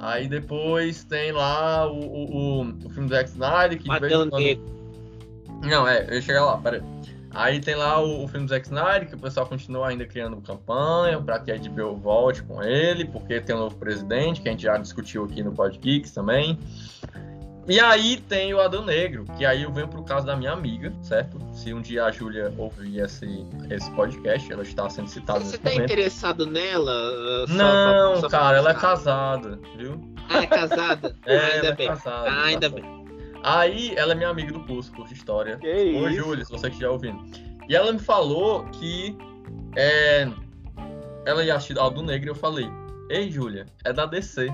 Aí 0.00 0.26
depois 0.26 1.04
tem 1.04 1.30
lá 1.32 1.86
o, 1.86 2.00
o, 2.00 2.34
o, 2.34 2.60
o 2.62 2.90
filme 2.90 3.08
do 3.08 3.14
Zack 3.14 3.28
Snyder 3.28 3.78
que 3.78 3.86
Matando 3.86 4.30
quando... 4.30 4.72
Não, 5.62 5.86
é, 5.86 6.06
eu 6.08 6.14
ia 6.14 6.22
chegar 6.22 6.44
lá, 6.44 6.56
peraí. 6.56 6.82
Aí 7.34 7.60
tem 7.60 7.74
lá 7.74 8.00
o, 8.00 8.24
o, 8.24 8.28
filme 8.28 8.46
do 8.46 8.50
Zack 8.50 8.66
Snyder, 8.66 9.08
que 9.08 9.14
o 9.14 9.18
pessoal 9.18 9.46
continua 9.46 9.88
ainda 9.88 10.04
criando 10.04 10.36
campanha 10.40 11.20
para 11.20 11.38
que 11.40 11.50
a 11.50 11.56
HBO 11.56 11.96
volte 11.96 12.42
com 12.42 12.62
ele, 12.62 13.06
porque 13.06 13.40
tem 13.40 13.56
um 13.56 13.60
novo 13.60 13.76
presidente, 13.76 14.40
que 14.40 14.48
a 14.48 14.52
gente 14.52 14.62
já 14.62 14.76
discutiu 14.76 15.24
aqui 15.24 15.42
no 15.42 15.52
Pod 15.52 15.78
Geeks 15.78 16.12
também. 16.12 16.58
E 17.68 17.78
aí 17.78 18.16
tem 18.16 18.52
o 18.52 18.60
Adão 18.60 18.84
Negro, 18.84 19.24
que 19.38 19.46
aí 19.46 19.62
eu 19.62 19.72
venho 19.72 19.86
pro 19.86 20.02
caso 20.02 20.26
da 20.26 20.36
minha 20.36 20.50
amiga, 20.50 20.92
certo? 21.00 21.38
Se 21.52 21.72
um 21.72 21.80
dia 21.80 22.04
a 22.04 22.10
Júlia 22.10 22.52
ouvir 22.58 22.98
esse, 22.98 23.46
esse 23.70 23.88
podcast, 23.92 24.52
ela 24.52 24.62
está 24.62 24.90
sendo 24.90 25.08
citada 25.08 25.40
Você 25.40 25.58
tá 25.58 25.70
momento. 25.70 25.84
interessado 25.84 26.44
nela? 26.44 26.92
Uh, 26.92 27.46
Não, 27.48 28.16
só, 28.16 28.22
só 28.22 28.28
cara, 28.28 28.58
ela 28.58 28.70
é 28.70 28.74
casada, 28.74 29.60
viu? 29.76 30.00
Ah, 30.28 30.42
é 30.42 30.46
casada? 30.46 31.16
é, 31.24 31.36
ah, 31.36 31.46
ainda 31.54 31.68
é 31.68 31.74
bem. 31.74 31.86
Casada, 31.86 32.30
ah, 32.30 32.42
ainda 32.42 32.68
bem. 32.68 33.01
Aí 33.42 33.94
ela 33.96 34.12
é 34.12 34.14
minha 34.14 34.28
amiga 34.28 34.52
do 34.52 34.64
curso, 34.64 34.92
curso 34.92 35.12
de 35.12 35.18
história. 35.18 35.56
Que 35.56 35.66
Oi, 35.66 36.12
Júlia, 36.14 36.44
se 36.44 36.50
você 36.50 36.68
estiver 36.68 36.88
ouvindo. 36.88 37.24
E 37.68 37.74
ela 37.74 37.92
me 37.92 37.98
falou 37.98 38.64
que 38.66 39.16
é, 39.76 40.28
ela 41.26 41.44
ia 41.44 41.54
assistir 41.54 41.78
Aldo 41.78 42.02
Negro 42.02 42.28
e 42.28 42.30
eu 42.30 42.34
falei, 42.34 42.68
ei, 43.10 43.30
Júlia, 43.30 43.66
é 43.84 43.92
da 43.92 44.06
DC 44.06 44.48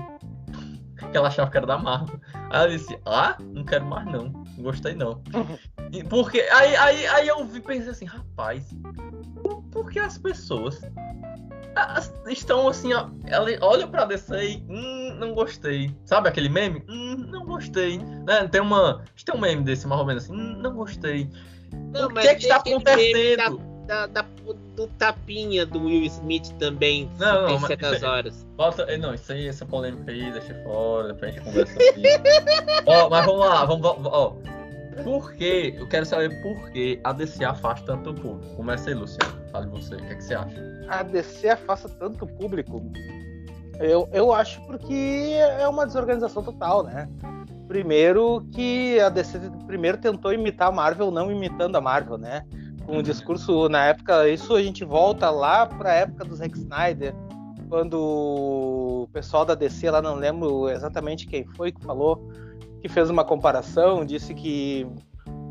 que 1.11 1.17
ela 1.17 1.27
achava 1.27 1.49
que 1.49 1.57
era 1.57 1.65
da 1.65 1.77
Marvel. 1.77 2.19
Aí 2.33 2.61
ela 2.61 2.69
disse, 2.69 2.99
ah, 3.05 3.37
não 3.39 3.63
quero 3.63 3.85
mais 3.85 4.05
não, 4.05 4.29
não 4.29 4.63
gostei 4.63 4.93
não. 4.93 5.21
Porque 6.09 6.41
aí, 6.41 6.75
aí, 6.75 7.07
aí 7.07 7.27
eu 7.27 7.45
pensei 7.65 7.89
assim, 7.89 8.05
rapaz, 8.05 8.69
por 9.71 9.89
que 9.89 9.99
as 9.99 10.17
pessoas 10.17 10.81
estão 12.27 12.67
assim, 12.67 12.93
ó, 12.93 13.07
olha 13.61 13.87
pra 13.87 14.05
DC 14.05 14.35
e 14.35 14.65
hum, 14.69 15.15
não 15.19 15.33
gostei. 15.33 15.95
Sabe 16.05 16.29
aquele 16.29 16.49
meme? 16.49 16.83
Hum, 16.87 17.15
não 17.29 17.45
gostei. 17.45 17.97
Né? 17.97 18.47
Tem 18.47 18.61
uma. 18.61 19.03
Tem 19.23 19.35
um 19.35 19.39
meme 19.39 19.63
desse 19.63 19.87
mais 19.87 20.01
ou 20.01 20.07
menos 20.07 20.23
assim, 20.23 20.33
hum, 20.33 20.57
não 20.57 20.73
gostei. 20.73 21.29
Não, 21.93 22.07
o 22.07 22.13
que 22.13 22.27
é 22.27 22.35
que 22.35 22.43
está 22.43 22.57
acontecendo? 22.57 23.69
Da, 23.85 24.05
da, 24.05 24.23
do 24.75 24.87
tapinha 24.99 25.65
do 25.65 25.83
Will 25.83 26.03
Smith 26.03 26.49
também. 26.59 27.09
Não, 27.17 27.47
não, 27.47 27.59
mas 27.59 27.71
isso, 27.71 28.05
horas. 28.05 28.45
Bota, 28.55 28.83
eh, 28.83 28.97
não, 28.97 29.15
isso 29.15 29.31
aí, 29.31 29.47
essa 29.47 29.65
polêmica 29.65 30.11
aí, 30.11 30.31
deixa 30.31 30.53
fora, 30.63 31.07
depois 31.07 31.31
a 31.31 31.33
gente 31.33 31.43
conversa 31.43 31.73
ó, 32.85 33.09
mas 33.09 33.25
vamos 33.25 33.41
lá, 33.41 33.65
vamos, 33.65 33.87
ó. 34.05 34.35
Por 35.03 35.33
que, 35.33 35.75
eu 35.77 35.87
quero 35.87 36.05
saber 36.05 36.41
por 36.41 36.71
que 36.71 36.99
a 37.03 37.13
DC 37.13 37.43
afasta 37.43 37.85
tanto 37.85 38.11
o 38.11 38.13
público. 38.13 38.55
Começa 38.55 38.89
aí, 38.89 38.95
Luciano. 38.95 39.39
Fale 39.51 39.67
você, 39.67 39.95
o 39.95 39.97
que, 39.97 40.13
é 40.13 40.15
que 40.15 40.23
você 40.23 40.35
acha? 40.35 40.87
A 40.89 41.03
DC 41.03 41.49
afasta 41.49 41.89
tanto 41.89 42.25
o 42.25 42.27
público? 42.27 42.81
Eu, 43.79 44.09
eu 44.11 44.33
acho 44.33 44.61
porque 44.65 45.33
é 45.59 45.67
uma 45.67 45.85
desorganização 45.85 46.43
total, 46.43 46.83
né? 46.83 47.09
Primeiro 47.67 48.45
que 48.51 48.99
a 48.99 49.09
DC 49.09 49.39
primeiro 49.67 49.97
tentou 49.97 50.33
imitar 50.33 50.69
a 50.69 50.71
Marvel, 50.71 51.11
não 51.11 51.31
imitando 51.31 51.75
a 51.75 51.81
Marvel, 51.81 52.17
né? 52.17 52.43
com 52.89 52.97
um 52.97 53.03
discurso 53.03 53.69
na 53.69 53.85
época, 53.85 54.27
isso 54.27 54.55
a 54.55 54.63
gente 54.63 54.83
volta 54.83 55.29
lá 55.29 55.67
para 55.67 55.91
a 55.91 55.93
época 55.93 56.25
do 56.25 56.35
Zack 56.35 56.57
Snyder, 56.57 57.13
quando 57.69 57.93
o 57.93 59.07
pessoal 59.13 59.45
da 59.45 59.53
DC, 59.53 59.91
lá 59.91 60.01
não 60.01 60.15
lembro 60.15 60.67
exatamente 60.67 61.27
quem 61.27 61.45
foi 61.45 61.71
que 61.71 61.79
falou, 61.83 62.31
que 62.81 62.89
fez 62.89 63.09
uma 63.09 63.23
comparação, 63.23 64.05
disse 64.05 64.33
que 64.33 64.87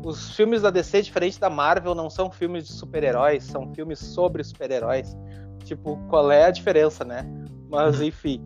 os 0.03 0.35
filmes 0.35 0.61
da 0.61 0.69
DC, 0.69 1.01
diferente 1.01 1.39
da 1.39 1.49
Marvel, 1.49 1.93
não 1.93 2.09
são 2.09 2.31
filmes 2.31 2.65
de 2.67 2.73
super-heróis, 2.73 3.43
são 3.43 3.73
filmes 3.73 3.99
sobre 3.99 4.43
super-heróis. 4.43 5.15
Tipo, 5.63 5.97
qual 6.09 6.31
é 6.31 6.45
a 6.45 6.51
diferença, 6.51 7.03
né? 7.03 7.25
Mas 7.69 7.99
uhum. 7.99 8.05
enfim. 8.05 8.41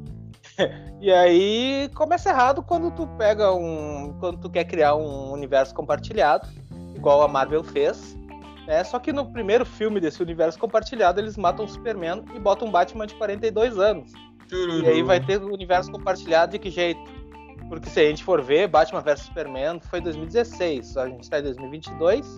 e 0.99 1.11
aí 1.11 1.89
começa 1.95 2.29
errado 2.29 2.61
quando 2.63 2.91
tu 2.91 3.07
pega 3.17 3.53
um. 3.53 4.15
quando 4.19 4.39
tu 4.39 4.49
quer 4.49 4.65
criar 4.65 4.95
um 4.95 5.31
universo 5.31 5.73
compartilhado, 5.73 6.47
igual 6.95 7.21
a 7.21 7.27
Marvel 7.27 7.63
fez, 7.63 8.17
é, 8.67 8.83
só 8.83 8.99
que 8.99 9.11
no 9.11 9.31
primeiro 9.31 9.65
filme 9.65 9.99
desse 9.99 10.21
universo 10.21 10.57
compartilhado, 10.57 11.19
eles 11.19 11.37
matam 11.37 11.65
o 11.65 11.67
Superman 11.67 12.23
e 12.33 12.39
botam 12.39 12.67
um 12.67 12.71
Batman 12.71 13.05
de 13.05 13.15
42 13.15 13.77
anos. 13.77 14.11
E 14.51 14.87
aí 14.87 15.01
vai 15.01 15.19
ter 15.19 15.41
o 15.41 15.51
universo 15.51 15.91
compartilhado 15.91 16.51
de 16.51 16.59
que 16.59 16.69
jeito? 16.69 17.01
Porque 17.69 17.89
se 17.89 17.99
a 17.99 18.03
gente 18.03 18.23
for 18.23 18.41
ver, 18.41 18.67
Batman 18.67 19.01
vs 19.01 19.21
Superman 19.21 19.79
foi 19.79 20.01
2016, 20.01 20.97
a 20.97 21.07
gente 21.07 21.23
está 21.23 21.39
em 21.39 21.43
2022. 21.43 22.35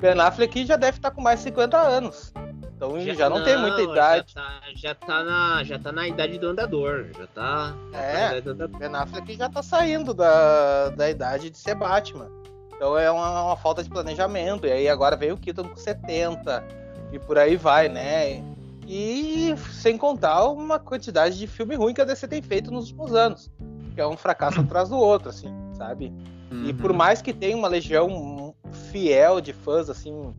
Ben 0.00 0.18
Affleck 0.20 0.66
já 0.66 0.76
deve 0.76 0.98
estar 0.98 1.10
tá 1.10 1.14
com 1.14 1.22
mais 1.22 1.38
de 1.38 1.44
50 1.44 1.78
anos. 1.78 2.32
Então 2.74 2.98
já, 3.00 3.14
já 3.14 3.30
não, 3.30 3.38
não, 3.38 3.44
tem 3.44 3.56
muita 3.56 3.80
idade. 3.80 4.32
Já 4.34 4.42
tá, 4.42 4.60
já 4.74 4.94
tá, 4.94 5.22
na, 5.22 5.62
já 5.62 5.78
tá 5.78 5.92
na 5.92 6.08
idade 6.08 6.36
do 6.36 6.48
andador. 6.48 7.06
Já 7.16 7.26
tá. 7.28 7.74
É, 7.92 8.40
tá 8.40 8.66
Ben 8.66 8.92
Affleck 8.92 9.36
já 9.36 9.48
tá 9.48 9.62
saindo 9.62 10.12
da, 10.12 10.88
da 10.88 11.08
idade 11.08 11.48
de 11.48 11.56
ser 11.56 11.76
Batman. 11.76 12.28
Então 12.74 12.98
é 12.98 13.08
uma, 13.08 13.44
uma, 13.44 13.56
falta 13.56 13.84
de 13.84 13.88
planejamento. 13.88 14.66
E 14.66 14.72
aí 14.72 14.88
agora 14.88 15.14
veio 15.14 15.34
o 15.34 15.38
Keaton 15.38 15.68
com 15.68 15.76
70 15.76 16.64
e 17.12 17.18
por 17.20 17.38
aí 17.38 17.56
vai, 17.56 17.88
né? 17.88 18.42
E 18.88 19.54
sem 19.70 19.96
contar 19.96 20.48
uma 20.48 20.80
quantidade 20.80 21.38
de 21.38 21.46
filme 21.46 21.76
ruim 21.76 21.94
que 21.94 22.00
a 22.00 22.04
DC 22.04 22.26
tem 22.26 22.42
feito 22.42 22.72
nos 22.72 22.86
últimos 22.86 23.14
anos. 23.14 23.48
Que 23.94 24.00
é 24.00 24.06
um 24.06 24.16
fracasso 24.16 24.60
atrás 24.60 24.88
do 24.88 24.96
outro, 24.96 25.28
assim, 25.28 25.48
sabe? 25.74 26.12
Uhum. 26.50 26.66
E 26.66 26.72
por 26.72 26.92
mais 26.92 27.20
que 27.20 27.32
tenha 27.32 27.56
uma 27.56 27.68
legião 27.68 28.54
fiel 28.90 29.40
de 29.40 29.52
fãs, 29.52 29.90
assim, 29.90 30.34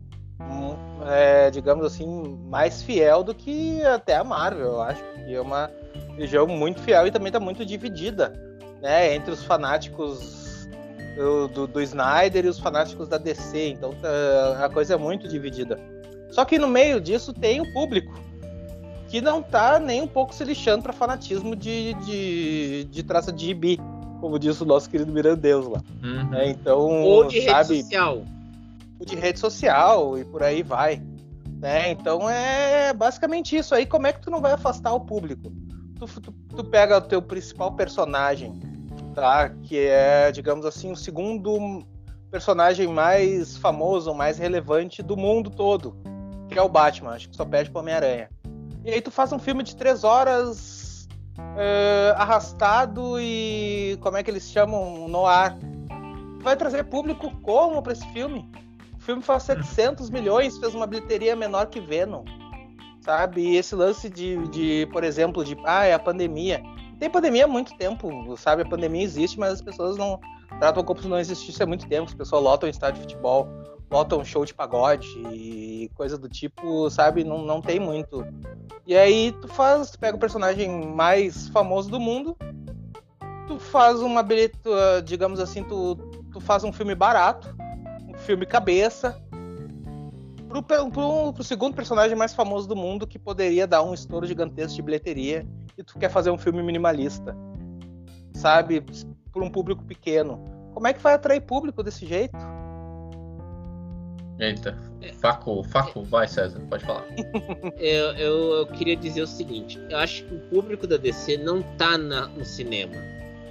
é, 1.06 1.50
digamos 1.50 1.84
assim, 1.84 2.38
mais 2.48 2.82
fiel 2.82 3.22
do 3.22 3.34
que 3.34 3.82
até 3.84 4.16
a 4.16 4.24
Marvel, 4.24 4.66
eu 4.66 4.82
acho. 4.82 5.02
Que 5.24 5.34
é 5.34 5.40
uma 5.40 5.70
legião 6.16 6.46
muito 6.46 6.80
fiel 6.80 7.06
e 7.06 7.10
também 7.10 7.28
está 7.28 7.40
muito 7.40 7.64
dividida, 7.64 8.32
né? 8.80 9.14
Entre 9.14 9.32
os 9.32 9.44
fanáticos 9.44 10.68
do, 11.48 11.66
do 11.66 11.80
Snyder 11.80 12.44
e 12.44 12.48
os 12.48 12.58
fanáticos 12.58 13.08
da 13.08 13.18
DC. 13.18 13.68
Então 13.68 13.94
tá, 13.94 14.64
a 14.64 14.68
coisa 14.68 14.94
é 14.94 14.96
muito 14.96 15.28
dividida. 15.28 15.78
Só 16.30 16.44
que 16.44 16.58
no 16.58 16.66
meio 16.66 17.00
disso 17.00 17.32
tem 17.32 17.60
o 17.60 17.72
público, 17.72 18.12
que 19.14 19.20
não 19.20 19.40
tá 19.40 19.78
nem 19.78 20.02
um 20.02 20.08
pouco 20.08 20.34
se 20.34 20.42
lixando 20.42 20.82
para 20.82 20.92
fanatismo 20.92 21.54
de, 21.54 21.94
de, 22.04 22.84
de 22.90 23.02
traça 23.04 23.30
de 23.30 23.46
gibi, 23.46 23.78
como 24.20 24.40
diz 24.40 24.60
o 24.60 24.64
nosso 24.64 24.90
querido 24.90 25.12
Mirandeus 25.12 25.68
lá. 25.68 25.80
Uhum. 26.02 26.34
É, 26.34 26.48
então, 26.48 26.80
Ou 26.80 27.28
de 27.28 27.42
sabe, 27.42 27.74
rede 27.74 27.82
social. 27.84 28.24
Ou 28.98 29.06
de 29.06 29.14
rede 29.14 29.38
social 29.38 30.18
e 30.18 30.24
por 30.24 30.42
aí 30.42 30.64
vai. 30.64 31.00
Né? 31.60 31.92
Então 31.92 32.28
é 32.28 32.92
basicamente 32.92 33.56
isso. 33.56 33.72
Aí 33.72 33.86
como 33.86 34.08
é 34.08 34.12
que 34.12 34.20
tu 34.20 34.32
não 34.32 34.40
vai 34.40 34.50
afastar 34.50 34.92
o 34.92 34.98
público? 34.98 35.52
Tu, 35.96 36.20
tu, 36.20 36.32
tu 36.32 36.64
pega 36.64 36.98
o 36.98 37.00
teu 37.00 37.22
principal 37.22 37.70
personagem, 37.76 38.52
tá? 39.14 39.48
Que 39.48 39.78
é, 39.78 40.32
digamos 40.32 40.66
assim, 40.66 40.90
o 40.90 40.96
segundo 40.96 41.86
personagem 42.32 42.88
mais 42.88 43.56
famoso, 43.58 44.12
mais 44.12 44.38
relevante 44.38 45.04
do 45.04 45.16
mundo 45.16 45.50
todo, 45.50 45.96
que 46.48 46.58
é 46.58 46.62
o 46.62 46.68
Batman. 46.68 47.12
Acho 47.12 47.28
que 47.28 47.36
só 47.36 47.44
perde 47.44 47.70
pro 47.70 47.78
Homem-Aranha. 47.78 48.33
E 48.84 48.90
aí 48.90 49.00
tu 49.00 49.10
faz 49.10 49.32
um 49.32 49.38
filme 49.38 49.62
de 49.62 49.74
três 49.74 50.04
horas 50.04 51.08
é, 51.56 52.14
arrastado 52.18 53.18
e 53.18 53.96
como 54.02 54.18
é 54.18 54.22
que 54.22 54.30
eles 54.30 54.50
chamam 54.50 55.08
no 55.08 55.24
ar? 55.24 55.56
Vai 56.42 56.54
trazer 56.54 56.84
público 56.84 57.30
como 57.40 57.82
para 57.82 57.94
esse 57.94 58.06
filme? 58.12 58.46
O 58.92 59.00
filme 59.00 59.22
faz 59.22 59.44
700 59.44 60.10
milhões, 60.10 60.58
fez 60.58 60.74
uma 60.74 60.86
bilheteria 60.86 61.34
menor 61.34 61.68
que 61.68 61.80
Venom, 61.80 62.24
sabe? 63.00 63.40
E 63.40 63.56
esse 63.56 63.74
lance 63.74 64.10
de, 64.10 64.46
de 64.48 64.86
por 64.92 65.02
exemplo, 65.02 65.42
de 65.42 65.56
ah, 65.64 65.86
é 65.86 65.94
a 65.94 65.98
pandemia 65.98 66.62
Tem 66.98 67.08
pandemia 67.08 67.46
há 67.46 67.48
muito 67.48 67.74
tempo, 67.78 68.36
sabe? 68.36 68.62
A 68.62 68.68
pandemia 68.68 69.02
existe, 69.02 69.38
mas 69.38 69.54
as 69.54 69.62
pessoas 69.62 69.96
não 69.96 70.20
tratam 70.58 70.84
como 70.84 71.00
se 71.00 71.08
não 71.08 71.18
existisse 71.18 71.62
há 71.62 71.66
muito 71.66 71.88
tempo. 71.88 72.04
As 72.04 72.14
pessoas 72.14 72.42
lotam 72.42 72.68
estádio 72.68 73.00
de 73.00 73.08
futebol, 73.08 73.48
lotam 73.90 74.24
show 74.24 74.44
de 74.44 74.54
pagode 74.54 75.08
e 75.32 75.90
coisa 75.94 76.18
do 76.18 76.28
tipo, 76.28 76.88
sabe? 76.90 77.24
Não, 77.24 77.44
não 77.44 77.60
tem 77.60 77.78
muito. 77.78 78.26
E 78.86 78.96
aí 78.96 79.32
tu 79.40 79.48
faz, 79.48 79.90
tu 79.90 79.98
pega 79.98 80.16
o 80.16 80.20
personagem 80.20 80.68
mais 80.86 81.48
famoso 81.48 81.90
do 81.90 82.00
mundo, 82.00 82.36
tu 83.46 83.58
faz 83.58 84.00
uma 84.00 84.22
bilhete, 84.22 84.58
digamos 85.04 85.40
assim, 85.40 85.62
tu, 85.64 85.96
tu 86.32 86.40
faz 86.40 86.64
um 86.64 86.72
filme 86.72 86.94
barato, 86.94 87.54
um 88.08 88.18
filme 88.18 88.44
cabeça, 88.46 89.22
pro, 90.48 90.62
pro, 90.62 91.32
pro 91.32 91.44
segundo 91.44 91.74
personagem 91.74 92.16
mais 92.16 92.34
famoso 92.34 92.68
do 92.68 92.76
mundo 92.76 93.06
que 93.06 93.18
poderia 93.18 93.66
dar 93.66 93.82
um 93.82 93.94
estouro 93.94 94.26
gigantesco 94.26 94.76
de 94.76 94.82
bilheteria 94.82 95.46
e 95.76 95.82
tu 95.82 95.98
quer 95.98 96.10
fazer 96.10 96.30
um 96.30 96.38
filme 96.38 96.62
minimalista, 96.62 97.36
sabe? 98.34 98.84
Por 99.32 99.42
um 99.42 99.50
público 99.50 99.84
pequeno. 99.84 100.44
Como 100.72 100.86
é 100.86 100.92
que 100.92 101.00
vai 101.00 101.14
atrair 101.14 101.40
público 101.40 101.82
desse 101.82 102.06
jeito? 102.06 102.53
Eita, 104.38 104.76
facou, 105.20 105.62
facou, 105.62 106.04
vai 106.04 106.26
César, 106.26 106.60
pode 106.68 106.84
falar. 106.84 107.06
eu, 107.78 108.10
eu, 108.16 108.52
eu, 108.54 108.66
queria 108.66 108.96
dizer 108.96 109.22
o 109.22 109.26
seguinte: 109.26 109.80
eu 109.88 109.98
acho 109.98 110.24
que 110.24 110.34
o 110.34 110.40
público 110.50 110.86
da 110.86 110.96
DC 110.96 111.36
não 111.38 111.62
tá 111.76 111.96
na, 111.96 112.26
no 112.28 112.44
cinema, 112.44 112.96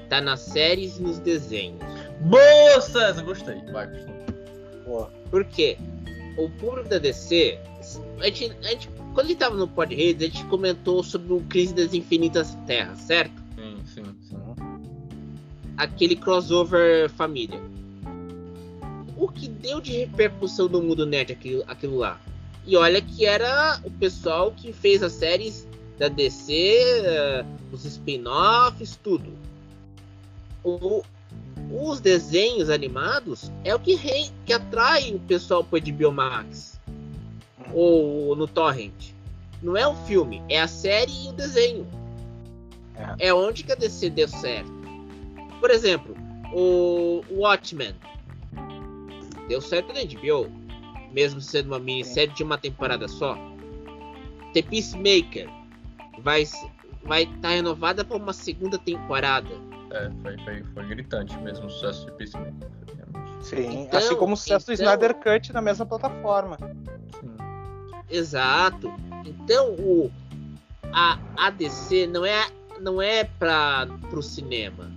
tá 0.10 0.20
nas 0.20 0.42
séries 0.42 0.98
e 0.98 1.04
nos 1.04 1.20
desenhos. 1.20 1.80
Boa, 2.22 2.82
César, 2.82 3.24
gostei, 3.24 3.62
vai, 3.72 3.88
Boa. 4.86 5.10
Por 5.30 5.46
quê? 5.46 5.78
O 6.38 6.50
público 6.50 6.90
da 6.90 6.98
DC, 6.98 7.58
a 8.20 8.26
gente, 8.26 8.58
a 8.64 8.68
gente 8.68 8.90
quando 9.14 9.28
ele 9.28 9.36
tava 9.36 9.56
no 9.56 9.68
Pod 9.68 9.94
Redes, 9.94 10.28
a 10.28 10.32
gente 10.32 10.46
comentou 10.46 11.04
sobre 11.04 11.34
o 11.34 11.42
Crise 11.42 11.74
das 11.74 11.94
Infinitas 11.94 12.58
Terras, 12.66 13.00
certo? 13.00 13.42
Sim, 13.56 13.78
sim, 13.86 14.04
sim. 14.22 14.38
Aquele 15.78 16.16
crossover 16.16 17.10
família. 17.10 17.62
O 19.24 19.30
que 19.30 19.48
deu 19.48 19.80
de 19.80 20.00
repercussão 20.00 20.68
no 20.68 20.84
mundo 20.84 21.06
nerd 21.06 21.32
aquilo, 21.32 21.64
aquilo 21.66 21.96
lá? 21.96 22.20
E 22.68 22.76
olha 22.76 23.02
que 23.02 23.26
era 23.26 23.80
o 23.82 23.90
pessoal 23.90 24.52
que 24.52 24.74
fez 24.74 25.02
as 25.02 25.14
séries 25.14 25.66
da 25.98 26.10
DC, 26.10 26.52
uh, 26.52 27.06
eh, 27.06 27.46
os 27.72 27.86
spin-offs, 27.86 29.00
tudo. 29.02 29.32
O, 30.62 31.02
os 31.72 32.02
desenhos 32.02 32.70
animados 32.70 33.50
é 33.64 33.74
o 33.74 33.80
que, 33.80 33.96
rei, 33.96 34.30
que 34.46 34.52
atrai 34.52 35.16
o 35.16 35.20
pessoal 35.20 35.64
para 35.64 35.80
HBO 35.80 36.12
Max 36.12 36.78
ou 37.74 38.36
no 38.36 38.46
torrent. 38.46 39.14
Não 39.62 39.78
é 39.78 39.88
o 39.88 39.96
filme, 40.04 40.44
é 40.50 40.60
a 40.60 40.68
série 40.68 41.28
e 41.28 41.30
o 41.30 41.32
desenho. 41.32 41.88
É, 43.18 43.28
é 43.30 43.34
onde 43.34 43.64
que 43.64 43.72
a 43.72 43.76
DC 43.76 44.10
deu 44.10 44.28
certo. 44.28 44.74
Por 45.62 45.72
exemplo, 45.72 46.14
o 46.54 47.24
Watchmen 47.32 47.96
deu 49.48 49.62
certo 49.62 49.94
na 49.94 50.02
HBO, 50.02 50.52
mesmo 51.12 51.40
sendo 51.42 51.68
uma 51.68 51.80
minissérie 51.80 52.34
de 52.34 52.44
uma 52.44 52.58
temporada 52.58 53.08
só. 53.08 53.38
The 54.54 54.62
Peacemaker 54.62 55.50
vai 56.20 56.46
vai 57.04 57.24
estar 57.24 57.42
tá 57.42 57.50
renovada 57.50 58.06
para 58.06 58.18
uma 58.18 58.34
segunda 58.34 58.78
temporada. 58.78 59.50
É, 59.92 60.10
foi, 60.22 60.38
foi, 60.40 60.64
foi 60.74 60.86
gritante 60.88 61.38
mesmo 61.40 61.68
o 61.68 61.70
sucesso 61.70 62.06
de 62.06 62.12
Peacemaker. 62.14 62.70
Sim, 63.42 63.82
então, 63.82 64.00
assim 64.00 64.16
como 64.16 64.34
o 64.34 64.38
sucesso 64.38 64.72
então, 64.72 64.86
do 64.86 64.90
Snyder 64.90 65.16
Cut 65.16 65.52
na 65.52 65.62
mesma 65.62 65.86
plataforma. 65.86 66.58
Sim. 67.20 67.36
Exato. 68.10 68.94
Então 69.26 69.74
o 69.74 70.12
a 70.94 71.20
ADC 71.38 72.08
não 72.08 72.26
é 72.26 72.48
não 72.80 73.02
é 73.02 73.24
para 73.24 73.88
o 74.12 74.22
cinema, 74.22 74.92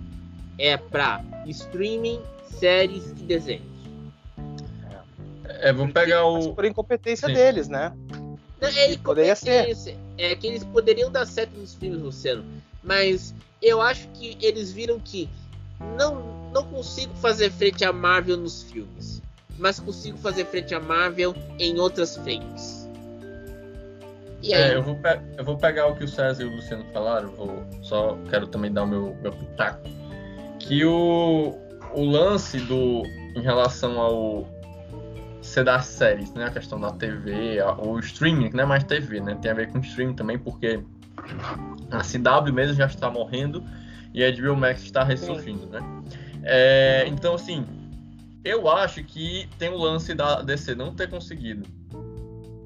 é 0.57 0.77
para 0.77 1.23
streaming, 1.47 2.21
séries 2.43 3.11
e 3.11 3.23
desenhos. 3.23 3.66
É, 5.61 5.73
vamos 5.73 5.93
pegar 5.93 6.25
o 6.25 6.53
por 6.53 6.65
incompetência 6.65 7.27
Sim. 7.27 7.33
deles, 7.33 7.67
né? 7.67 7.91
Não, 8.59 8.69
é 8.69 8.97
Poderia 8.97 9.35
ser. 9.35 9.77
É 10.17 10.35
que 10.35 10.47
eles 10.47 10.63
poderiam 10.63 11.11
dar 11.11 11.25
certo 11.25 11.51
nos 11.57 11.75
filmes, 11.75 12.01
Luciano, 12.01 12.43
mas 12.83 13.33
eu 13.61 13.81
acho 13.81 14.07
que 14.09 14.37
eles 14.41 14.71
viram 14.71 14.99
que 14.99 15.29
não 15.97 16.37
não 16.51 16.63
consigo 16.65 17.13
fazer 17.15 17.51
frente 17.51 17.85
à 17.85 17.93
Marvel 17.93 18.37
nos 18.37 18.63
filmes, 18.63 19.21
mas 19.59 19.79
consigo 19.79 20.17
fazer 20.17 20.45
frente 20.45 20.73
à 20.73 20.79
Marvel 20.79 21.35
em 21.59 21.77
outras 21.79 22.17
frentes. 22.17 22.87
É, 24.43 24.75
eu, 24.75 24.83
vou 24.83 24.97
eu 25.37 25.43
vou 25.43 25.57
pegar 25.57 25.87
o 25.87 25.95
que 25.95 26.03
o 26.03 26.07
César 26.07 26.43
e 26.43 26.45
o 26.45 26.55
Luciano 26.55 26.85
falaram, 26.93 27.29
vou, 27.29 27.63
só 27.81 28.17
quero 28.29 28.47
também 28.47 28.71
dar 28.71 28.83
o 28.83 28.87
meu, 28.87 29.15
meu 29.21 29.31
pitaco. 29.31 29.81
Que 30.59 30.85
o, 30.85 31.55
o 31.93 32.03
lance 32.03 32.59
do 32.59 33.03
em 33.35 33.41
relação 33.41 33.99
ao 33.99 34.47
ser 35.47 35.63
das 35.63 35.85
séries, 35.85 36.33
né? 36.33 36.45
A 36.45 36.51
questão 36.51 36.79
da 36.79 36.91
TV, 36.91 37.59
a, 37.59 37.73
o 37.73 37.99
streaming, 37.99 38.49
não 38.53 38.63
é 38.63 38.65
mais 38.65 38.83
TV, 38.83 39.19
né? 39.19 39.35
Tem 39.41 39.51
a 39.51 39.53
ver 39.53 39.71
com 39.71 39.79
streaming 39.79 40.15
também, 40.15 40.37
porque 40.37 40.79
a 41.91 41.99
CW 41.99 42.53
mesmo 42.53 42.75
já 42.75 42.85
está 42.85 43.09
morrendo 43.09 43.63
e 44.13 44.23
a 44.23 44.31
HBO 44.31 44.55
Max 44.55 44.83
está 44.83 45.03
ressurgindo, 45.03 45.65
né? 45.67 45.79
É, 46.43 47.05
então, 47.07 47.35
assim, 47.35 47.65
eu 48.43 48.69
acho 48.69 49.03
que 49.03 49.49
tem 49.57 49.69
o 49.69 49.77
lance 49.77 50.13
da 50.13 50.41
DC 50.41 50.75
não 50.75 50.93
ter 50.93 51.09
conseguido 51.09 51.67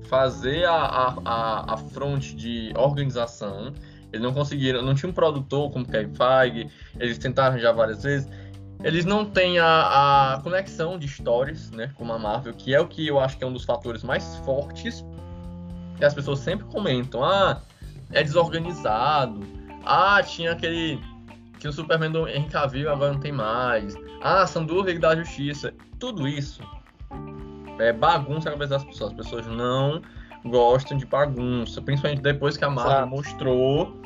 fazer 0.03 0.65
a, 0.65 0.75
a, 0.75 1.17
a, 1.23 1.73
a 1.73 1.77
fronte 1.77 2.36
de 2.36 2.73
organização. 2.75 3.73
Eles 4.11 4.21
não 4.21 4.34
conseguiram, 4.34 4.82
não 4.82 4.93
tinha 4.93 5.09
um 5.09 5.13
produtor 5.13 5.71
como 5.71 5.86
Kevin 5.86 6.13
Feige, 6.13 6.69
eles 6.99 7.17
tentaram 7.17 7.57
já 7.57 7.71
várias 7.71 8.03
vezes. 8.03 8.29
Eles 8.84 9.05
não 9.05 9.25
têm 9.25 9.59
a, 9.59 10.34
a 10.36 10.41
conexão 10.41 10.97
de 10.97 11.05
histórias, 11.05 11.69
né, 11.71 11.91
com 11.95 12.11
a 12.11 12.17
Marvel, 12.17 12.53
que 12.53 12.73
é 12.73 12.79
o 12.79 12.88
que 12.88 13.07
eu 13.07 13.19
acho 13.19 13.38
que 13.38 13.43
é 13.43 13.47
um 13.47 13.53
dos 13.53 13.63
fatores 13.63 14.03
mais 14.03 14.36
fortes 14.38 15.05
que 15.97 16.05
as 16.05 16.13
pessoas 16.13 16.39
sempre 16.39 16.65
comentam. 16.65 17.23
Ah, 17.23 17.61
é 18.11 18.23
desorganizado. 18.23 19.45
Ah, 19.86 20.21
tinha 20.23 20.51
aquele 20.51 20.99
que 21.59 21.67
o 21.67 21.71
Superman 21.73 22.11
do 22.11 22.27
Henry 22.27 22.49
Cavill 22.49 22.91
agora 22.91 23.13
não 23.13 23.19
tem 23.19 23.32
mais. 23.32 23.95
Ah, 24.21 24.47
são 24.47 24.65
duas 24.65 24.99
da 24.99 25.15
Justiça. 25.15 25.73
Tudo 25.99 26.27
isso 26.27 26.61
é 27.77 27.93
bagunça 27.93 28.45
na 28.45 28.51
cabeça 28.51 28.71
das 28.71 28.84
pessoas. 28.84 29.11
As 29.11 29.17
pessoas 29.17 29.45
não 29.45 30.01
gostam 30.45 30.97
de 30.97 31.05
bagunça, 31.05 31.79
principalmente 31.82 32.21
depois 32.21 32.57
que 32.57 32.65
a 32.65 32.69
Marvel 32.69 32.93
Exato. 32.93 33.09
mostrou 33.09 34.01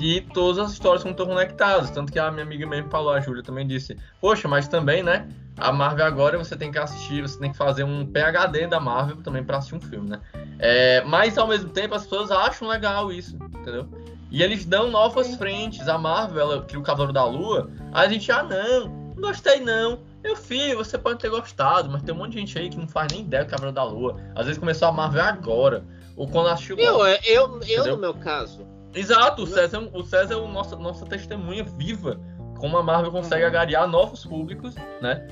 que 0.00 0.22
todas 0.32 0.58
as 0.58 0.72
histórias 0.72 1.04
estão 1.04 1.26
conectadas. 1.26 1.90
Tanto 1.90 2.10
que 2.10 2.18
a 2.18 2.30
minha 2.30 2.42
amiga 2.42 2.66
mesmo 2.66 2.88
falou, 2.88 3.12
a 3.12 3.20
Júlia 3.20 3.42
também 3.42 3.66
disse: 3.66 3.98
Poxa, 4.18 4.48
mas 4.48 4.66
também, 4.66 5.02
né? 5.02 5.28
A 5.58 5.70
Marvel 5.70 6.06
agora 6.06 6.38
você 6.38 6.56
tem 6.56 6.72
que 6.72 6.78
assistir, 6.78 7.20
você 7.20 7.38
tem 7.38 7.52
que 7.52 7.58
fazer 7.58 7.84
um 7.84 8.06
PHD 8.06 8.66
da 8.66 8.80
Marvel 8.80 9.18
também 9.18 9.44
para 9.44 9.58
assistir 9.58 9.74
um 9.74 9.80
filme, 9.80 10.08
né? 10.08 10.20
É, 10.58 11.04
mas 11.04 11.36
ao 11.36 11.46
mesmo 11.46 11.68
tempo 11.68 11.94
as 11.94 12.04
pessoas 12.04 12.30
acham 12.30 12.66
legal 12.66 13.12
isso, 13.12 13.36
entendeu? 13.36 13.86
E 14.30 14.42
eles 14.42 14.64
dão 14.64 14.90
novas 14.90 15.34
frentes. 15.34 15.86
A 15.86 15.98
Marvel, 15.98 16.40
ela 16.40 16.62
cria 16.62 16.80
o 16.80 16.82
Cavaleiro 16.82 17.12
da 17.12 17.26
Lua. 17.26 17.70
Aí 17.92 18.06
a 18.06 18.10
gente, 18.10 18.32
ah, 18.32 18.42
não, 18.42 18.88
não 19.14 19.28
gostei 19.28 19.60
não. 19.60 19.98
Meu 20.22 20.34
filho, 20.34 20.78
você 20.78 20.96
pode 20.96 21.18
ter 21.18 21.28
gostado, 21.28 21.90
mas 21.90 22.02
tem 22.02 22.14
um 22.14 22.18
monte 22.18 22.32
de 22.32 22.38
gente 22.38 22.58
aí 22.58 22.70
que 22.70 22.78
não 22.78 22.88
faz 22.88 23.12
nem 23.12 23.20
ideia 23.20 23.44
do 23.44 23.50
Cavaleiro 23.50 23.74
da 23.74 23.84
Lua. 23.84 24.16
Às 24.34 24.46
vezes 24.46 24.58
começou 24.58 24.88
a 24.88 24.92
Marvel 24.92 25.22
agora. 25.22 25.84
Ou 26.16 26.26
quando 26.26 26.48
assistiu. 26.48 26.78
Eu, 26.78 27.04
eu, 27.06 27.60
eu 27.66 27.86
no 27.86 27.98
meu 27.98 28.14
caso. 28.14 28.64
Exato, 28.94 29.42
o 29.42 29.46
César, 29.46 29.88
o 29.92 30.02
César 30.02 30.34
é 30.34 30.36
o 30.36 30.48
nosso, 30.48 30.76
nossa 30.76 31.06
testemunha 31.06 31.64
viva. 31.64 32.20
Como 32.58 32.76
a 32.76 32.82
Marvel 32.82 33.10
consegue 33.10 33.42
uhum. 33.42 33.48
agariar 33.48 33.88
novos 33.88 34.26
públicos, 34.26 34.74
né? 35.00 35.26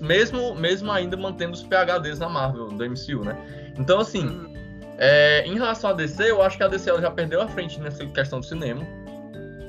Mesmo, 0.00 0.54
mesmo 0.56 0.90
ainda 0.90 1.16
mantendo 1.16 1.52
os 1.52 1.62
PHDs 1.62 2.18
na 2.18 2.28
Marvel, 2.28 2.68
do 2.68 2.84
MCU, 2.84 3.24
né? 3.24 3.36
Então, 3.78 4.00
assim, 4.00 4.26
uhum. 4.26 4.52
é, 4.98 5.46
em 5.46 5.54
relação 5.54 5.90
a 5.90 5.92
DC, 5.92 6.30
eu 6.30 6.42
acho 6.42 6.56
que 6.56 6.64
a 6.64 6.68
DC 6.68 6.90
ela 6.90 7.00
já 7.00 7.10
perdeu 7.10 7.40
a 7.40 7.46
frente 7.46 7.80
nessa 7.80 8.04
questão 8.06 8.40
do 8.40 8.46
cinema. 8.46 8.84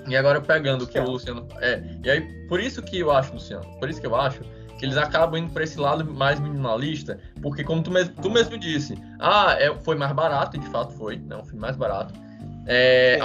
E 0.07 0.15
agora 0.15 0.41
pegando 0.41 0.83
o 0.83 0.87
que 0.87 0.99
o 0.99 1.09
Luciano. 1.09 1.47
É, 1.61 1.81
e 2.03 2.09
aí, 2.09 2.21
por 2.47 2.59
isso 2.59 2.81
que 2.81 2.99
eu 2.99 3.11
acho, 3.11 3.33
Luciano, 3.33 3.63
por 3.79 3.89
isso 3.89 4.01
que 4.01 4.07
eu 4.07 4.15
acho 4.15 4.41
que 4.77 4.85
eles 4.85 4.97
acabam 4.97 5.39
indo 5.39 5.51
para 5.51 5.63
esse 5.63 5.79
lado 5.79 6.03
mais 6.03 6.39
minimalista, 6.39 7.19
porque 7.41 7.63
como 7.63 7.81
tu 7.81 7.91
mesmo, 7.91 8.13
tu 8.21 8.29
mesmo 8.29 8.57
disse, 8.57 8.97
ah, 9.19 9.55
é, 9.57 9.73
foi 9.77 9.95
mais 9.95 10.11
barato, 10.11 10.57
e 10.57 10.59
de 10.59 10.67
fato 10.67 10.91
foi, 10.93 11.17
não, 11.17 11.43
foi 11.45 11.57
mais 11.57 11.77
barato. 11.77 12.13
É, 12.65 13.19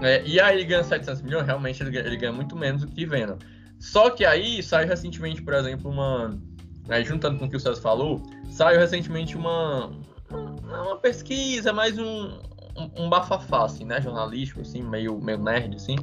é, 0.00 0.22
e 0.24 0.40
aí 0.40 0.56
ele 0.56 0.64
ganha 0.64 0.84
700 0.84 1.22
milhões, 1.22 1.46
realmente 1.46 1.82
ele, 1.82 1.96
ele 1.96 2.16
ganha 2.16 2.32
muito 2.32 2.56
menos 2.56 2.82
do 2.82 2.88
que 2.88 3.06
Venom. 3.06 3.36
Só 3.78 4.10
que 4.10 4.24
aí 4.24 4.62
saiu 4.62 4.88
recentemente, 4.88 5.42
por 5.42 5.54
exemplo, 5.54 5.90
uma. 5.90 6.38
Aí, 6.88 7.04
juntando 7.04 7.38
com 7.38 7.44
o 7.44 7.50
que 7.50 7.56
o 7.56 7.60
César 7.60 7.80
falou, 7.80 8.22
saiu 8.50 8.78
recentemente 8.80 9.36
uma, 9.36 9.90
uma 10.30 10.96
pesquisa, 10.96 11.72
mais 11.72 11.98
um, 11.98 12.40
um, 12.76 13.04
um 13.04 13.10
bafafá, 13.10 13.66
assim, 13.66 13.84
né? 13.84 14.00
Jornalístico, 14.00 14.62
assim, 14.62 14.82
meio, 14.82 15.20
meio 15.20 15.38
nerd, 15.38 15.76
assim, 15.76 15.96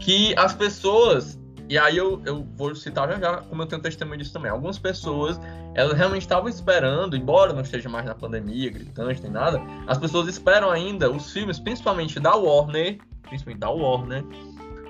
que 0.00 0.34
as 0.36 0.54
pessoas 0.54 1.38
e 1.68 1.76
aí 1.76 1.96
eu, 1.96 2.22
eu 2.24 2.46
vou 2.56 2.74
citar 2.74 3.08
já 3.10 3.18
já, 3.18 3.36
como 3.42 3.62
eu 3.62 3.66
tenho 3.66 3.82
testemunho 3.82 4.18
disso 4.18 4.32
também. 4.32 4.50
Algumas 4.50 4.78
pessoas, 4.78 5.38
elas 5.74 5.96
realmente 5.96 6.22
estavam 6.22 6.48
esperando, 6.48 7.14
embora 7.14 7.52
não 7.52 7.60
esteja 7.60 7.88
mais 7.88 8.06
na 8.06 8.14
pandemia, 8.14 8.70
gritante, 8.70 9.22
nem 9.22 9.30
nada, 9.30 9.60
as 9.86 9.98
pessoas 9.98 10.28
esperam 10.28 10.70
ainda 10.70 11.10
os 11.10 11.30
filmes, 11.30 11.58
principalmente 11.58 12.18
da 12.18 12.34
Warner, 12.34 12.98
principalmente 13.22 13.60
da 13.60 13.68
Warner, 13.68 14.24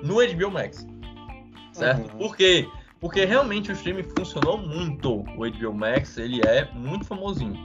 no 0.01 0.15
HBO 0.15 0.51
Max. 0.51 0.87
Certo? 1.73 2.11
Uhum. 2.13 2.17
Por 2.17 2.35
quê? 2.37 2.67
Porque 2.99 3.25
realmente 3.25 3.71
o 3.71 3.73
streaming 3.73 4.03
funcionou 4.17 4.57
muito. 4.57 5.23
O 5.37 5.49
HBO 5.49 5.73
Max, 5.73 6.17
ele 6.17 6.41
é 6.45 6.69
muito 6.73 7.05
famosinho. 7.05 7.57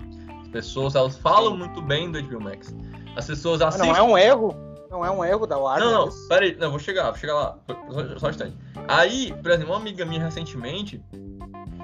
As 0.43 0.49
pessoas, 0.49 0.95
elas 0.95 1.17
falam 1.17 1.57
muito 1.57 1.81
bem 1.83 2.11
do 2.11 2.23
HBO 2.23 2.41
Max. 2.41 2.75
As 3.17 3.27
pessoas 3.27 3.61
assistem... 3.61 3.91
Não 3.91 3.97
é 3.97 4.03
um 4.03 4.19
erro? 4.19 4.74
Não 4.95 5.05
é 5.05 5.11
um 5.11 5.25
erro 5.25 5.45
da 5.45 5.59
Warner? 5.59 5.91
Não, 5.91 6.07
não, 6.07 6.29
peraí, 6.29 6.55
não, 6.55 6.71
vou 6.71 6.79
chegar, 6.79 7.11
vou 7.11 7.17
chegar 7.17 7.35
lá. 7.35 7.59
Só, 7.67 8.19
só 8.21 8.27
um 8.29 8.31
instante. 8.31 8.57
Aí, 8.87 9.35
por 9.43 9.51
exemplo, 9.51 9.73
uma 9.73 9.81
amiga 9.81 10.05
minha 10.05 10.23
recentemente, 10.23 11.03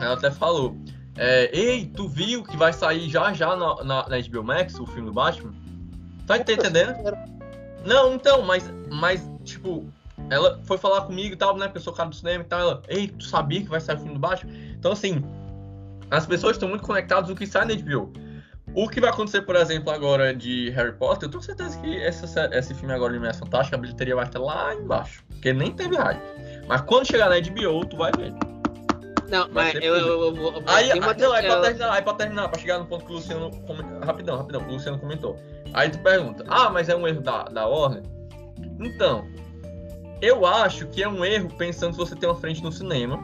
ela 0.01 0.15
até 0.15 0.31
falou: 0.31 0.77
é, 1.17 1.51
Ei, 1.53 1.87
tu 1.87 2.07
viu 2.07 2.45
que 2.45 2.57
vai 2.57 2.73
sair 2.73 3.11
já 3.11 3.33
já 3.33 3.57
na, 3.57 3.83
na, 3.83 4.09
na 4.09 4.21
HBO 4.21 4.45
Max 4.45 4.79
o 4.79 4.87
filme 4.87 5.07
do 5.07 5.13
Batman? 5.13 5.53
Tá, 6.25 6.39
tá 6.39 6.53
entendendo? 6.53 6.95
Não, 7.85 8.15
então, 8.15 8.43
mas, 8.43 8.73
mas, 8.89 9.29
tipo, 9.43 9.85
ela 10.31 10.61
foi 10.63 10.79
falar 10.79 11.01
comigo 11.01 11.35
e 11.35 11.37
tal, 11.37 11.57
né? 11.57 11.67
Pessoa 11.67 11.97
cara 11.97 12.11
do 12.11 12.15
cinema 12.15 12.45
e 12.45 12.47
tal. 12.47 12.61
Ela, 12.61 12.83
ei, 12.87 13.09
tu 13.09 13.25
sabia 13.25 13.61
que 13.61 13.69
vai 13.69 13.81
sair 13.81 13.97
o 13.97 13.99
filme 13.99 14.15
do 14.15 14.21
Batman? 14.21 14.53
Então, 14.79 14.93
assim, 14.93 15.25
as 16.13 16.27
pessoas 16.27 16.55
estão 16.55 16.69
muito 16.69 16.85
conectadas 16.85 17.29
no 17.29 17.35
que 17.35 17.45
sai 17.45 17.65
na 17.65 17.75
HBO. 17.75 18.13
O 18.75 18.89
que 18.89 19.01
vai 19.01 19.11
acontecer, 19.11 19.43
por 19.43 19.57
exemplo, 19.57 19.91
agora 19.91 20.35
de 20.35 20.71
Harry 20.71 20.93
Potter, 20.93 21.27
eu 21.27 21.31
tenho 21.31 21.43
certeza 21.43 21.79
que 21.81 21.97
essa, 22.03 22.49
esse 22.53 22.73
filme 22.75 22.95
agora 22.95 23.13
de 23.13 23.19
Mulher 23.19 23.35
Fantástica, 23.35 23.77
a 23.77 23.81
bilheteria 23.81 24.15
vai 24.15 24.25
estar 24.25 24.39
lá 24.39 24.75
embaixo. 24.75 25.25
Porque 25.29 25.53
nem 25.53 25.73
teve 25.73 25.97
hype. 25.97 26.21
Mas 26.69 26.81
quando 26.83 27.07
chegar 27.07 27.29
na 27.29 27.41
HBO, 27.41 27.85
tu 27.87 27.97
vai 27.97 28.13
ver. 28.13 28.33
Não, 29.29 29.49
mas 29.53 29.75
eu, 29.77 29.97
eu, 29.97 30.23
eu, 30.25 30.35
vou. 30.35 30.63
Aí, 30.67 30.87
uma... 30.87 30.95
aí 30.95 31.01
pra 31.01 31.15
terminar, 31.15 31.93
aí 31.93 32.03
pra 32.03 32.15
terminar, 32.15 32.49
pra 32.49 32.61
chegar 32.61 32.79
no 32.79 32.87
ponto 32.87 33.05
que 33.05 33.13
o 33.13 33.15
Luciano. 33.15 33.51
Rapidão, 34.05 34.37
rapidão, 34.37 34.63
o 34.63 34.73
Luciano 34.73 34.99
comentou. 34.99 35.37
Aí 35.73 35.89
tu 35.89 35.99
pergunta, 36.01 36.45
ah, 36.49 36.69
mas 36.69 36.89
é 36.89 36.97
um 36.97 37.07
erro 37.07 37.21
da, 37.21 37.45
da 37.45 37.67
Warner? 37.67 38.03
Então, 38.81 39.25
eu 40.21 40.45
acho 40.45 40.87
que 40.89 41.03
é 41.03 41.09
um 41.09 41.25
erro 41.25 41.49
pensando 41.57 41.93
se 41.93 41.99
você 41.99 42.17
tem 42.17 42.29
uma 42.29 42.35
frente 42.35 42.63
no 42.63 42.73
cinema. 42.73 43.19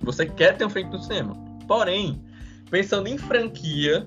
Você 0.00 0.26
quer 0.26 0.56
ter 0.56 0.64
uma 0.64 0.70
frente 0.70 0.90
no 0.90 1.00
cinema. 1.00 1.34
Porém, 1.66 2.22
pensando 2.70 3.08
em 3.08 3.16
franquia, 3.16 4.04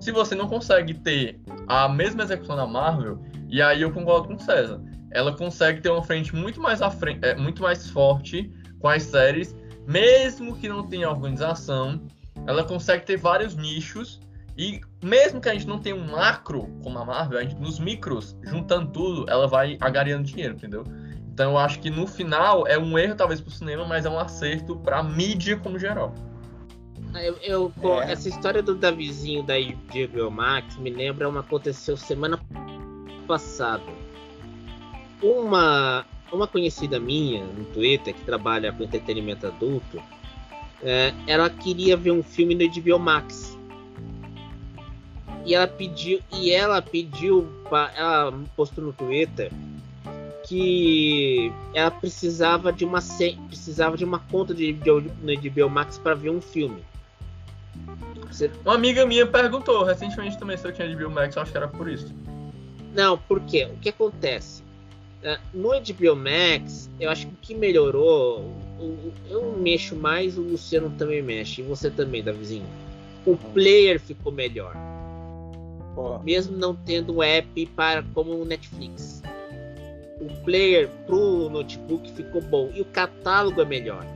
se 0.00 0.10
você 0.10 0.34
não 0.34 0.48
consegue 0.48 0.94
ter 0.94 1.38
a 1.68 1.88
mesma 1.88 2.22
execução 2.22 2.56
da 2.56 2.66
Marvel, 2.66 3.20
e 3.48 3.60
aí 3.60 3.82
eu 3.82 3.92
concordo 3.92 4.28
com 4.28 4.34
o 4.34 4.40
César, 4.40 4.80
ela 5.10 5.36
consegue 5.36 5.80
ter 5.80 5.90
uma 5.90 6.02
frente 6.02 6.34
muito 6.34 6.60
mais, 6.60 6.80
frente, 6.98 7.20
é, 7.22 7.34
muito 7.34 7.62
mais 7.62 7.88
forte 7.90 8.50
com 8.78 8.88
as 8.88 9.02
séries, 9.02 9.54
mesmo 9.86 10.56
que 10.56 10.68
não 10.68 10.86
tenha 10.86 11.10
organização, 11.10 12.00
ela 12.46 12.64
consegue 12.64 13.04
ter 13.04 13.18
vários 13.18 13.54
nichos, 13.54 14.20
e 14.56 14.80
mesmo 15.02 15.40
que 15.40 15.48
a 15.48 15.52
gente 15.52 15.66
não 15.66 15.78
tenha 15.78 15.96
um 15.96 16.10
macro 16.10 16.68
como 16.82 16.98
a 16.98 17.04
Marvel, 17.04 17.38
a 17.38 17.42
gente, 17.42 17.60
nos 17.60 17.78
micros, 17.78 18.36
juntando 18.42 18.90
tudo, 18.90 19.26
ela 19.28 19.46
vai 19.46 19.76
agariando 19.80 20.24
dinheiro, 20.24 20.54
entendeu? 20.54 20.84
Então 21.32 21.52
eu 21.52 21.58
acho 21.58 21.78
que 21.78 21.90
no 21.90 22.06
final 22.06 22.66
é 22.66 22.78
um 22.78 22.98
erro 22.98 23.14
talvez 23.14 23.40
para 23.40 23.48
o 23.48 23.52
cinema, 23.52 23.84
mas 23.86 24.04
é 24.04 24.10
um 24.10 24.18
acerto 24.18 24.76
para 24.76 24.98
a 24.98 25.02
mídia 25.02 25.56
como 25.56 25.78
geral. 25.78 26.14
Eu, 27.14 27.36
eu 27.42 27.72
é. 28.02 28.12
Essa 28.12 28.28
história 28.28 28.62
do 28.62 28.74
Davizinho 28.74 29.42
da 29.42 29.54
HBO 29.58 30.30
Max 30.30 30.76
me 30.76 30.90
lembra 30.90 31.28
uma 31.28 31.40
aconteceu 31.40 31.96
semana 31.96 32.40
passada. 33.26 33.82
Uma, 35.22 36.04
uma 36.32 36.46
conhecida 36.46 36.98
minha 37.00 37.44
no 37.44 37.64
Twitter 37.66 38.14
que 38.14 38.22
trabalha 38.24 38.72
com 38.72 38.84
entretenimento 38.84 39.46
adulto, 39.46 40.00
é, 40.82 41.12
ela 41.26 41.50
queria 41.50 41.96
ver 41.96 42.12
um 42.12 42.22
filme 42.22 42.54
no 42.54 42.68
HBO 42.68 42.98
Max. 42.98 43.58
E 45.44 45.54
ela 45.54 45.66
pediu, 45.66 46.20
e 46.32 46.50
ela 46.50 46.80
pediu, 46.80 47.48
pra, 47.68 47.90
ela 47.96 48.32
postou 48.56 48.84
no 48.84 48.92
Twitter 48.92 49.50
que 50.46 51.52
ela 51.74 51.90
precisava 51.90 52.72
de 52.72 52.84
uma 52.84 53.00
precisava 53.46 53.96
de 53.96 54.04
uma 54.04 54.18
conta 54.18 54.52
de, 54.52 54.72
de, 54.72 55.00
de 55.00 55.50
HBO 55.50 55.70
Max 55.70 55.96
para 55.98 56.14
ver 56.14 56.30
um 56.30 56.40
filme. 56.40 56.82
Uma 58.64 58.74
amiga 58.74 59.04
minha 59.04 59.26
perguntou 59.26 59.84
recentemente 59.84 60.38
também 60.38 60.56
se 60.56 60.66
eu 60.66 60.72
tinha 60.72 60.88
HBO 60.94 61.10
Max, 61.10 61.36
eu 61.36 61.42
acho 61.42 61.50
que 61.50 61.56
era 61.56 61.68
por 61.68 61.88
isso. 61.88 62.14
Não, 62.94 63.18
por 63.18 63.40
quê? 63.40 63.68
O 63.72 63.76
que 63.78 63.88
acontece? 63.88 64.62
É, 65.22 65.38
no 65.52 65.68
HBO 65.68 66.16
Max, 66.16 66.88
eu 66.98 67.10
acho 67.10 67.26
que 67.26 67.32
o 67.32 67.36
que 67.42 67.54
melhorou, 67.54 68.50
eu 69.28 69.56
mexo 69.58 69.94
mais, 69.94 70.38
o 70.38 70.42
Luciano 70.42 70.90
também 70.96 71.22
mexe, 71.22 71.60
e 71.60 71.64
você 71.64 71.90
também, 71.90 72.22
Davizinho. 72.22 72.66
O 73.26 73.36
player 73.36 74.00
ficou 74.00 74.32
melhor. 74.32 74.74
Pô. 75.94 76.18
Mesmo 76.20 76.56
não 76.56 76.74
tendo 76.74 77.16
um 77.16 77.22
app 77.22 77.66
para 77.76 78.02
como 78.14 78.32
o 78.32 78.44
Netflix. 78.44 79.22
O 80.20 80.44
player 80.44 80.88
pro 81.06 81.50
notebook 81.50 82.10
ficou 82.12 82.40
bom 82.40 82.70
e 82.74 82.80
o 82.80 82.84
catálogo 82.86 83.60
é 83.60 83.64
melhor. 83.64 84.06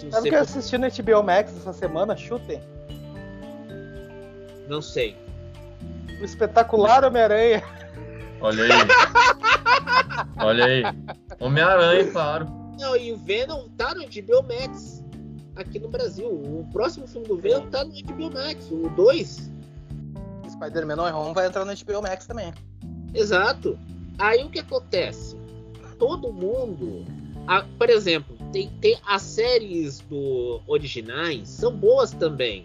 Se 0.00 0.10
Sabe 0.10 0.28
o 0.28 0.30
que 0.30 0.36
eu 0.36 0.40
assisti 0.40 0.78
no 0.78 0.88
HBO 0.88 1.22
Max 1.22 1.54
essa 1.54 1.74
semana? 1.74 2.16
Chutem. 2.16 2.58
Não 4.66 4.80
sei. 4.80 5.14
O 6.18 6.24
espetacular 6.24 7.04
Homem-Aranha. 7.04 7.62
Olha 8.40 8.64
aí. 8.64 8.70
Olha 10.38 10.64
aí. 10.64 10.82
Homem-Aranha, 11.38 12.10
claro. 12.10 12.46
Não, 12.78 12.96
e 12.96 13.12
o 13.12 13.18
Venom 13.18 13.68
tá 13.76 13.94
no 13.94 14.00
HBO 14.00 14.42
Max 14.42 15.04
aqui 15.54 15.78
no 15.78 15.88
Brasil. 15.88 16.28
O 16.28 16.66
próximo 16.72 17.06
filme 17.06 17.28
do 17.28 17.36
Venom 17.36 17.68
tá 17.68 17.84
no 17.84 17.92
HBO 17.92 18.32
Max, 18.32 18.70
o 18.70 18.88
2. 18.88 19.50
Spider-Man 20.48 20.96
No 20.96 21.14
Home 21.14 21.34
vai 21.34 21.46
entrar 21.46 21.66
no 21.66 21.72
HBO 21.74 22.00
Max 22.00 22.26
também. 22.26 22.54
Exato. 23.12 23.78
Aí 24.18 24.42
o 24.42 24.48
que 24.48 24.60
acontece? 24.60 25.36
Todo 25.98 26.32
mundo 26.32 27.04
a, 27.46 27.64
por 27.78 27.90
exemplo, 27.90 28.39
tem, 28.52 28.68
tem 28.80 28.98
as 29.06 29.22
séries 29.22 30.00
do 30.00 30.60
originais 30.66 31.48
são 31.48 31.74
boas 31.74 32.12
também. 32.12 32.64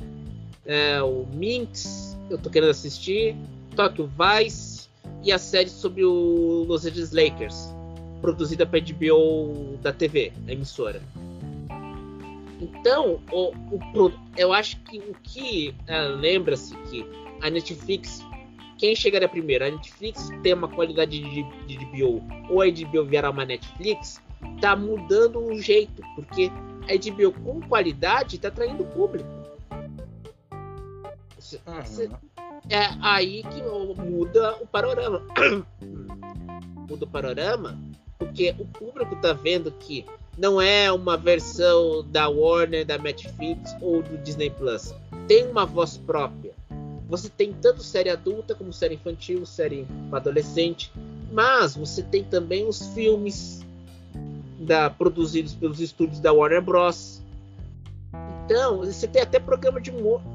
É, 0.66 1.02
o 1.02 1.26
Minx, 1.34 2.18
eu 2.30 2.38
tô 2.38 2.50
querendo 2.50 2.70
assistir, 2.70 3.36
Tokyo 3.76 4.10
Vice 4.10 4.88
e 5.24 5.32
a 5.32 5.38
série 5.38 5.70
sobre 5.70 6.04
o 6.04 6.66
Los 6.68 6.86
Angeles 6.86 7.12
Lakers, 7.12 7.70
produzida 8.22 8.66
pela 8.66 8.84
HBO 8.84 9.78
da 9.82 9.94
TV, 9.94 10.32
a 10.48 10.52
emissora. 10.52 11.02
Então, 12.60 13.20
o, 13.32 13.54
o, 13.94 14.12
eu 14.38 14.54
acho 14.54 14.80
que 14.82 14.98
o 14.98 15.16
que 15.24 15.76
é, 15.88 16.02
lembra-se 16.02 16.76
que 16.90 17.06
a 17.42 17.50
Netflix, 17.50 18.24
quem 18.78 18.96
chegaria 18.96 19.28
primeiro? 19.28 19.66
A 19.66 19.72
Netflix 19.72 20.30
tem 20.42 20.54
uma 20.54 20.68
qualidade 20.68 21.20
de, 21.20 21.44
de 21.68 21.86
HBO 21.86 22.24
ou 22.50 22.62
a 22.62 22.66
HBO 22.66 23.04
virar 23.04 23.30
uma 23.30 23.46
Netflix, 23.46 24.22
tá 24.60 24.76
mudando 24.76 25.40
o 25.40 25.60
jeito, 25.60 26.02
porque 26.16 26.52
a 26.84 26.96
HBO 26.96 27.32
com 27.32 27.62
qualidade 27.62 28.38
tá 28.38 28.48
atraindo 28.48 28.86
público. 28.86 29.30
Uhum. 31.68 32.18
É 32.70 32.90
aí 33.02 33.44
que 33.44 33.62
muda 34.02 34.56
o 34.62 34.68
panorama. 34.68 35.22
muda 36.90 37.06
o 37.06 37.08
panorama 37.08 37.78
porque 38.18 38.56
o 38.58 38.66
público 38.66 39.16
tá 39.18 39.34
vendo 39.34 39.72
que 39.72 40.06
não 40.38 40.62
é 40.62 40.92
uma 40.92 41.18
versão 41.18 42.04
da 42.10 42.28
Warner, 42.28 42.86
da 42.86 42.98
Netflix 42.98 43.76
ou 43.82 44.02
do 44.02 44.18
Disney 44.18 44.50
Plus. 44.50 44.94
Tem 45.28 45.48
uma 45.48 45.66
voz 45.66 45.98
própria. 45.98 46.54
Você 47.08 47.30
tem 47.30 47.54
tanto 47.54 47.84
série 47.84 48.10
adulta 48.10 48.56
como 48.56 48.74
série 48.74 48.96
infantil, 48.96 49.46
série 49.46 49.88
para 50.10 50.20
adolescente, 50.20 50.92
mas 51.32 51.76
você 51.76 52.02
tem 52.02 52.24
também 52.24 52.68
os 52.68 52.88
filmes 52.88 53.65
da, 54.60 54.90
produzidos 54.90 55.54
pelos 55.54 55.80
estúdios 55.80 56.20
da 56.20 56.32
Warner 56.32 56.62
Bros. 56.62 57.22
Então, 58.46 58.78
você 58.78 59.08
tem 59.08 59.22
até 59.22 59.40
programa 59.40 59.82
de, 59.82 59.92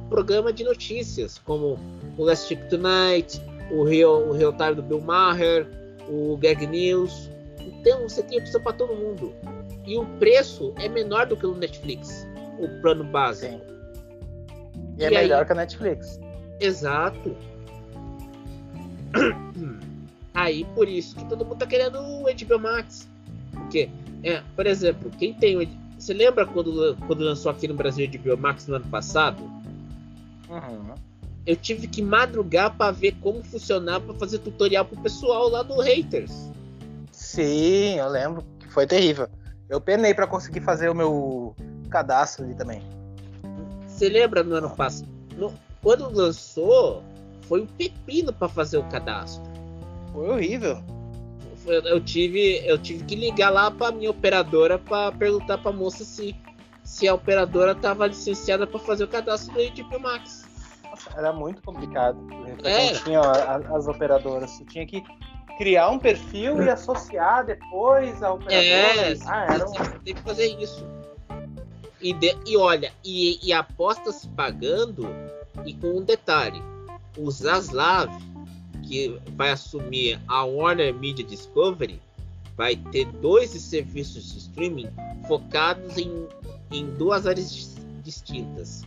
programa 0.08 0.52
de 0.52 0.64
notícias, 0.64 1.38
como 1.38 1.78
o 2.18 2.24
Last 2.24 2.48
Chip 2.48 2.68
Tonight, 2.68 3.40
o 3.70 3.84
Real, 3.84 4.22
o 4.22 4.32
Real 4.32 4.52
Time 4.52 4.74
do 4.74 4.82
Bill 4.82 5.00
Maher, 5.00 5.66
o 6.08 6.36
Gag 6.36 6.66
News. 6.66 7.30
Então, 7.60 8.08
você 8.08 8.22
tem 8.22 8.40
opção 8.40 8.60
para 8.60 8.72
todo 8.72 8.94
mundo. 8.94 9.32
E 9.86 9.96
o 9.96 10.04
preço 10.18 10.72
é 10.76 10.88
menor 10.88 11.26
do 11.26 11.36
que 11.36 11.46
o 11.46 11.54
Netflix, 11.54 12.26
o 12.58 12.68
plano 12.80 13.04
base. 13.04 13.48
Sim. 13.48 13.60
E, 14.98 15.04
é 15.04 15.10
melhor 15.10 15.40
aí... 15.40 15.46
que 15.46 15.52
a 15.52 15.54
Netflix. 15.54 16.20
Exato. 16.58 17.36
Aí, 20.34 20.64
por 20.74 20.88
isso 20.88 21.16
que 21.16 21.24
todo 21.26 21.44
mundo 21.44 21.58
tá 21.58 21.66
querendo 21.66 21.98
o 21.98 22.22
HBO 22.22 22.58
Max. 22.58 23.08
Porque 23.52 23.88
é, 24.22 24.42
por 24.54 24.66
exemplo, 24.66 25.10
quem 25.18 25.34
tem. 25.34 25.78
Você 25.98 26.14
lembra 26.14 26.46
quando, 26.46 26.96
quando 27.06 27.24
lançou 27.24 27.50
aqui 27.50 27.68
no 27.68 27.74
Brasil 27.74 28.06
de 28.06 28.18
Biomax 28.18 28.66
no 28.66 28.76
ano 28.76 28.86
passado? 28.86 29.42
Uhum. 30.48 30.94
Eu 31.46 31.56
tive 31.56 31.86
que 31.86 32.02
madrugar 32.02 32.76
para 32.76 32.92
ver 32.92 33.12
como 33.20 33.42
funcionava 33.42 34.04
para 34.06 34.14
fazer 34.14 34.38
tutorial 34.38 34.84
pro 34.84 35.00
pessoal 35.00 35.48
lá 35.48 35.62
do 35.62 35.80
Haters. 35.80 36.50
Sim, 37.12 37.96
eu 37.96 38.08
lembro 38.08 38.44
que 38.58 38.68
foi 38.68 38.86
terrível. 38.86 39.28
Eu 39.68 39.80
penei 39.80 40.12
para 40.12 40.26
conseguir 40.26 40.60
fazer 40.60 40.88
o 40.88 40.94
meu 40.94 41.54
cadastro 41.88 42.44
ali 42.44 42.54
também. 42.54 42.82
Você 43.86 44.08
lembra 44.08 44.42
no 44.42 44.54
ano 44.54 44.70
passado? 44.70 45.08
No, 45.36 45.52
quando 45.82 46.10
lançou, 46.10 47.02
foi 47.42 47.62
um 47.62 47.66
pepino 47.66 48.32
para 48.32 48.48
fazer 48.48 48.78
o 48.78 48.84
cadastro. 48.84 49.42
Foi 50.12 50.28
horrível. 50.28 50.82
Eu 51.66 52.00
tive, 52.00 52.62
eu 52.66 52.78
tive 52.78 53.04
que 53.04 53.14
ligar 53.14 53.50
lá 53.50 53.70
para 53.70 53.92
minha 53.92 54.10
operadora 54.10 54.78
para 54.78 55.12
perguntar 55.12 55.58
para 55.58 55.72
moça 55.72 56.04
se, 56.04 56.34
se 56.82 57.06
a 57.06 57.14
operadora 57.14 57.72
estava 57.72 58.06
licenciada 58.06 58.66
para 58.66 58.80
fazer 58.80 59.04
o 59.04 59.08
cadastro 59.08 59.54
do 59.54 59.60
HBO 59.60 60.00
Max. 60.00 60.48
Nossa, 60.84 61.10
era 61.16 61.32
muito 61.32 61.62
complicado. 61.62 62.18
É. 62.64 62.94
tinha 62.94 63.20
as 63.20 63.86
operadoras. 63.86 64.50
Você 64.50 64.64
tinha 64.64 64.86
que 64.86 65.02
criar 65.56 65.90
um 65.90 65.98
perfil 65.98 66.62
e 66.62 66.70
associar 66.70 67.44
depois 67.44 68.22
a 68.22 68.32
operadora. 68.32 68.64
É, 68.64 69.16
ah, 69.26 69.46
era 69.54 69.68
um... 69.68 69.72
tem 70.04 70.14
que 70.14 70.22
fazer 70.22 70.46
isso. 70.60 70.86
E, 72.00 72.14
de, 72.14 72.34
e 72.46 72.56
olha, 72.56 72.92
e, 73.04 73.38
e 73.46 73.52
aposta-se 73.52 74.26
pagando, 74.28 75.06
e 75.66 75.74
com 75.74 75.98
um 75.98 76.02
detalhe: 76.02 76.62
o 77.16 77.30
Zaslav, 77.30 78.10
que 78.90 79.20
vai 79.36 79.52
assumir 79.52 80.20
a 80.26 80.44
Warner 80.44 80.92
Media 80.92 81.24
Discovery, 81.24 82.02
vai 82.56 82.74
ter 82.74 83.06
dois 83.06 83.50
serviços 83.50 84.32
de 84.32 84.38
streaming 84.38 84.88
focados 85.28 85.96
em, 85.96 86.26
em 86.72 86.86
duas 86.96 87.24
áreas 87.24 87.76
distintas: 88.02 88.84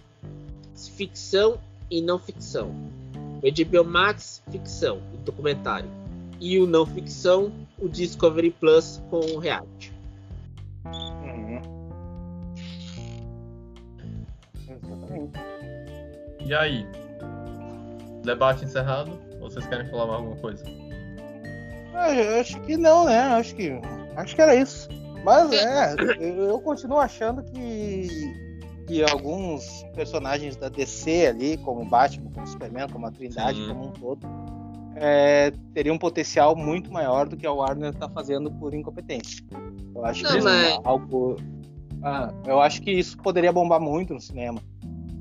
ficção 0.97 1.57
e 1.89 2.01
não 2.01 2.19
ficção. 2.19 2.75
O 3.41 3.41
HBO 3.41 3.85
Max, 3.85 4.43
ficção, 4.51 5.01
o 5.13 5.17
documentário. 5.23 5.89
E 6.39 6.59
o 6.59 6.67
não 6.67 6.85
ficção, 6.85 7.53
o 7.79 7.87
Discovery 7.87 8.51
Plus 8.51 9.01
com 9.09 9.21
o 9.21 9.39
reality. 9.39 9.93
Uhum. 10.85 11.61
E 16.45 16.53
aí? 16.53 16.85
Debate 18.23 18.65
encerrado? 18.65 19.32
Ou 19.43 19.51
vocês 19.51 19.67
querem 19.67 19.85
falar 19.89 20.05
mais 20.07 20.19
alguma 20.19 20.37
coisa? 20.37 20.63
Ah, 21.93 22.13
eu 22.13 22.39
acho 22.39 22.59
que 22.61 22.77
não, 22.77 23.05
né? 23.05 23.19
Acho 23.19 23.53
que, 23.55 23.71
acho 24.15 24.35
que 24.35 24.41
era 24.41 24.55
isso. 24.55 24.87
Mas 25.23 25.51
é, 25.51 25.95
eu, 26.19 26.43
eu 26.43 26.61
continuo 26.61 26.97
achando 26.97 27.43
que 27.43 28.07
que 28.87 29.01
alguns 29.01 29.85
personagens 29.95 30.57
da 30.57 30.67
DC 30.67 31.27
ali, 31.27 31.57
como 31.57 31.85
Batman, 31.85 32.29
como 32.33 32.45
Superman, 32.45 32.89
como 32.89 33.07
a 33.07 33.11
Trindade 33.11 33.57
Sim. 33.57 33.67
como 33.69 33.85
um 33.85 33.91
todo, 33.91 34.27
é, 34.95 35.51
teriam 35.73 35.95
um 35.95 35.99
potencial 35.99 36.55
muito 36.55 36.91
maior 36.91 37.27
do 37.27 37.37
que 37.37 37.47
a 37.47 37.51
Warner 37.51 37.91
está 37.91 38.09
fazendo 38.09 38.51
por 38.51 38.73
incompetência. 38.73 39.43
Eu 39.95 40.05
acho 40.05 40.23
Não, 40.23 40.31
que 40.31 40.41
mas... 40.41 40.73
É 40.73 40.79
algo. 40.83 41.37
Ah, 42.01 42.33
eu 42.45 42.59
acho 42.59 42.81
que 42.81 42.91
isso 42.91 43.17
poderia 43.17 43.53
bombar 43.53 43.79
muito 43.79 44.13
no 44.13 44.19
cinema. 44.19 44.59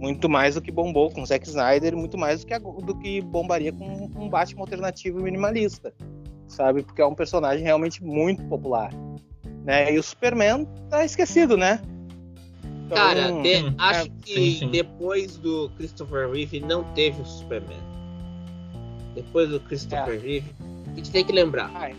Muito 0.02 0.28
mais 0.28 0.56
do 0.56 0.60
que 0.60 0.72
bombou 0.72 1.12
com 1.12 1.24
Zack 1.24 1.46
Snyder, 1.46 1.96
muito 1.96 2.18
mais 2.18 2.40
do 2.40 2.46
que, 2.48 2.58
do 2.58 2.98
que 2.98 3.20
bombaria 3.20 3.72
com 3.72 4.10
um 4.16 4.28
Batman 4.28 4.62
alternativo 4.62 5.20
minimalista. 5.20 5.94
Sabe? 6.48 6.82
Porque 6.82 7.00
é 7.00 7.06
um 7.06 7.14
personagem 7.14 7.62
realmente 7.62 8.02
muito 8.02 8.42
popular. 8.46 8.90
Né? 9.64 9.94
E 9.94 9.98
o 10.00 10.02
Superman 10.02 10.66
tá 10.90 11.04
esquecido, 11.04 11.56
né? 11.56 11.80
Então, 12.84 12.96
Cara, 12.96 13.30
de, 13.30 13.56
hum, 13.62 13.74
acho 13.78 14.06
é, 14.08 14.10
que 14.24 14.34
sim, 14.34 14.58
sim. 14.58 14.70
depois 14.72 15.36
do 15.36 15.70
Christopher 15.76 16.28
Reeve 16.28 16.58
não 16.58 16.82
teve 16.94 17.22
o 17.22 17.24
Superman. 17.24 17.78
Depois 19.14 19.50
do 19.50 19.60
Christopher 19.60 20.14
é. 20.14 20.18
Reeve, 20.18 20.52
a 20.90 20.96
gente 20.96 21.12
tem 21.12 21.24
que 21.24 21.32
lembrar. 21.32 21.70
Ai. 21.74 21.94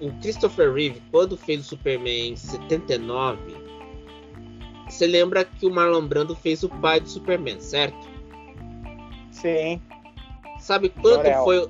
O 0.00 0.10
Christopher 0.22 0.72
Reeve, 0.72 1.02
quando 1.10 1.36
fez 1.36 1.60
o 1.60 1.64
Superman 1.64 2.32
em 2.32 2.36
79, 2.36 3.61
você 4.92 5.06
lembra 5.06 5.44
que 5.44 5.66
o 5.66 5.70
Marlon 5.70 6.06
Brando 6.06 6.36
fez 6.36 6.62
o 6.62 6.68
pai 6.68 7.00
do 7.00 7.08
Superman, 7.08 7.60
certo? 7.60 8.08
Sim. 9.30 9.80
Sabe 10.60 10.90
quanto 10.90 11.24
Jorel. 11.24 11.44
foi 11.44 11.68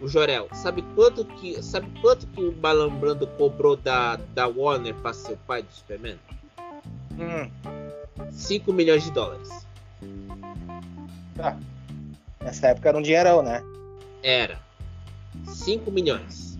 o 0.00 0.08
Jorel? 0.08 0.48
Sabe 0.52 0.82
quanto 0.94 1.24
que 1.24 1.62
sabe 1.62 1.88
quanto 2.00 2.26
que 2.26 2.42
o 2.42 2.54
Marlon 2.60 2.90
Brando 2.90 3.26
cobrou 3.26 3.76
da, 3.76 4.16
da 4.34 4.48
Warner 4.48 4.94
para 4.96 5.12
ser 5.12 5.34
o 5.34 5.36
pai 5.46 5.62
do 5.62 5.72
Superman? 5.72 6.18
Hum. 7.12 7.50
5 8.30 8.72
milhões 8.72 9.04
de 9.04 9.12
dólares. 9.12 9.66
Tá. 11.36 11.56
Nessa 12.40 12.68
época 12.68 12.88
era 12.88 12.98
um 12.98 13.02
dinheirão, 13.02 13.40
né? 13.40 13.62
Era. 14.22 14.58
5 15.46 15.90
milhões. 15.90 16.58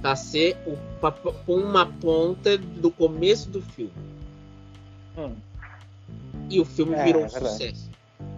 Pra 0.00 0.16
ser 0.16 0.56
o, 0.66 0.76
pra, 1.00 1.14
uma 1.46 1.86
ponta 1.86 2.58
do 2.58 2.90
começo 2.90 3.48
do 3.48 3.62
filme. 3.62 4.11
Hum. 5.16 5.34
E 6.48 6.60
o 6.60 6.64
filme 6.64 6.94
é, 6.94 7.04
virou 7.04 7.22
um 7.22 7.26
é 7.26 7.28
sucesso. 7.28 7.90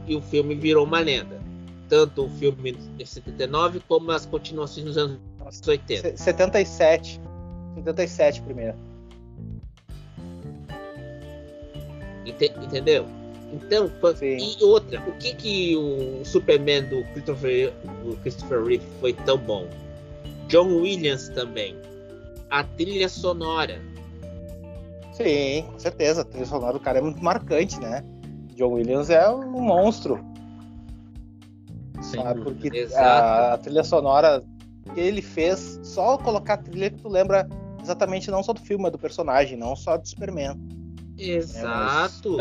E 0.07 0.14
o 0.14 0.20
filme 0.20 0.55
virou 0.55 0.85
uma 0.85 1.01
lenda. 1.01 1.41
Tanto 1.89 2.25
o 2.25 2.31
filme 2.31 2.72
de 2.72 3.07
79 3.07 3.81
como 3.87 4.11
as 4.11 4.27
continuações 4.27 4.87
nos 4.87 4.99
anos 4.99 5.18
80. 5.66 6.16
77. 6.16 7.20
77 7.75 8.43
primeiro. 8.43 8.77
entendeu? 12.27 13.07
Então, 13.53 13.91
Sim. 14.16 14.57
e 14.59 14.64
outra, 14.64 15.01
o 15.07 15.12
que 15.12 15.35
que 15.35 15.77
o 15.77 16.25
Superman 16.25 16.83
do 16.85 17.05
Christopher, 17.12 17.72
do 18.03 18.16
Christopher 18.16 18.64
Reeve 18.64 18.85
foi 19.01 19.12
tão 19.12 19.39
bom? 19.39 19.68
John 20.49 20.81
Williams 20.81 21.29
também. 21.29 21.77
A 22.51 22.64
trilha 22.64 23.09
sonora. 23.09 23.81
Sim, 25.15 25.65
com 25.71 25.79
certeza. 25.79 26.23
A 26.23 26.25
trilha 26.25 26.47
sonora 26.47 26.73
do 26.73 26.81
cara 26.81 26.99
é 26.99 27.03
muito 27.03 27.23
marcante, 27.23 27.79
né? 27.81 28.05
John 28.55 28.73
Williams 28.73 29.11
é 29.11 29.29
um 29.29 29.61
monstro. 29.61 30.25
Sim, 32.01 32.19
sabe? 32.19 32.43
Porque 32.43 32.89
a, 32.95 33.55
a, 33.55 33.59
trilha 33.59 33.85
sonora 33.85 34.43
que 34.93 35.01
ele 35.01 35.23
fez, 35.23 35.81
só 35.83 36.19
colocar 36.19 36.55
a 36.55 36.59
trilha 36.59 36.91
que 36.91 37.01
tu 37.01 37.09
lembra 37.09 37.49
exatamente 37.81 38.31
não 38.31 38.43
só 38.43 38.53
do 38.53 38.61
filme, 38.61 38.83
mas 38.83 38.93
do 38.93 38.99
personagem, 38.99 39.57
não 39.57 39.77
só 39.77 39.97
do 39.97 40.07
Superman. 40.07 40.59
Exato. 41.17 42.37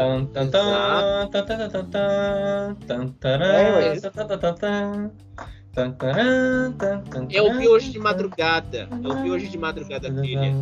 Eu 7.29 7.53
vi 7.57 7.67
hoje 7.67 7.91
de 7.91 7.99
madrugada. 7.99 8.89
Eu 9.03 9.21
vi 9.21 9.29
hoje 9.29 9.47
de 9.47 9.57
madrugada 9.59 10.07
a 10.07 10.13
trilha. 10.13 10.53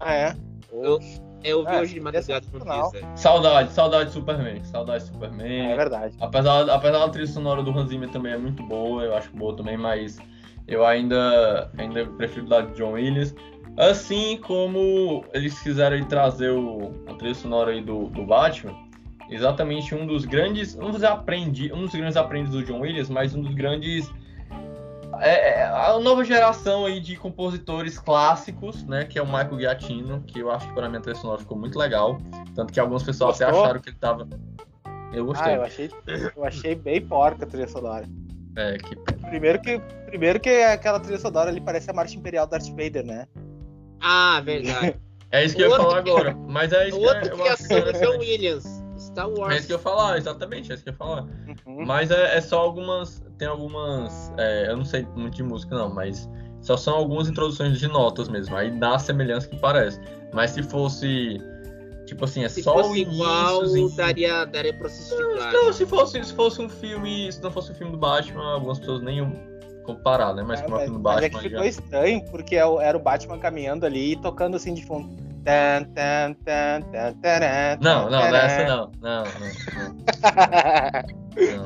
Ah, 0.00 0.12
é? 0.12 0.36
Eu, 0.82 0.98
eu 1.44 1.64
vi 1.64 1.74
é, 1.74 1.80
hoje 1.80 1.94
de 1.94 2.00
madrugada 2.00 2.46
no 2.52 2.64
Deezer. 2.64 3.06
Saudade, 3.16 3.72
saudade 3.72 4.06
de 4.06 4.12
Superman. 4.12 4.64
Saudade 4.64 5.04
de 5.04 5.10
Superman. 5.10 5.72
É 5.72 5.76
verdade. 5.76 6.16
Apesar, 6.20 6.68
apesar 6.70 6.98
da 6.98 7.08
trilha 7.08 7.26
sonora 7.26 7.62
do 7.62 7.70
Hans 7.70 7.88
Zimmer 7.88 8.10
também 8.10 8.32
é 8.32 8.38
muito 8.38 8.62
boa, 8.62 9.02
eu 9.02 9.14
acho 9.14 9.30
boa 9.36 9.56
também, 9.56 9.76
mas 9.76 10.18
eu 10.66 10.84
ainda, 10.84 11.70
ainda 11.78 12.06
prefiro 12.06 12.46
da 12.46 12.62
John 12.62 12.92
Williams. 12.92 13.34
Assim 13.76 14.38
como 14.38 15.24
eles 15.32 15.58
quiseram 15.60 16.02
trazer 16.04 16.50
o, 16.50 16.92
a 17.06 17.14
trilha 17.14 17.34
sonora 17.34 17.70
aí 17.70 17.80
do, 17.80 18.08
do 18.08 18.24
Batman, 18.24 18.74
exatamente 19.30 19.94
um 19.94 20.06
dos 20.06 20.24
grandes, 20.24 20.74
vou 20.74 20.90
dizer 20.90 21.06
aprendi, 21.06 21.72
um 21.72 21.82
dos 21.82 21.94
grandes 21.94 22.16
aprendizes 22.16 22.60
do 22.60 22.64
John 22.64 22.80
Williams, 22.80 23.08
mas 23.08 23.34
um 23.34 23.42
dos 23.42 23.54
grandes 23.54 24.10
é, 25.20 25.60
é, 25.60 25.64
a 25.64 25.98
nova 25.98 26.24
geração 26.24 26.86
aí 26.86 27.00
de 27.00 27.16
compositores 27.16 27.98
clássicos, 27.98 28.84
né, 28.84 29.04
que 29.04 29.18
é 29.18 29.22
o 29.22 29.26
Michael 29.26 29.58
Giacchino, 29.58 30.22
que 30.22 30.40
eu 30.40 30.50
acho 30.50 30.66
que 30.68 30.74
para 30.74 30.88
mim 30.88 30.98
a 30.98 31.00
trilha 31.00 31.16
sonora 31.16 31.40
ficou 31.40 31.58
muito 31.58 31.78
legal, 31.78 32.18
tanto 32.54 32.72
que 32.72 32.80
algumas 32.80 33.02
pessoas 33.02 33.40
até 33.40 33.50
acharam 33.50 33.80
que 33.80 33.90
ele 33.90 33.96
tava 33.98 34.28
eu 35.12 35.24
gostei. 35.24 35.52
Ah, 35.52 35.56
eu 35.56 35.62
achei, 35.62 35.90
eu 36.36 36.44
achei 36.44 36.74
bem 36.74 37.00
porca 37.00 37.44
a 37.44 37.48
trilha 37.48 37.68
sonora. 37.68 38.04
É, 38.56 38.76
que 38.76 38.96
primeiro 39.28 39.60
que 39.60 39.78
primeiro 40.06 40.40
que 40.40 40.50
aquela 40.50 41.00
trilha 41.00 41.18
sonora 41.18 41.50
ali 41.50 41.60
parece 41.60 41.90
a 41.90 41.94
marcha 41.94 42.16
imperial 42.16 42.46
do 42.46 42.50
Darth 42.50 42.68
Vader, 42.68 43.04
né? 43.04 43.26
Ah, 44.00 44.40
verdade. 44.44 44.96
É 45.30 45.44
isso 45.44 45.54
que 45.54 45.62
eu 45.62 45.68
ia 45.68 45.76
falar 45.76 45.98
agora. 45.98 46.34
Mas 46.48 46.72
é 46.72 46.88
isso 46.88 46.96
o 46.96 47.02
outro 47.02 47.36
que, 47.36 47.42
que 47.42 47.48
assina 47.50 47.90
é 47.90 47.92
John 47.92 48.18
Williams. 48.18 48.82
Star 48.98 49.28
Wars. 49.28 49.54
É 49.54 49.58
isso 49.58 49.66
que 49.66 49.74
eu 49.74 49.76
ia 49.76 49.82
falar, 49.82 50.16
exatamente, 50.16 50.72
é 50.72 50.74
isso 50.74 50.82
que 50.82 50.88
eu 50.88 50.92
ia 50.92 50.96
falar. 50.96 51.24
Uhum. 51.66 51.84
Mas 51.84 52.10
é, 52.10 52.38
é, 52.38 52.40
só 52.40 52.60
algumas. 52.60 53.22
Tem 53.38 53.46
algumas. 53.46 54.32
É, 54.36 54.70
eu 54.70 54.76
não 54.76 54.84
sei 54.84 55.06
muito 55.14 55.36
de 55.36 55.42
música, 55.42 55.74
não, 55.76 55.88
mas 55.88 56.28
só 56.60 56.76
são 56.76 56.96
algumas 56.96 57.28
introduções 57.28 57.78
de 57.78 57.86
notas 57.86 58.28
mesmo. 58.28 58.56
Aí 58.56 58.70
dá 58.70 58.96
a 58.96 58.98
semelhança 58.98 59.48
que 59.48 59.56
parece. 59.56 60.00
Mas 60.32 60.50
se 60.50 60.62
fosse. 60.62 61.38
Tipo 62.04 62.24
assim, 62.24 62.42
é 62.42 62.48
se 62.48 62.62
só 62.62 62.72
fosse 62.74 62.90
o 62.90 62.96
início. 62.96 63.14
Igual, 63.14 63.90
daria, 63.90 64.44
daria 64.44 64.74
pra 64.74 64.88
se 64.88 65.02
explicar. 65.02 65.52
Não, 65.52 65.72
se 65.72 65.86
fosse, 65.86 66.24
se 66.24 66.34
fosse 66.34 66.60
um 66.60 66.68
filme. 66.68 67.30
Se 67.30 67.42
não 67.42 67.50
fosse 67.50 67.70
um 67.70 67.74
filme 67.74 67.92
do 67.92 67.98
Batman, 67.98 68.54
algumas 68.54 68.78
pessoas 68.78 69.02
nem 69.02 69.20
comparar, 69.84 70.34
né? 70.34 70.42
Mas 70.42 70.60
é, 70.60 70.64
como 70.64 70.78
é, 70.78 70.86
no 70.88 70.98
Batman. 70.98 71.14
Mas 71.14 71.24
é 71.24 71.28
que 71.30 71.38
ficou 71.38 71.58
já... 71.60 71.66
estranho, 71.66 72.24
porque 72.30 72.56
é 72.56 72.64
era 72.82 72.96
o 72.96 73.00
Batman 73.00 73.38
caminhando 73.38 73.86
ali 73.86 74.12
e 74.12 74.16
tocando 74.16 74.56
assim 74.56 74.74
de 74.74 74.84
fundo. 74.84 75.27
Não, 77.80 78.10
não, 78.10 78.30
nessa 78.30 78.64
não. 78.64 78.92
Não, 79.00 79.24
não. 79.24 79.32
não. 79.74 79.88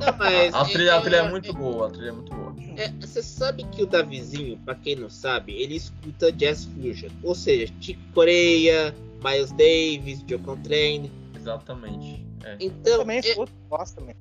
não 0.00 0.18
mas 0.18 0.54
a, 0.54 0.64
trilha, 0.64 0.90
é, 0.90 0.94
a 0.94 1.00
trilha 1.00 1.16
é, 1.16 1.30
muito 1.30 1.52
boa, 1.52 1.88
a 1.88 1.90
trilha 1.90 2.08
é 2.10 2.12
muito 2.12 2.34
boa. 2.34 2.54
É, 2.76 2.88
você 3.00 3.22
sabe 3.22 3.64
que 3.64 3.82
o 3.82 3.86
Davizinho, 3.86 4.58
pra 4.58 4.74
quem 4.74 4.96
não 4.96 5.10
sabe, 5.10 5.52
ele 5.52 5.76
escuta 5.76 6.32
Jazz 6.32 6.64
Fusion. 6.64 7.10
Ou 7.22 7.34
seja, 7.34 7.72
Chico 7.80 8.00
Coreia, 8.14 8.94
Miles 9.22 9.52
Davis, 9.52 10.24
Joe 10.28 10.38
Contrain. 10.38 11.10
Exatamente. 11.36 12.24
É. 12.44 12.56
Então, 12.60 12.92
eu 12.92 12.98
também 13.00 13.18
escuto, 13.18 13.52
gosto 13.68 13.96
também. 13.96 14.16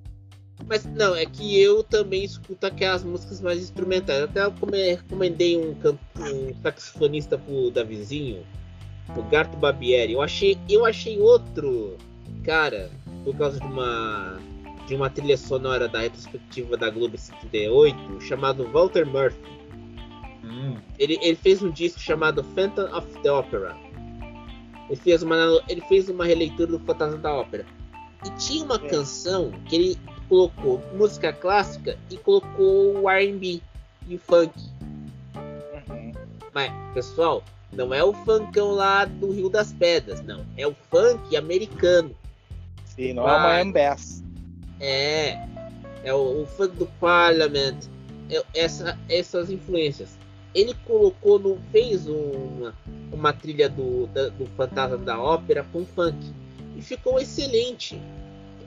Mas 0.68 0.86
não, 0.86 1.16
é 1.16 1.26
que 1.26 1.60
eu 1.60 1.84
também 1.84 2.24
escuto 2.24 2.66
aquelas 2.66 3.04
músicas 3.04 3.42
mais 3.42 3.60
instrumentais. 3.60 4.24
Até 4.24 4.44
eu 4.44 4.54
recomendei 4.96 5.58
um, 5.58 5.76
um 6.20 6.54
saxofonista 6.62 7.38
pro 7.38 7.72
Davizinho, 7.72 8.46
o 9.16 9.24
Garto 9.24 9.58
Barbieri. 9.58 10.14
Eu 10.14 10.22
achei, 10.22 10.58
eu 10.70 10.86
achei 10.86 11.20
outro 11.20 11.98
cara, 12.44 12.90
por 13.24 13.36
causa 13.36 13.60
de 13.60 13.66
uma 13.66 14.40
de 14.88 14.96
uma 14.96 15.10
trilha 15.10 15.38
sonora 15.38 15.88
da 15.88 16.00
retrospectiva 16.00 16.76
da 16.76 16.90
Globo 16.90 17.18
78, 17.18 18.20
chamado 18.20 18.68
Walter 18.72 19.06
Murphy. 19.06 19.40
Hum. 20.44 20.76
Ele, 21.00 21.18
ele 21.22 21.36
fez 21.36 21.62
um 21.62 21.70
disco 21.70 22.00
chamado 22.00 22.44
Phantom 22.44 22.94
of 22.94 23.08
the 23.22 23.32
Opera. 23.32 23.78
Ele 24.90 24.96
fez 24.98 25.24
uma, 25.24 25.36
ele 25.70 25.82
fez 25.82 26.10
uma 26.10 26.26
releitura 26.26 26.74
do 26.74 26.80
Fantasma 26.80 27.18
da 27.18 27.34
Ópera. 27.34 27.66
E 28.26 28.30
tinha 28.32 28.66
uma 28.66 28.76
é. 28.76 28.90
canção 28.90 29.52
que 29.66 29.76
ele 29.76 29.98
colocou 30.28 30.82
música 30.94 31.32
clássica 31.32 31.98
e 32.10 32.18
colocou 32.18 33.00
o 33.00 33.10
R&B 33.10 33.62
e 34.08 34.16
o 34.16 34.20
funk. 34.20 34.52
Uhum. 35.36 36.12
Mas, 36.54 36.72
pessoal, 36.94 37.44
não 37.72 37.94
é 37.94 38.04
o 38.04 38.14
funkão 38.14 38.72
lá 38.72 39.06
do 39.06 39.32
Rio 39.32 39.50
das 39.50 39.72
Pedras, 39.72 40.22
não. 40.22 40.46
É 40.58 40.68
o 40.68 40.76
funk 40.90 41.36
americano. 41.36 42.16
Sim, 42.86 43.14
não 43.14 43.24
Mas, 43.24 43.34
é 43.34 43.38
o 43.38 43.42
Miami 43.42 43.72
Bass. 43.72 44.24
É, 44.80 45.48
é 46.04 46.14
o, 46.14 46.42
o 46.42 46.46
funk 46.46 46.76
do 46.76 46.86
Parliament. 47.00 47.78
É, 48.30 48.44
essa, 48.54 48.98
essas 49.10 49.50
influências. 49.50 50.18
Ele 50.54 50.76
colocou, 50.86 51.40
no, 51.40 51.58
fez 51.72 52.08
uma, 52.08 52.74
uma 53.12 53.32
trilha 53.32 53.70
do, 53.70 54.08
da, 54.08 54.28
do 54.30 54.46
Fantasma 54.58 54.98
da 54.98 55.18
Ópera 55.20 55.66
com 55.72 55.86
funk. 55.86 56.18
E 56.76 56.82
ficou 56.82 57.20
excelente. 57.20 58.00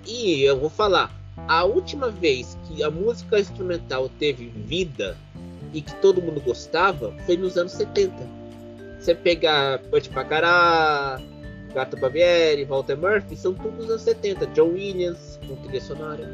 E 0.07 0.43
eu 0.43 0.59
vou 0.59 0.71
falar, 0.71 1.15
a 1.49 1.65
última 1.65 2.11
vez 2.11 2.57
que 2.65 2.83
a 2.83 2.91
música 2.91 3.39
instrumental 3.39 4.09
teve 4.09 4.49
vida 4.49 5.17
e 5.75 5.83
que 5.83 5.95
todo 5.97 6.23
mundo 6.23 6.41
gostava 6.41 7.13
foi 7.27 7.37
nos 7.37 7.59
anos 7.59 7.73
70. 7.73 8.44
Você 9.05 9.15
pegar 9.15 9.83
Butch 9.91 10.09
Bacará, 10.09 11.21
Gato 11.75 11.95
Bavieri, 11.95 12.65
Walter 12.65 12.97
Murphy, 12.97 13.37
são 13.37 13.53
todos 13.53 13.77
nos 13.77 13.91
anos 13.91 14.03
70. 14.03 14.47
John 14.47 14.69
Williams, 14.69 15.39
com 15.47 15.57
trilha 15.57 15.81
sonora. 15.83 16.27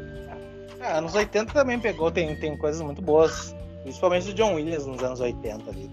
É, 0.79 0.93
anos 0.93 1.13
80 1.13 1.51
também 1.51 1.77
pegou, 1.77 2.09
tem, 2.09 2.33
tem 2.37 2.55
coisas 2.55 2.81
muito 2.81 3.01
boas. 3.01 3.53
Principalmente 3.83 4.27
do 4.27 4.33
John 4.35 4.53
Williams 4.53 4.85
nos 4.85 5.03
anos 5.03 5.19
80 5.19 5.69
ali. 5.69 5.89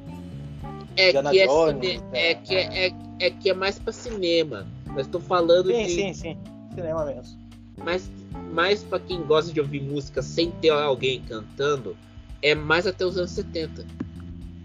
É 0.96 1.12
que, 1.12 1.40
é, 1.40 1.46
Jones, 1.48 2.00
é, 2.12 2.30
é, 2.30 2.34
que 2.36 2.54
é, 2.54 2.86
é, 2.86 2.92
é, 3.18 3.30
que 3.32 3.50
é 3.50 3.54
mais 3.54 3.76
pra 3.80 3.92
cinema. 3.92 4.64
Mas 4.86 5.08
tô 5.08 5.18
falando 5.18 5.72
sim, 5.72 5.84
de. 5.84 5.90
Sim, 5.90 6.12
sim, 6.12 6.38
Cinema 6.76 7.04
mesmo. 7.04 7.36
Mas 7.84 8.08
mais 8.52 8.84
pra 8.84 9.00
quem 9.00 9.24
gosta 9.24 9.52
de 9.52 9.60
ouvir 9.60 9.82
música 9.82 10.22
sem 10.22 10.52
ter 10.52 10.70
alguém 10.70 11.22
cantando, 11.22 11.96
é 12.40 12.54
mais 12.54 12.86
até 12.86 13.04
os 13.04 13.18
anos 13.18 13.32
70. 13.32 13.84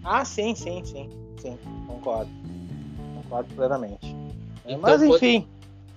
Ah, 0.04 0.24
sim, 0.24 0.54
sim, 0.54 0.84
sim. 0.84 1.23
Sim, 1.38 1.58
concordo. 1.86 2.30
Concordo 3.22 3.54
plenamente. 3.54 4.16
Então, 4.64 4.78
Mas 4.80 5.02
enfim. 5.02 5.46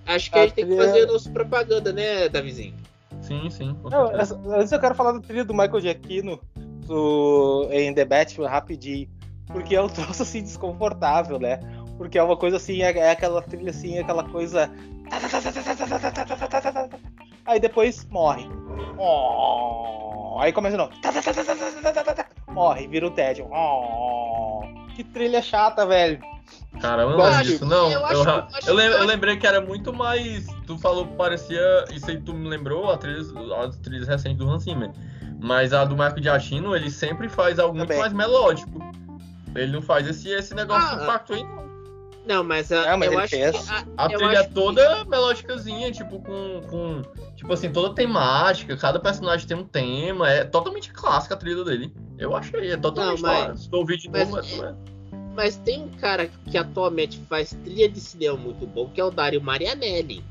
Acho 0.06 0.30
que 0.30 0.38
a, 0.38 0.42
a 0.42 0.46
gente 0.46 0.54
trilha... 0.54 0.68
tem 0.68 0.78
que 0.78 0.84
fazer 0.84 1.06
nossa 1.06 1.30
propaganda, 1.30 1.92
né, 1.92 2.28
Davizinho? 2.28 2.74
Sim, 3.20 3.50
sim. 3.50 3.76
Não, 3.90 4.10
antes 4.54 4.72
eu 4.72 4.80
quero 4.80 4.94
falar 4.94 5.12
do 5.12 5.20
trilho 5.20 5.44
do 5.44 5.52
Michael 5.52 5.80
Giacchino 5.80 6.40
do, 6.86 7.68
em 7.70 7.92
The 7.92 8.04
Batman 8.04 8.48
rapidinho. 8.48 9.08
Porque 9.46 9.74
é 9.76 9.82
um 9.82 9.88
troço 9.88 10.22
assim 10.22 10.42
desconfortável, 10.42 11.38
né? 11.38 11.60
Porque 11.96 12.18
é 12.18 12.22
uma 12.22 12.36
coisa 12.36 12.56
assim, 12.56 12.82
é, 12.82 12.96
é 12.96 13.10
aquela 13.10 13.42
trilha 13.42 13.70
assim, 13.70 13.98
aquela 13.98 14.24
coisa. 14.24 14.70
Aí 17.48 17.58
depois 17.58 18.06
morre. 18.10 18.46
Aí 20.38 20.52
começa 20.52 20.76
não. 20.76 20.90
Morre, 22.48 22.86
vira 22.86 23.06
o 23.06 23.10
tédio. 23.10 23.48
Que 24.94 25.02
trilha 25.02 25.40
chata, 25.40 25.86
velho. 25.86 26.20
Cara, 26.80 27.02
eu 27.02 27.10
não 27.10 27.16
lembro 27.16 27.44
disso, 27.44 27.64
não. 27.64 27.90
Eu, 27.90 28.00
eu, 28.00 28.24
eu, 28.66 28.74
lem, 28.74 28.86
eu, 28.88 29.04
lembrei 29.04 29.36
que 29.38 29.46
era 29.46 29.62
muito 29.62 29.94
mais. 29.94 30.46
Tu 30.66 30.76
falou 30.78 31.06
que 31.06 31.14
parecia. 31.14 31.84
Isso 31.90 32.10
aí 32.10 32.20
tu 32.20 32.34
me 32.34 32.48
lembrou 32.48 32.90
a 32.90 32.98
trilha, 32.98 33.22
as 33.64 33.76
trilhas 33.78 34.06
recentes 34.06 34.36
do 34.36 34.48
Hans 34.48 34.64
Zimmer. 34.64 34.90
Mas 35.40 35.72
a 35.72 35.84
do 35.84 35.96
Marco 35.96 36.22
Giacchino, 36.22 36.76
ele 36.76 36.90
sempre 36.90 37.28
faz 37.28 37.58
algo 37.58 37.76
muito 37.76 37.96
mais 37.96 38.12
melódico. 38.12 38.78
Ele 39.54 39.72
não 39.72 39.80
faz 39.80 40.06
esse, 40.06 40.28
esse 40.28 40.54
negócio 40.54 41.00
ah, 41.00 41.06
pacto 41.06 41.32
aí, 41.32 41.42
não. 41.42 41.68
Não, 42.28 42.44
mas, 42.44 42.70
a, 42.70 42.94
mas 42.94 43.10
eu 43.10 43.18
acho 43.18 43.30
fez. 43.30 43.56
que. 43.58 43.72
A, 43.96 44.04
a 44.04 44.08
trilha 44.08 44.44
toda 44.50 44.96
que... 44.96 45.08
melódicazinha, 45.08 45.90
tipo, 45.90 46.20
com, 46.20 46.60
com. 46.68 47.02
Tipo 47.38 47.52
assim, 47.52 47.70
toda 47.70 47.94
temática, 47.94 48.76
cada 48.76 48.98
personagem 48.98 49.46
tem 49.46 49.56
um 49.56 49.62
tema. 49.62 50.28
É 50.28 50.42
totalmente 50.42 50.92
clássica 50.92 51.34
a 51.34 51.36
trilha 51.36 51.62
dele. 51.62 51.94
Eu 52.18 52.34
achei, 52.34 52.72
é 52.72 52.76
totalmente 52.76 53.22
não, 53.22 53.30
mas, 53.30 53.60
Se 53.60 53.70
tu 53.70 53.76
ouvir 53.76 53.96
de 53.96 54.10
novo, 54.10 54.32
mas, 54.32 54.60
é, 54.60 54.74
mas 55.36 55.56
tem 55.56 55.84
um 55.84 55.88
cara 55.88 56.28
que 56.50 56.58
atualmente 56.58 57.16
faz 57.28 57.56
trilha 57.62 57.88
de 57.88 58.00
cinema 58.00 58.36
muito 58.36 58.66
bom, 58.66 58.88
que 58.88 59.00
é 59.00 59.04
o 59.04 59.10
Dario 59.12 59.40
Marianelli. 59.40 60.24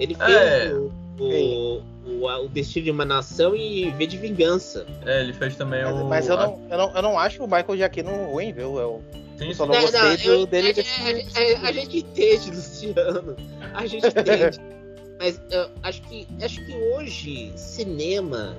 Ele 0.00 0.16
fez 0.16 0.28
é, 0.28 0.74
o, 0.74 0.92
o, 1.20 1.82
o, 2.04 2.44
o, 2.44 2.48
Destino 2.48 2.86
de 2.86 2.90
uma 2.90 3.04
Nação 3.04 3.54
e 3.54 3.88
V 3.92 4.06
de 4.08 4.16
Vingança. 4.16 4.84
É, 5.04 5.20
ele 5.20 5.32
fez 5.32 5.54
também 5.54 5.84
mas, 5.84 5.94
o. 5.94 6.04
Mas 6.06 6.28
eu 6.28 6.36
não, 6.36 6.66
eu, 6.68 6.76
não, 6.76 6.96
eu 6.96 7.02
não 7.02 7.18
acho 7.20 7.40
o 7.40 7.46
Michael 7.46 7.76
Giacchino 7.76 8.10
ruim, 8.32 8.52
viu? 8.52 8.76
Eu, 8.80 9.04
Sim, 9.38 9.54
só 9.54 9.64
não, 9.64 9.74
não 9.74 9.80
gostei 9.80 10.00
não, 10.00 10.16
do, 10.16 10.32
eu, 10.40 10.46
dele. 10.46 10.74
A, 10.74 11.62
a, 11.62 11.66
a, 11.66 11.68
a, 11.68 11.72
gente 11.72 11.98
entende, 11.98 12.50
Luciano. 12.50 13.36
A 13.72 13.86
gente 13.86 14.06
entende. 14.10 14.75
Mas 15.18 15.40
eu 15.50 15.70
acho 15.82 16.02
que, 16.02 16.26
acho 16.42 16.64
que 16.64 16.74
hoje, 16.74 17.52
cinema, 17.56 18.56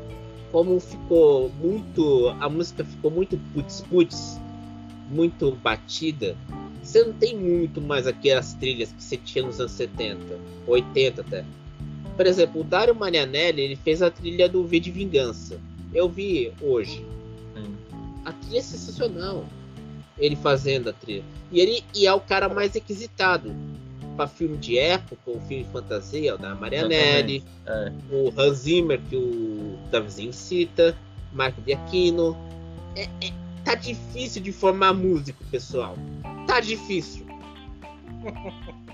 como 0.51 0.79
ficou 0.79 1.49
muito. 1.61 2.29
A 2.39 2.49
música 2.49 2.83
ficou 2.83 3.11
muito 3.11 3.37
putz-putz 3.53 4.39
muito 5.09 5.51
batida, 5.51 6.35
você 6.87 7.03
não 7.03 7.13
tem 7.13 7.35
muito 7.35 7.81
mais 7.81 8.07
aquelas 8.07 8.53
trilhas 8.53 8.91
que 8.91 9.03
você 9.03 9.17
tinha 9.17 9.45
nos 9.45 9.59
anos 9.59 9.73
70, 9.73 10.39
80 10.65 11.21
até. 11.21 11.45
Por 12.15 12.25
exemplo, 12.25 12.61
o 12.61 12.63
Dario 12.63 12.95
Marianelli 12.95 13.61
ele 13.61 13.75
fez 13.75 14.01
a 14.01 14.09
trilha 14.09 14.49
do 14.49 14.63
V 14.63 14.79
de 14.79 14.91
Vingança. 14.91 15.59
Eu 15.93 16.09
vi 16.09 16.51
hoje. 16.61 17.05
A 18.25 18.31
trilha 18.31 18.59
é 18.59 18.61
sensacional. 18.61 19.45
Ele 20.17 20.35
fazendo 20.35 20.89
a 20.89 20.93
trilha. 20.93 21.23
E 21.51 21.59
ele 21.59 21.83
e 21.93 22.07
é 22.07 22.13
o 22.13 22.19
cara 22.19 22.49
mais 22.49 22.73
requisitado 22.73 23.53
para 24.17 24.27
filme 24.27 24.57
de 24.57 24.77
época, 24.77 25.21
ou 25.27 25.39
filme 25.41 25.63
de 25.63 25.69
fantasia, 25.69 26.35
o 26.35 26.37
da 26.37 26.55
Marianelli, 26.55 27.43
é. 27.65 27.91
o 28.11 28.33
Hans 28.37 28.59
Zimmer, 28.59 28.99
que 29.09 29.15
o 29.15 29.77
Davizinho 29.91 30.33
cita, 30.33 30.97
Marco 31.31 31.61
de 31.61 31.73
Aquino. 31.73 32.35
É, 32.95 33.03
é, 33.21 33.31
Tá 33.67 33.75
difícil 33.75 34.41
de 34.41 34.51
formar 34.53 34.93
músico, 34.93 35.43
pessoal. 35.51 35.97
Tá 36.47 36.61
difícil. 36.61 37.27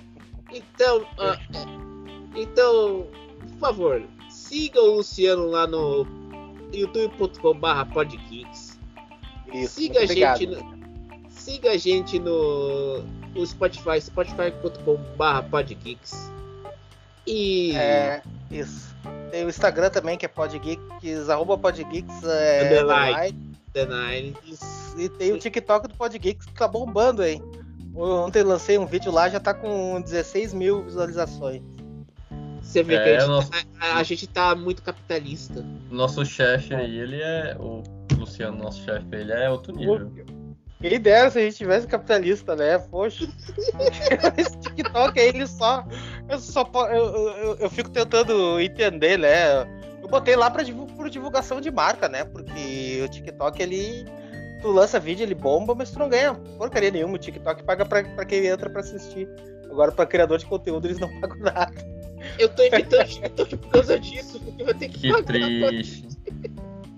Então, 0.55 1.01
uh, 1.01 1.35
então, 2.35 3.07
por 3.39 3.57
favor, 3.59 4.03
siga 4.29 4.79
o 4.79 4.97
Luciano 4.97 5.49
lá 5.49 5.65
no 5.65 6.05
youtube.com/podgeeks. 6.71 8.79
Siga 9.67 10.01
a 10.01 10.05
gente, 10.05 10.45
no, 10.45 10.63
siga 11.27 11.71
a 11.71 11.77
gente 11.77 12.19
no, 12.19 13.03
no 13.33 13.45
Spotify, 13.45 14.01
spotify.com/podgeeks. 14.01 16.31
E 17.25 17.73
é 17.75 18.21
isso. 18.51 18.93
Tem 19.31 19.45
o 19.45 19.49
Instagram 19.49 19.89
também 19.89 20.17
que 20.17 20.25
é 20.25 20.29
podgeeks, 20.29 21.29
arroba 21.29 21.57
podgeeks 21.57 22.23
é, 22.23 22.65
underline. 22.65 23.53
The 23.73 23.85
Nine. 23.85 24.35
E 24.97 25.09
tem 25.09 25.33
o 25.33 25.39
TikTok 25.39 25.87
do 25.87 25.95
Podgeeks 25.95 26.45
que 26.45 26.53
tá 26.53 26.67
bombando 26.67 27.23
aí. 27.23 27.41
Ontem 27.95 28.43
lancei 28.43 28.77
um 28.77 28.85
vídeo 28.85 29.11
lá, 29.11 29.29
já 29.29 29.39
tá 29.39 29.53
com 29.53 30.01
16 30.01 30.53
mil 30.53 30.83
visualizações. 30.83 31.61
Você 32.61 32.81
vê 32.81 32.95
é, 32.95 33.03
que 33.03 33.09
a 33.09 33.19
gente, 33.19 33.29
nosso... 33.29 33.49
a, 33.79 33.97
a 33.97 34.03
gente, 34.03 34.27
tá 34.27 34.55
muito 34.55 34.81
capitalista. 34.81 35.63
Nosso 35.91 36.25
chefe 36.25 36.73
aí, 36.73 36.97
ele 36.97 37.21
é. 37.21 37.55
O 37.59 37.83
Luciano, 38.17 38.57
nosso 38.57 38.83
chefe, 38.83 39.05
ele 39.11 39.31
é 39.31 39.49
outro 39.49 39.75
nível. 39.75 40.11
Quem 40.83 40.99
dera 40.99 41.31
se 41.31 41.39
a 41.39 41.41
gente 41.41 41.55
tivesse 41.55 41.87
capitalista, 41.87 42.57
né? 42.57 42.77
Poxa. 42.77 43.25
Esse 44.37 44.59
TikTok 44.59 45.17
aí, 45.17 45.29
ele 45.29 45.47
só. 45.47 45.87
Eu, 46.27 46.37
só 46.37 46.69
eu, 46.91 47.05
eu, 47.15 47.55
eu 47.55 47.69
fico 47.69 47.89
tentando 47.89 48.59
entender, 48.59 49.17
né? 49.17 49.61
Eu 50.01 50.09
botei 50.09 50.35
lá 50.35 50.51
pra, 50.51 50.61
por 50.97 51.09
divulgação 51.09 51.61
de 51.61 51.71
marca, 51.71 52.09
né? 52.09 52.25
Porque 52.25 53.01
o 53.01 53.07
TikTok, 53.07 53.63
ele. 53.63 54.05
Tu 54.61 54.69
lança 54.69 54.99
vídeo, 54.99 55.23
ele 55.23 55.35
bomba, 55.35 55.73
mas 55.73 55.89
tu 55.89 55.99
não 55.99 56.09
ganha 56.09 56.33
porcaria 56.57 56.91
nenhuma. 56.91 57.15
O 57.15 57.17
TikTok 57.17 57.63
paga 57.63 57.85
pra, 57.85 58.03
pra 58.03 58.25
quem 58.25 58.45
entra 58.45 58.69
pra 58.69 58.81
assistir. 58.81 59.29
Agora, 59.71 59.89
pra 59.89 60.05
criador 60.05 60.37
de 60.37 60.45
conteúdo, 60.45 60.85
eles 60.85 60.99
não 60.99 61.07
pagam 61.21 61.37
nada. 61.37 61.73
Eu 62.37 62.49
tô 62.49 62.61
evitando 62.61 63.07
TikTok 63.07 63.55
por 63.55 63.69
causa 63.69 63.97
disso, 63.97 64.37
porque 64.41 64.63
vai 64.65 64.73
ter 64.73 64.89
que, 64.89 64.99
que 64.99 65.11
pagar. 65.13 65.67
Triste. 65.69 66.07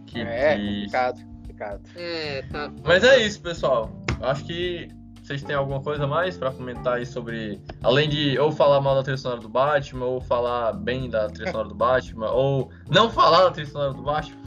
Que 0.07 0.21
é, 0.21 0.55
triste. 0.55 0.73
complicado, 0.73 1.34
complicado. 1.55 1.81
É, 1.95 2.43
tá. 2.43 2.71
Mas 2.83 3.03
é 3.03 3.17
isso, 3.19 3.41
pessoal. 3.41 3.89
Acho 4.21 4.45
que 4.45 4.89
vocês 5.23 5.41
têm 5.41 5.55
alguma 5.55 5.81
coisa 5.81 6.05
mais 6.05 6.37
para 6.37 6.51
comentar 6.51 6.97
aí 6.97 7.05
sobre. 7.05 7.59
Além 7.81 8.09
de 8.09 8.37
ou 8.37 8.51
falar 8.51 8.81
mal 8.81 8.95
da 8.95 9.03
trilha 9.03 9.17
sonora 9.17 9.41
do 9.41 9.49
Batman, 9.49 10.05
ou 10.05 10.21
falar 10.21 10.73
bem 10.73 11.09
da 11.09 11.27
trilha 11.29 11.51
sonora 11.51 11.69
do 11.69 11.75
Batman, 11.75 12.31
ou 12.31 12.69
não 12.89 13.09
falar 13.09 13.43
da 13.43 13.51
trilha 13.51 13.69
sonora 13.69 13.93
do 13.93 14.03
Batman? 14.03 14.45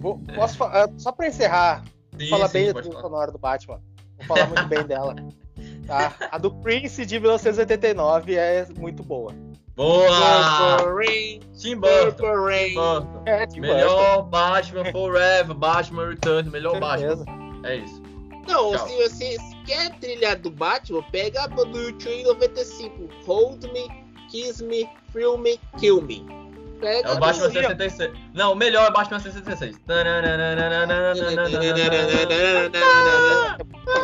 Vou, 0.00 0.18
posso, 0.34 0.62
uh, 0.64 0.92
só 0.98 1.12
para 1.12 1.28
encerrar, 1.28 1.84
sim, 2.18 2.28
falar 2.28 2.48
sim, 2.48 2.58
bem 2.58 2.72
da 2.72 2.80
trilha 2.80 3.00
sonora 3.00 3.30
do 3.30 3.38
Batman. 3.38 3.80
Vou 4.18 4.26
falar 4.26 4.46
muito 4.46 4.66
bem 4.66 4.84
dela. 4.84 5.14
Tá? 5.86 6.14
A 6.32 6.38
do 6.38 6.50
Prince 6.50 7.06
de 7.06 7.18
1989 7.18 8.34
é 8.34 8.66
muito 8.76 9.02
boa. 9.02 9.32
Boa! 9.76 10.78
Tim 11.58 11.76
Burton. 11.76 13.22
É, 13.26 13.46
Tim 13.46 13.60
melhor 13.60 14.22
Burton. 14.22 14.30
Batman 14.30 14.92
Forever, 14.92 15.54
Batman 15.54 16.08
Return, 16.08 16.50
melhor 16.50 16.80
Batman. 16.80 17.24
É 17.64 17.76
isso. 17.76 18.02
Não, 18.48 18.78
se 18.78 18.96
você 18.96 19.36
quer 19.66 19.92
trilhar 19.98 20.36
do 20.36 20.50
Batman, 20.50 21.02
pega 21.12 21.44
a 21.44 21.46
do 21.48 21.78
YouTube 21.78 22.24
95. 22.24 23.08
Hold 23.26 23.64
Me, 23.72 23.88
Kiss 24.30 24.64
Me, 24.64 24.88
Thrill 25.12 25.36
Me, 25.36 25.60
Kill 25.78 26.00
Me. 26.00 26.24
Pega 26.80 27.08
é 27.08 27.12
o 27.12 27.18
Batman 27.18 27.50
66. 27.50 28.12
Não, 28.34 28.52
o 28.52 28.54
melhor 28.54 28.86
é 28.86 28.90
o 28.90 28.92
Batman 28.92 29.18
66. 29.18 29.76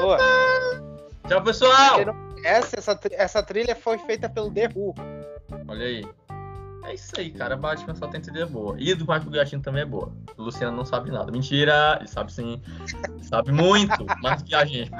Boa. 0.00 0.18
Tchau, 1.28 1.42
pessoal! 1.42 2.31
Essa, 2.44 2.78
essa, 2.78 3.00
essa 3.12 3.42
trilha 3.42 3.74
foi 3.74 3.98
feita 3.98 4.28
pelo 4.28 4.50
The 4.50 4.68
Who. 4.74 4.94
Olha 5.68 5.86
aí. 5.86 6.04
É 6.84 6.94
isso 6.94 7.12
aí, 7.16 7.30
cara. 7.30 7.56
Batman 7.56 7.94
só 7.94 8.08
tem 8.08 8.20
trilha 8.20 8.46
boa. 8.46 8.74
E 8.78 8.94
do 8.94 9.04
Michael 9.06 9.32
Giacchino 9.32 9.62
também 9.62 9.82
é 9.82 9.86
boa. 9.86 10.12
O 10.36 10.42
Luciano 10.42 10.76
não 10.76 10.84
sabe 10.84 11.10
nada. 11.10 11.30
Mentira! 11.30 11.96
Ele 12.00 12.08
sabe 12.08 12.32
sim. 12.32 12.60
sabe 13.22 13.52
muito. 13.52 14.04
Mais 14.20 14.42
que 14.42 14.54
a 14.54 14.64
gente, 14.64 14.90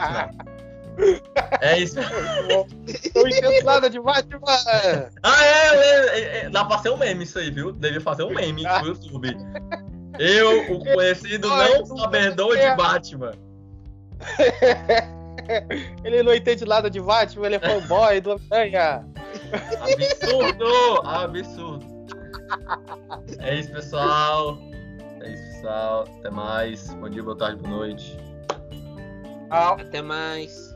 É 1.61 1.79
isso. 1.79 1.97
Não 3.15 3.27
entendo 3.27 3.65
nada 3.65 3.89
de 3.89 3.99
Batman. 3.99 4.41
Ah, 5.23 5.45
é, 5.45 5.77
é, 5.77 6.45
é, 6.45 6.51
Dá 6.51 6.65
pra 6.67 6.79
ser 6.79 6.91
um 6.91 6.99
meme 6.99 7.25
isso 7.25 7.39
aí, 7.39 7.51
viu? 7.51 7.73
Devia 7.73 8.01
fazer 8.01 8.25
um 8.25 8.35
meme 8.35 8.63
no 8.63 8.87
YouTube. 8.87 9.35
Eu, 10.19 10.75
o 10.75 10.85
conhecido 10.85 11.49
não 11.49 11.87
sabedor 11.87 12.57
de 12.59 12.77
Batman. 12.77 13.33
ele 16.05 16.23
não 16.23 16.35
entende 16.35 16.65
nada 16.65 16.91
de 16.91 17.01
Batman, 17.01 17.47
ele 17.47 17.57
é 17.57 17.61
fanboy 17.61 18.21
do 18.21 18.33
Homem-Aranha. 18.33 19.07
Absurdo! 19.81 21.07
Absurdo! 21.07 21.93
É 23.39 23.59
isso, 23.59 23.73
pessoal. 23.73 24.59
É 25.21 25.31
isso, 25.31 25.53
pessoal. 25.55 26.05
Até 26.19 26.31
mais. 26.31 26.93
Bom 26.95 27.09
dia, 27.09 27.23
boa 27.23 27.37
tarde, 27.37 27.63
boa 27.63 27.77
noite. 27.77 28.17
Até 29.51 30.03
mais. 30.03 30.73